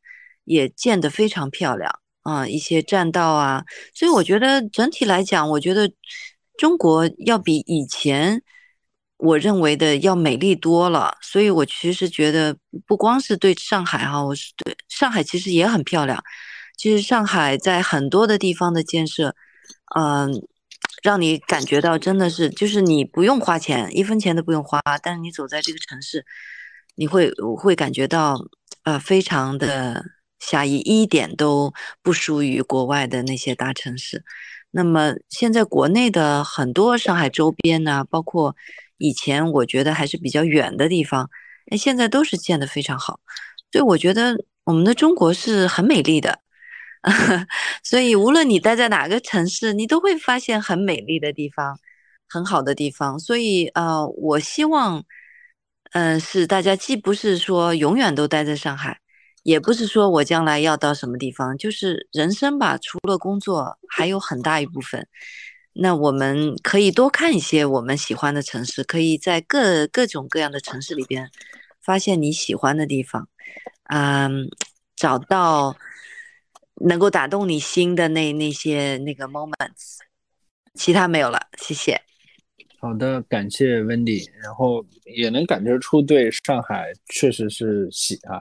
[0.48, 3.66] 也建得非常漂亮啊，一些栈道啊，
[3.96, 5.92] 所以我觉得整体来讲，我觉得
[6.56, 8.44] 中国要比以前
[9.18, 11.18] 我认为的要美丽多了。
[11.22, 12.56] 所以我其实觉得，
[12.86, 16.24] 不光是对上海哈，我是对上海其实也很漂亮。
[16.78, 19.36] 其实上海在很多的地方的建设，
[19.96, 20.30] 嗯，
[21.04, 26.26] 让你感觉到真的是，就是你不用花钱，一分钱都不用花，但是你走在这个城市，
[26.96, 28.38] 你会会感觉到
[28.84, 30.04] 呃，非常的。
[30.38, 31.74] 狭义一点都
[32.04, 34.24] 不输于国外的那些大城市。
[34.70, 38.56] 那么现在国内的很多上海周边呢，包括
[38.98, 41.30] 以前我觉得还是比较远的地方，
[41.72, 43.20] 哎，现在都是建得非常好。
[43.72, 46.40] 所以我觉得我们的中国是很美丽的。
[47.84, 51.80] 所以无论你待在哪个城市，你都会发现很美丽的地方，
[52.28, 53.20] 很好的地方。
[53.20, 55.04] 所以呃，我希望，
[55.94, 59.00] 嗯，是大家既不是说永远都待在上海。
[59.44, 62.80] 也不是说我将来要到什么地方，就是人生吧。
[62.80, 65.08] 除了工作，还有很大一部分，
[65.78, 71.30] 那我们可以多看一些我们喜欢的城市，可以在各各种各样的城市里边
[71.82, 73.28] 发现你喜欢的地方，
[73.90, 74.50] 嗯，
[74.96, 75.76] 找到
[76.76, 79.98] 能够打动你心的那那些那个 moments。
[80.76, 82.02] 其他没有了，谢谢。
[82.80, 88.40] 好的，感谢 Wendy，然后也能感觉出对上海确实是喜啊，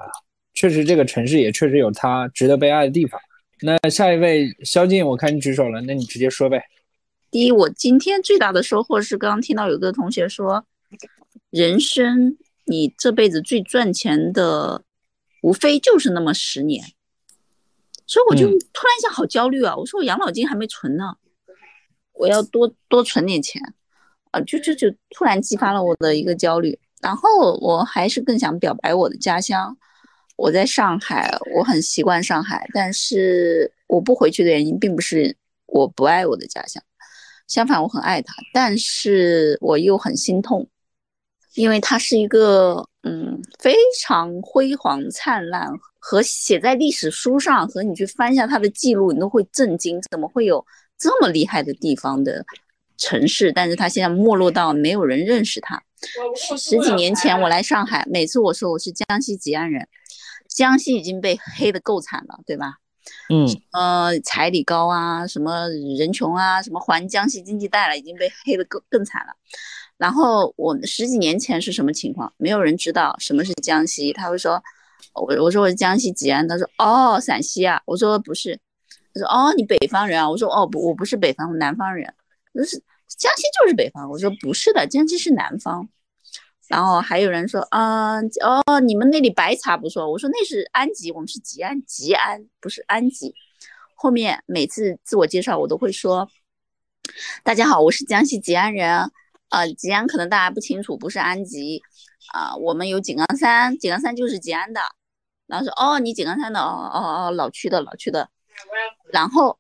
[0.52, 3.20] 确实这个城市也确实有它值得被爱的地方。
[3.60, 6.62] 那下一位肖静，我看你举手了，那你直接说呗。
[7.34, 10.64] 第一，我今天最大的收获是刚刚听到有个同学说，
[11.50, 14.84] 人生你这辈子最赚钱的，
[15.42, 16.84] 无非就是那么十年，
[18.06, 19.74] 所以我就突然一下好焦虑啊！
[19.74, 21.16] 我说我养老金还没存呢。
[22.12, 23.60] 我要多多存点钱，
[24.30, 26.78] 啊，就就就突然激发了我的一个焦虑。
[27.02, 29.76] 然后我还是更想表白我的家乡。
[30.36, 35.36] 我在上海，我很习惯上海，但是我不回去的原因并不是
[35.66, 36.80] 我不爱我的家乡，
[37.46, 40.66] 相反我很爱他，但是我又很心痛，
[41.54, 50.64] 因为他是一个嗯非常辉煌灿烂和写在历史书上，和你去翻一下他的记录，你都会震惊，怎么会有？
[50.96, 52.46] 这么厉害的地方的
[52.96, 55.82] 城市，但是他现在没落到没有人认识他。
[56.56, 59.88] 十几年前我来上海，每次我说我是江西吉安人，
[60.48, 62.78] 江西已经被黑的够惨了，对吧？
[63.28, 65.68] 嗯，呃，彩礼高啊，什么
[65.98, 69.32] 人穷啊，什么还江西经济贷了，已经被黑的更更惨了。
[69.96, 72.32] 然后我十几年前是什么情况？
[72.36, 74.62] 没有人知道什么是江西，他会说，
[75.14, 78.60] 我我说我是江西吉安，他说哦，陕西啊，我说不是。
[79.14, 82.12] 他说：“哦，你北方人啊？”我说：“哦，不，我不是北方，我南方人。
[82.52, 82.76] 就是
[83.06, 85.88] 江西就是北方。”我说：“不是的，江西是南方。”
[86.68, 93.34] 然后还有人说：“嗯，哦，你们那里白茶不错。”我说：“那是安吉，我们是吉安，吉安不是安吉。”
[93.94, 96.28] 后面每次自我介绍，我都会说
[97.44, 99.10] ：“大家好，我是江西吉安人。
[99.50, 101.82] 呃，吉安可能大家不清楚，不是安吉。
[102.32, 104.80] 啊，我们有井冈山，井冈山就是吉安的。
[105.46, 108.28] 然后说：哦，你井冈山的，哦哦哦，老区的，老区的。”
[109.12, 109.58] 然后，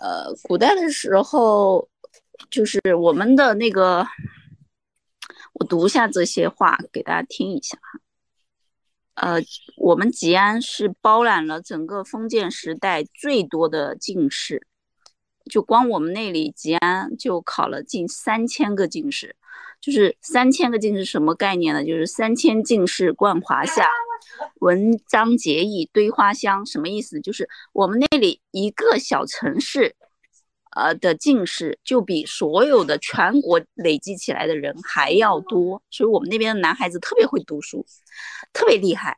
[0.00, 1.88] 呃，古代的时候，
[2.50, 4.06] 就是我们的那个，
[5.54, 8.00] 我读一下这些话给大家听一下哈。
[9.14, 9.40] 呃，
[9.76, 14.66] 我们吉安是包揽了整个封建时代最多的进士，
[15.50, 19.36] 就光我们那里吉安就考了近三千个进士。
[19.80, 21.84] 就是三千个进士什么概念呢？
[21.84, 23.86] 就是三千进士冠华夏，
[24.60, 27.20] 文章结义堆花香，什么意思？
[27.20, 29.94] 就是我们那里一个小城市，
[30.74, 37.86] 呃的进士就比所有的全国累积起来的人还要多，所以我们那边的男孩子特别会读书，
[38.52, 39.16] 特别厉害。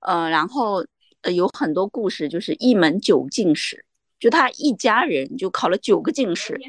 [0.00, 0.84] 呃，然后
[1.22, 3.84] 呃有很多故事，就是一门九进士，
[4.18, 6.60] 就他一家人就考了九个进士。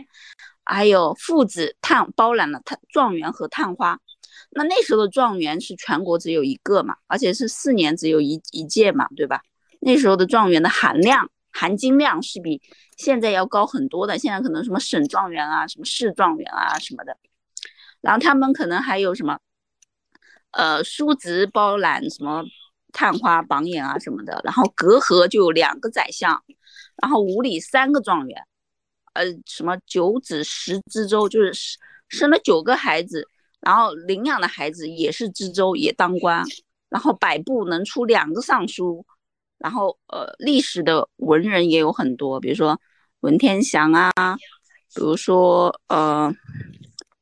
[0.65, 3.99] 还有父子探包揽了探状元和探花，
[4.51, 9.41] 那那时候的状元是全国只有一个嘛，而且是四年只有一一届嘛，对吧？
[9.81, 12.61] 那时候的状元的含量含金量是比
[12.97, 17.15] 现在要高很多的，现在可能什么省状元啊，什么市状元啊什么的，
[18.01, 19.39] 然后他们可能还有什么，
[20.51, 22.43] 呃，叔侄包揽什么
[22.91, 26.43] 探花榜眼啊什么的，然后隔阂就有两个宰相，
[27.01, 28.43] 然后五里三个状元。
[29.13, 31.77] 呃，什么九子十知州，就是
[32.07, 33.27] 生了九个孩子，
[33.59, 36.43] 然后领养的孩子也是知州，也当官，
[36.89, 39.05] 然后百部能出两个尚书，
[39.63, 42.79] 然后呃，历史的文人也有很多，比如说
[43.21, 44.11] 文天祥啊，
[44.93, 46.31] 比如说呃，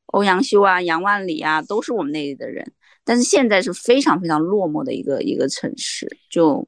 [0.07, 2.73] 欧阳修啊，杨万里啊，都是我们那里的人，
[3.05, 6.67] 但是现在是非常非常落寞的一个一个城市，就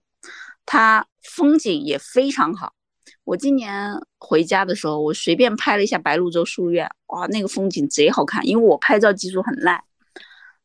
[0.63, 2.73] 它风景也非常好。
[3.23, 8.45] 我今年回家的时候，我随便拍了一下白鹭洲书院，哇，那个风景贼好看。
[8.45, 9.81] 因为我拍照技术很烂，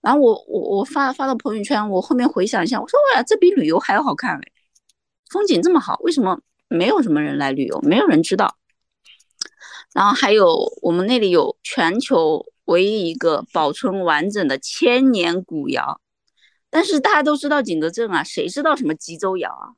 [0.02, 4.52] 然后我我我发发到朋友圈，我后面回想一下，我说哇，这比旅游还要好看嘞，
[5.30, 7.80] 风景这么好，为什么没有什么人来旅游？
[7.82, 8.56] 没有人知道。
[9.92, 16.00] 然后还有我们那里有全球唯一一个保存完整的千年古窑，
[16.70, 19.72] 但是大家都知道景德镇啊，谁知道什么吉州窑啊，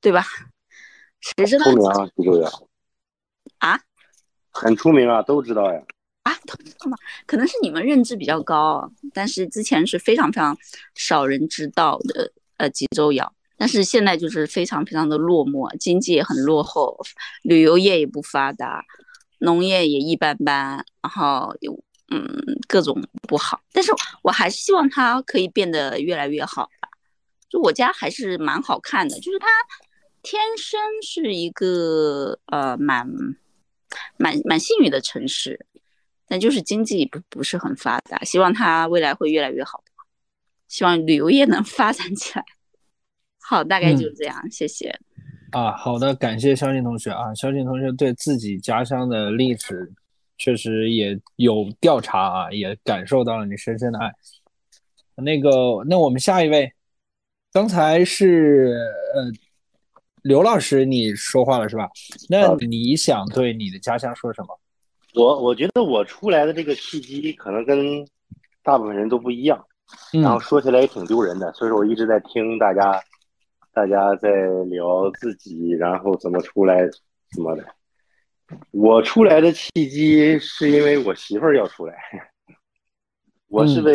[0.00, 0.24] 对吧？
[1.20, 1.64] 谁知道？
[1.66, 2.68] 出名啊，吉州窑
[3.58, 3.80] 啊，
[4.50, 5.82] 很出名啊，都知道呀。
[6.22, 6.96] 啊，都知道吗？
[7.26, 10.56] 可能是你们认知比较高，但是之前是非常非常
[10.94, 12.32] 少人知道的。
[12.56, 16.98] 呃，吉州窑，但是现在就是非常非常的落寞，经济也很落后，
[17.42, 18.82] 旅游业也不发达，
[19.40, 21.78] 农业也一般般，然后有
[22.08, 22.24] 嗯
[22.66, 23.60] 各种不好。
[23.70, 23.92] 但是
[24.22, 26.88] 我还是希望它可以变得越来越好吧。
[27.50, 29.46] 就我家还是蛮好看的，就是它。
[30.22, 33.08] 天生是一个呃蛮
[34.18, 35.64] 蛮蛮幸运的城市，
[36.28, 38.22] 但就是经济不不是很发达。
[38.22, 39.82] 希望它未来会越来越好，
[40.68, 42.44] 希望旅游业能发展起来。
[43.50, 44.96] 好，大概就这样，谢谢。
[45.50, 49.92] 啊，好的，感谢肖静同学啊，肖静同学对自己家乡的历史
[50.38, 54.08] 确实也有调查啊，也感受到了你深深的爱。
[55.16, 55.50] 那个，
[55.88, 56.72] 那我们下一位，
[57.52, 58.72] 刚才是
[59.16, 59.32] 呃
[60.22, 61.90] 刘老师你说话了是吧？
[62.28, 64.56] 那你想对你的家乡说什么？
[65.16, 68.06] 我我觉得我出来的这个契机可能跟
[68.62, 69.60] 大部分人都不一样，
[70.12, 73.02] 然后说起来也挺丢人的，所以说我一直在听大家。
[73.80, 74.28] 大家在
[74.66, 76.86] 聊自己，然后怎么出来
[77.30, 77.64] 什么的。
[78.72, 81.96] 我出来的契机是因为我媳妇儿要出来，
[83.48, 83.94] 我是被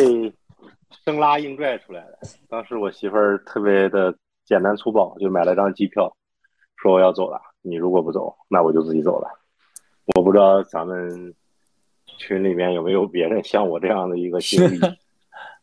[1.04, 2.18] 生拉硬拽出来的。
[2.48, 4.12] 当时我媳妇儿特别的
[4.44, 6.12] 简单粗暴，就买了张机票，
[6.74, 7.40] 说我要走了。
[7.62, 9.28] 你如果不走，那我就自己走了。
[10.16, 11.32] 我不知道咱们
[12.18, 14.80] 群里面有没有别人像我这样的一个经历。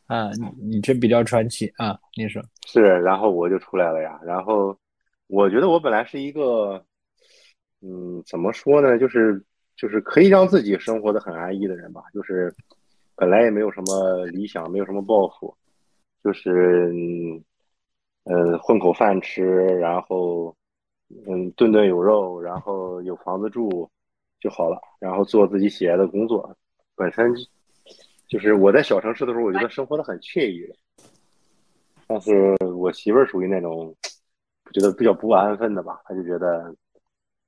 [0.08, 1.98] 啊，你你这比较传奇啊！
[2.18, 4.20] 你说是，然后我就出来了呀。
[4.24, 4.78] 然后
[5.28, 6.84] 我觉得我本来是一个，
[7.82, 8.98] 嗯，怎么说呢？
[9.00, 9.42] 就是
[9.76, 12.04] 就是可以让自己生活的很安逸的人吧。
[12.14, 12.54] 就是
[13.16, 15.56] 本来也没有什么理想，没有什么抱负，
[16.24, 16.92] 就是
[18.26, 19.44] 嗯，混口饭吃，
[19.80, 20.56] 然后
[21.28, 23.90] 嗯，顿顿有肉，然后有房子住
[24.40, 24.80] 就好了。
[25.00, 26.56] 然后做自己喜爱的工作，
[26.96, 27.34] 本身。
[28.34, 30.68] 就是我在小城市的时候，我觉得生活的很惬意，
[32.07, 32.34] 但是
[32.76, 33.95] 我媳妇儿属于那种
[34.73, 36.76] 觉得比较不安分的吧，她就觉得，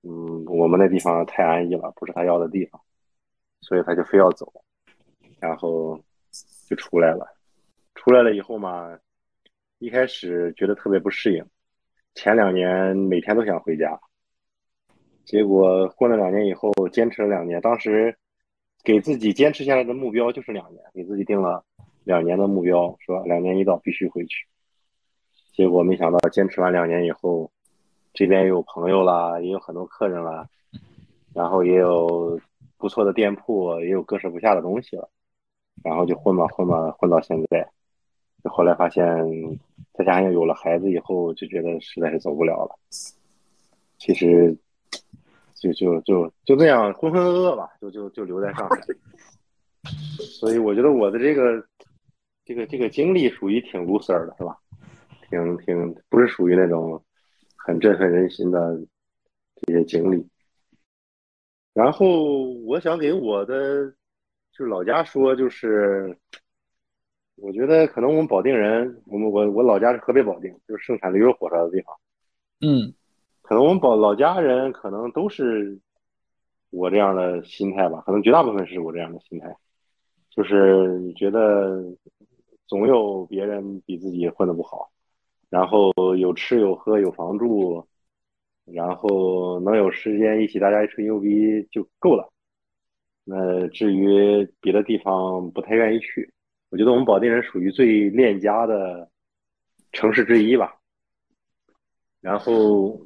[0.03, 2.79] 嗯，我们那地方太安逸了，不是她要的地方，
[3.61, 4.53] 所以她就非要走，
[5.39, 5.99] 然后
[6.67, 7.35] 就出来了。
[7.95, 8.95] 出来了以后嘛，
[9.79, 11.43] 一开始觉得特别不适应，
[12.13, 13.99] 前两年每天都想回家，
[15.23, 18.15] 结果过了两年以后，坚持了两年，当时。
[18.85, 21.65] 给自己坚持下来的目标就是两年，给自己定了
[22.03, 24.45] 两年的目标，说两年一到必须回去。
[25.53, 27.49] 结果没想到坚持完两年以后，
[28.13, 30.47] 这边也有朋友啦，也有很多客人啦，
[31.33, 32.39] 然后也有
[32.77, 35.09] 不错的店铺，也有割舍不下的东西了，
[35.83, 37.67] 然后就混吧混吧混到现在。
[38.43, 39.03] 就后来发现，
[39.93, 42.77] 再加上有了孩子以后，就觉得实在是走不了了。
[43.97, 44.55] 其实。
[45.56, 48.77] 就就就就这样浑浑噩噩吧，就就就留在上海。
[50.40, 51.65] 所以我觉得我的这个
[52.44, 54.57] 这个这个经历属于挺 loser 的，是吧？
[55.30, 57.03] 挺挺不是属于那种
[57.56, 58.80] 很振奋人心的
[59.56, 60.27] 这些经历。
[61.73, 63.90] 然后我想给我的
[64.52, 66.15] 就是老家说，就是
[67.36, 71.95] 我觉得可能我们保定人，我们我我老家是河北保定，就是生产驴肉火烧的地方。
[72.61, 72.94] 嗯。
[73.47, 75.80] 可能我们保老家人可能都是
[76.72, 79.55] 我这样的心态吧，可能绝大部分是我这样的心态，
[80.31, 81.80] 就是觉得
[82.65, 84.89] 总有别人比自己混的不好，
[85.47, 87.85] 然后有吃有喝有房住，
[88.65, 92.27] 然后能有时间一起大家一吹牛逼就够了。
[93.26, 96.34] 那至于别的地方不太愿意去，
[96.72, 99.07] 我觉得我们保定人属于最恋家的
[99.91, 100.76] 城市之一吧，
[102.22, 103.05] 然后。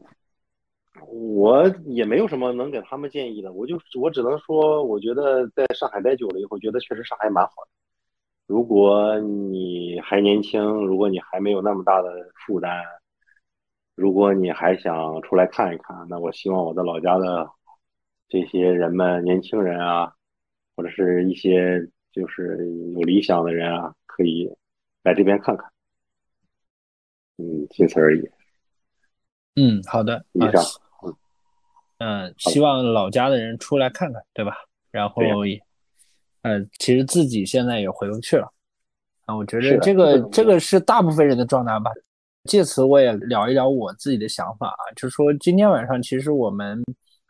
[1.07, 7.69] 我也没有什么能给他们建议的，我就我只能说，我觉得在上海待久了以后，觉得确实上海蛮好的。
[8.47, 12.09] 如果你还年轻，如果你还没有那么大的
[12.45, 12.83] 负担，
[13.95, 17.49] 如果你还想出来看一看，那我希望我的老家的
[18.27, 20.13] 这些人们，年轻人啊，
[20.75, 22.57] 或者是一些就是
[22.95, 24.51] 有理想的人啊，可以
[25.03, 25.69] 来这边看看。
[27.37, 28.29] 嗯，仅此而已。
[29.55, 30.63] 嗯，好的，以上。
[31.99, 34.53] 嗯，希望老家的人出来看看，对吧？
[34.89, 35.61] 然后也，
[36.41, 38.51] 呃，其实自己现在也回不去了。
[39.25, 41.91] 啊，我觉得这个这个是大部分人的状态吧。
[42.45, 46.81] 借此我也聊一聊我自己的想法啊，就是说今天晚上其实我们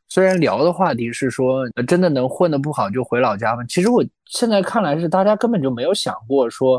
[0.08, 3.66] 虽然聊的话题是说真的能混得不好就回老家吗？
[3.68, 6.76] 其实我现在看来是大家根本就没有想过说，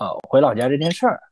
[0.00, 1.22] 呃，回老家这件事儿。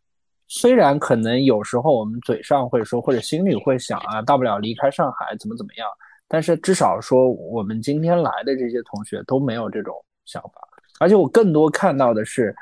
[0.52, 5.88] 虽然可能有时候我们嘴上会说，或者心里会想啊，大不了离开上海怎么怎么样，
[6.26, 9.94] 但是至少说我们今天来的这些同学都没有这种
[10.24, 10.54] 想法，
[10.98, 12.52] 而且我更多看到的是，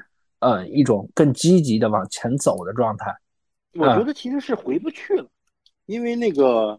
[0.40, 3.10] 呃，一种更积极的往前走的状态。
[3.73, 5.27] 我觉得其实是回不去了，
[5.86, 6.78] 因为那个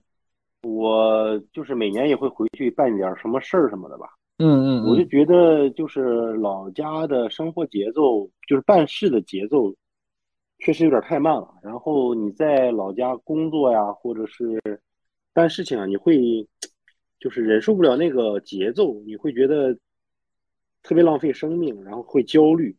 [0.62, 4.06] 我就是每年也会回去办点什么事儿什么的吧。
[4.38, 9.74] 嗯嗯，我就觉得就是老家的生活节奏，就是办事的节奏。
[10.60, 11.48] 确实有点太慢了。
[11.64, 14.62] 然后你在老家工作呀，或者是
[15.34, 16.48] 办事情啊，你会
[17.20, 19.74] 就是忍受不了那个节奏，你会觉得
[20.84, 22.76] 特别浪费生命，然后会焦虑。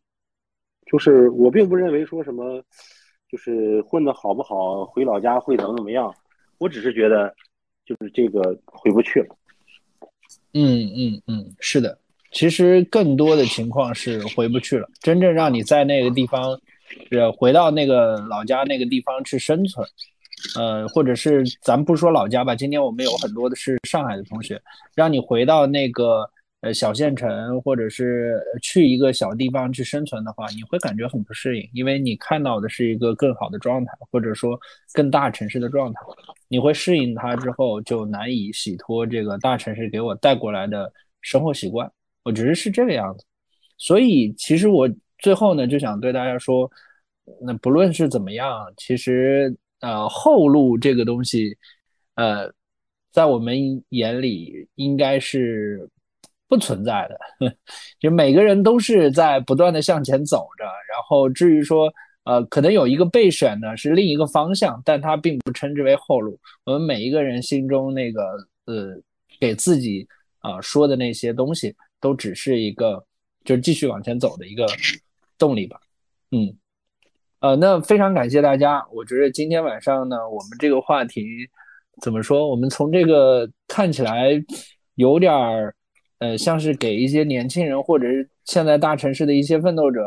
[0.85, 2.61] 就是我并不认为说什么，
[3.29, 6.13] 就是混的好不好，回老家会怎么怎么样，
[6.57, 7.33] 我只是觉得，
[7.85, 9.35] 就是这个回不去了。
[10.53, 11.97] 嗯嗯嗯，是的，
[12.31, 14.89] 其实更多的情况是回不去了。
[14.99, 16.59] 真正让你在那个地方，
[17.09, 19.85] 是，回到那个老家那个地方去生存，
[20.57, 24.61] 呃，或者是咱不说老家吧，今天我们有很多的是上海的同学，
[24.95, 26.29] 让你回到那个
[26.61, 34.59] 呃小县城，或者是去一个小地方去生存的话，你会感觉很不适应，因为你看到的是一个更好的状态，或者说
[34.93, 35.99] 更大城市的状态。
[36.47, 40.91] 你会适应它之后，就难以洗脱这个大城市给我带过来的
[41.21, 41.89] 生活习惯。
[42.23, 43.23] 我觉得是这个样子。
[43.77, 44.87] 所以，其实我
[45.21, 46.69] 最后呢，就想对大家说，
[47.41, 51.55] 那不论是怎么样，其实呃，后路这个东西，
[52.15, 52.51] 呃，
[53.11, 55.87] 在我们眼里应该是
[56.47, 57.55] 不存在的。
[57.99, 61.89] 就每个人都是在不断的向前走着，然后至于说。
[62.23, 66.39] 呃，可能有一个备选呢，是另一个方向，但它并不称之为后路。
[66.65, 68.21] 我们每一个人心中那个
[68.65, 68.95] 呃，
[69.39, 70.07] 给自己
[70.37, 73.03] 啊说的那些东西，都只是一个
[73.43, 74.67] 就是继续往前走的一个
[75.41, 75.81] 动力吧。
[76.29, 76.55] 嗯，
[77.39, 78.85] 呃，那非常感谢大家。
[78.93, 81.25] 我觉得今天晚上呢，我们这个话题
[81.99, 82.47] 怎么说？
[82.47, 84.29] 我们从这个看起来
[84.95, 85.73] 有点儿
[86.19, 90.01] 呃，像是给一些年轻人或者是现在大城市的一些奋斗者。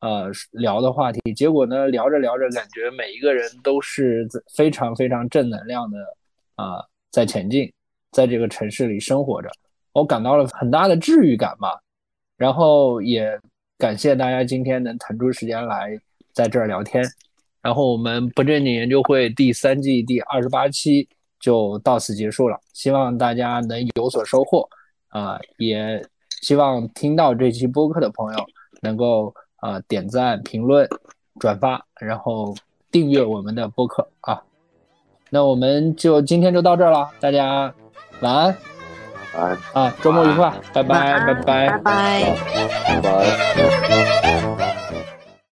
[0.00, 5.98] 呃，聊的话题，结果呢，聊着聊着，感觉每一个人都是非常非常正能量的
[6.56, 6.82] 啊，
[7.12, 7.72] 在前进，
[8.10, 9.48] 在这个城市里生活着，
[9.92, 11.80] 我感到了很大的治愈感吧。
[12.36, 13.38] 然后也
[13.82, 15.98] 感谢大家今天能腾出时间来
[16.32, 17.02] 在这儿聊天。
[17.60, 21.08] 然后我们不正经研究会第三季第二十八期
[21.40, 24.68] 就到此结束了，希望大家能有所收获
[25.08, 26.00] 啊，也
[26.42, 28.46] 希望听到这期播客的朋友
[28.80, 29.34] 能够。
[29.62, 30.88] 啊，点赞、评论、
[31.38, 32.52] 转发，然后
[32.90, 34.42] 订阅我们的播客啊。
[35.30, 37.72] 那我们就今天就到这儿了，大家
[38.22, 38.56] 晚安，
[39.72, 42.36] 啊，周末愉快，拜拜，拜拜，拜拜，
[42.88, 43.22] 拜拜。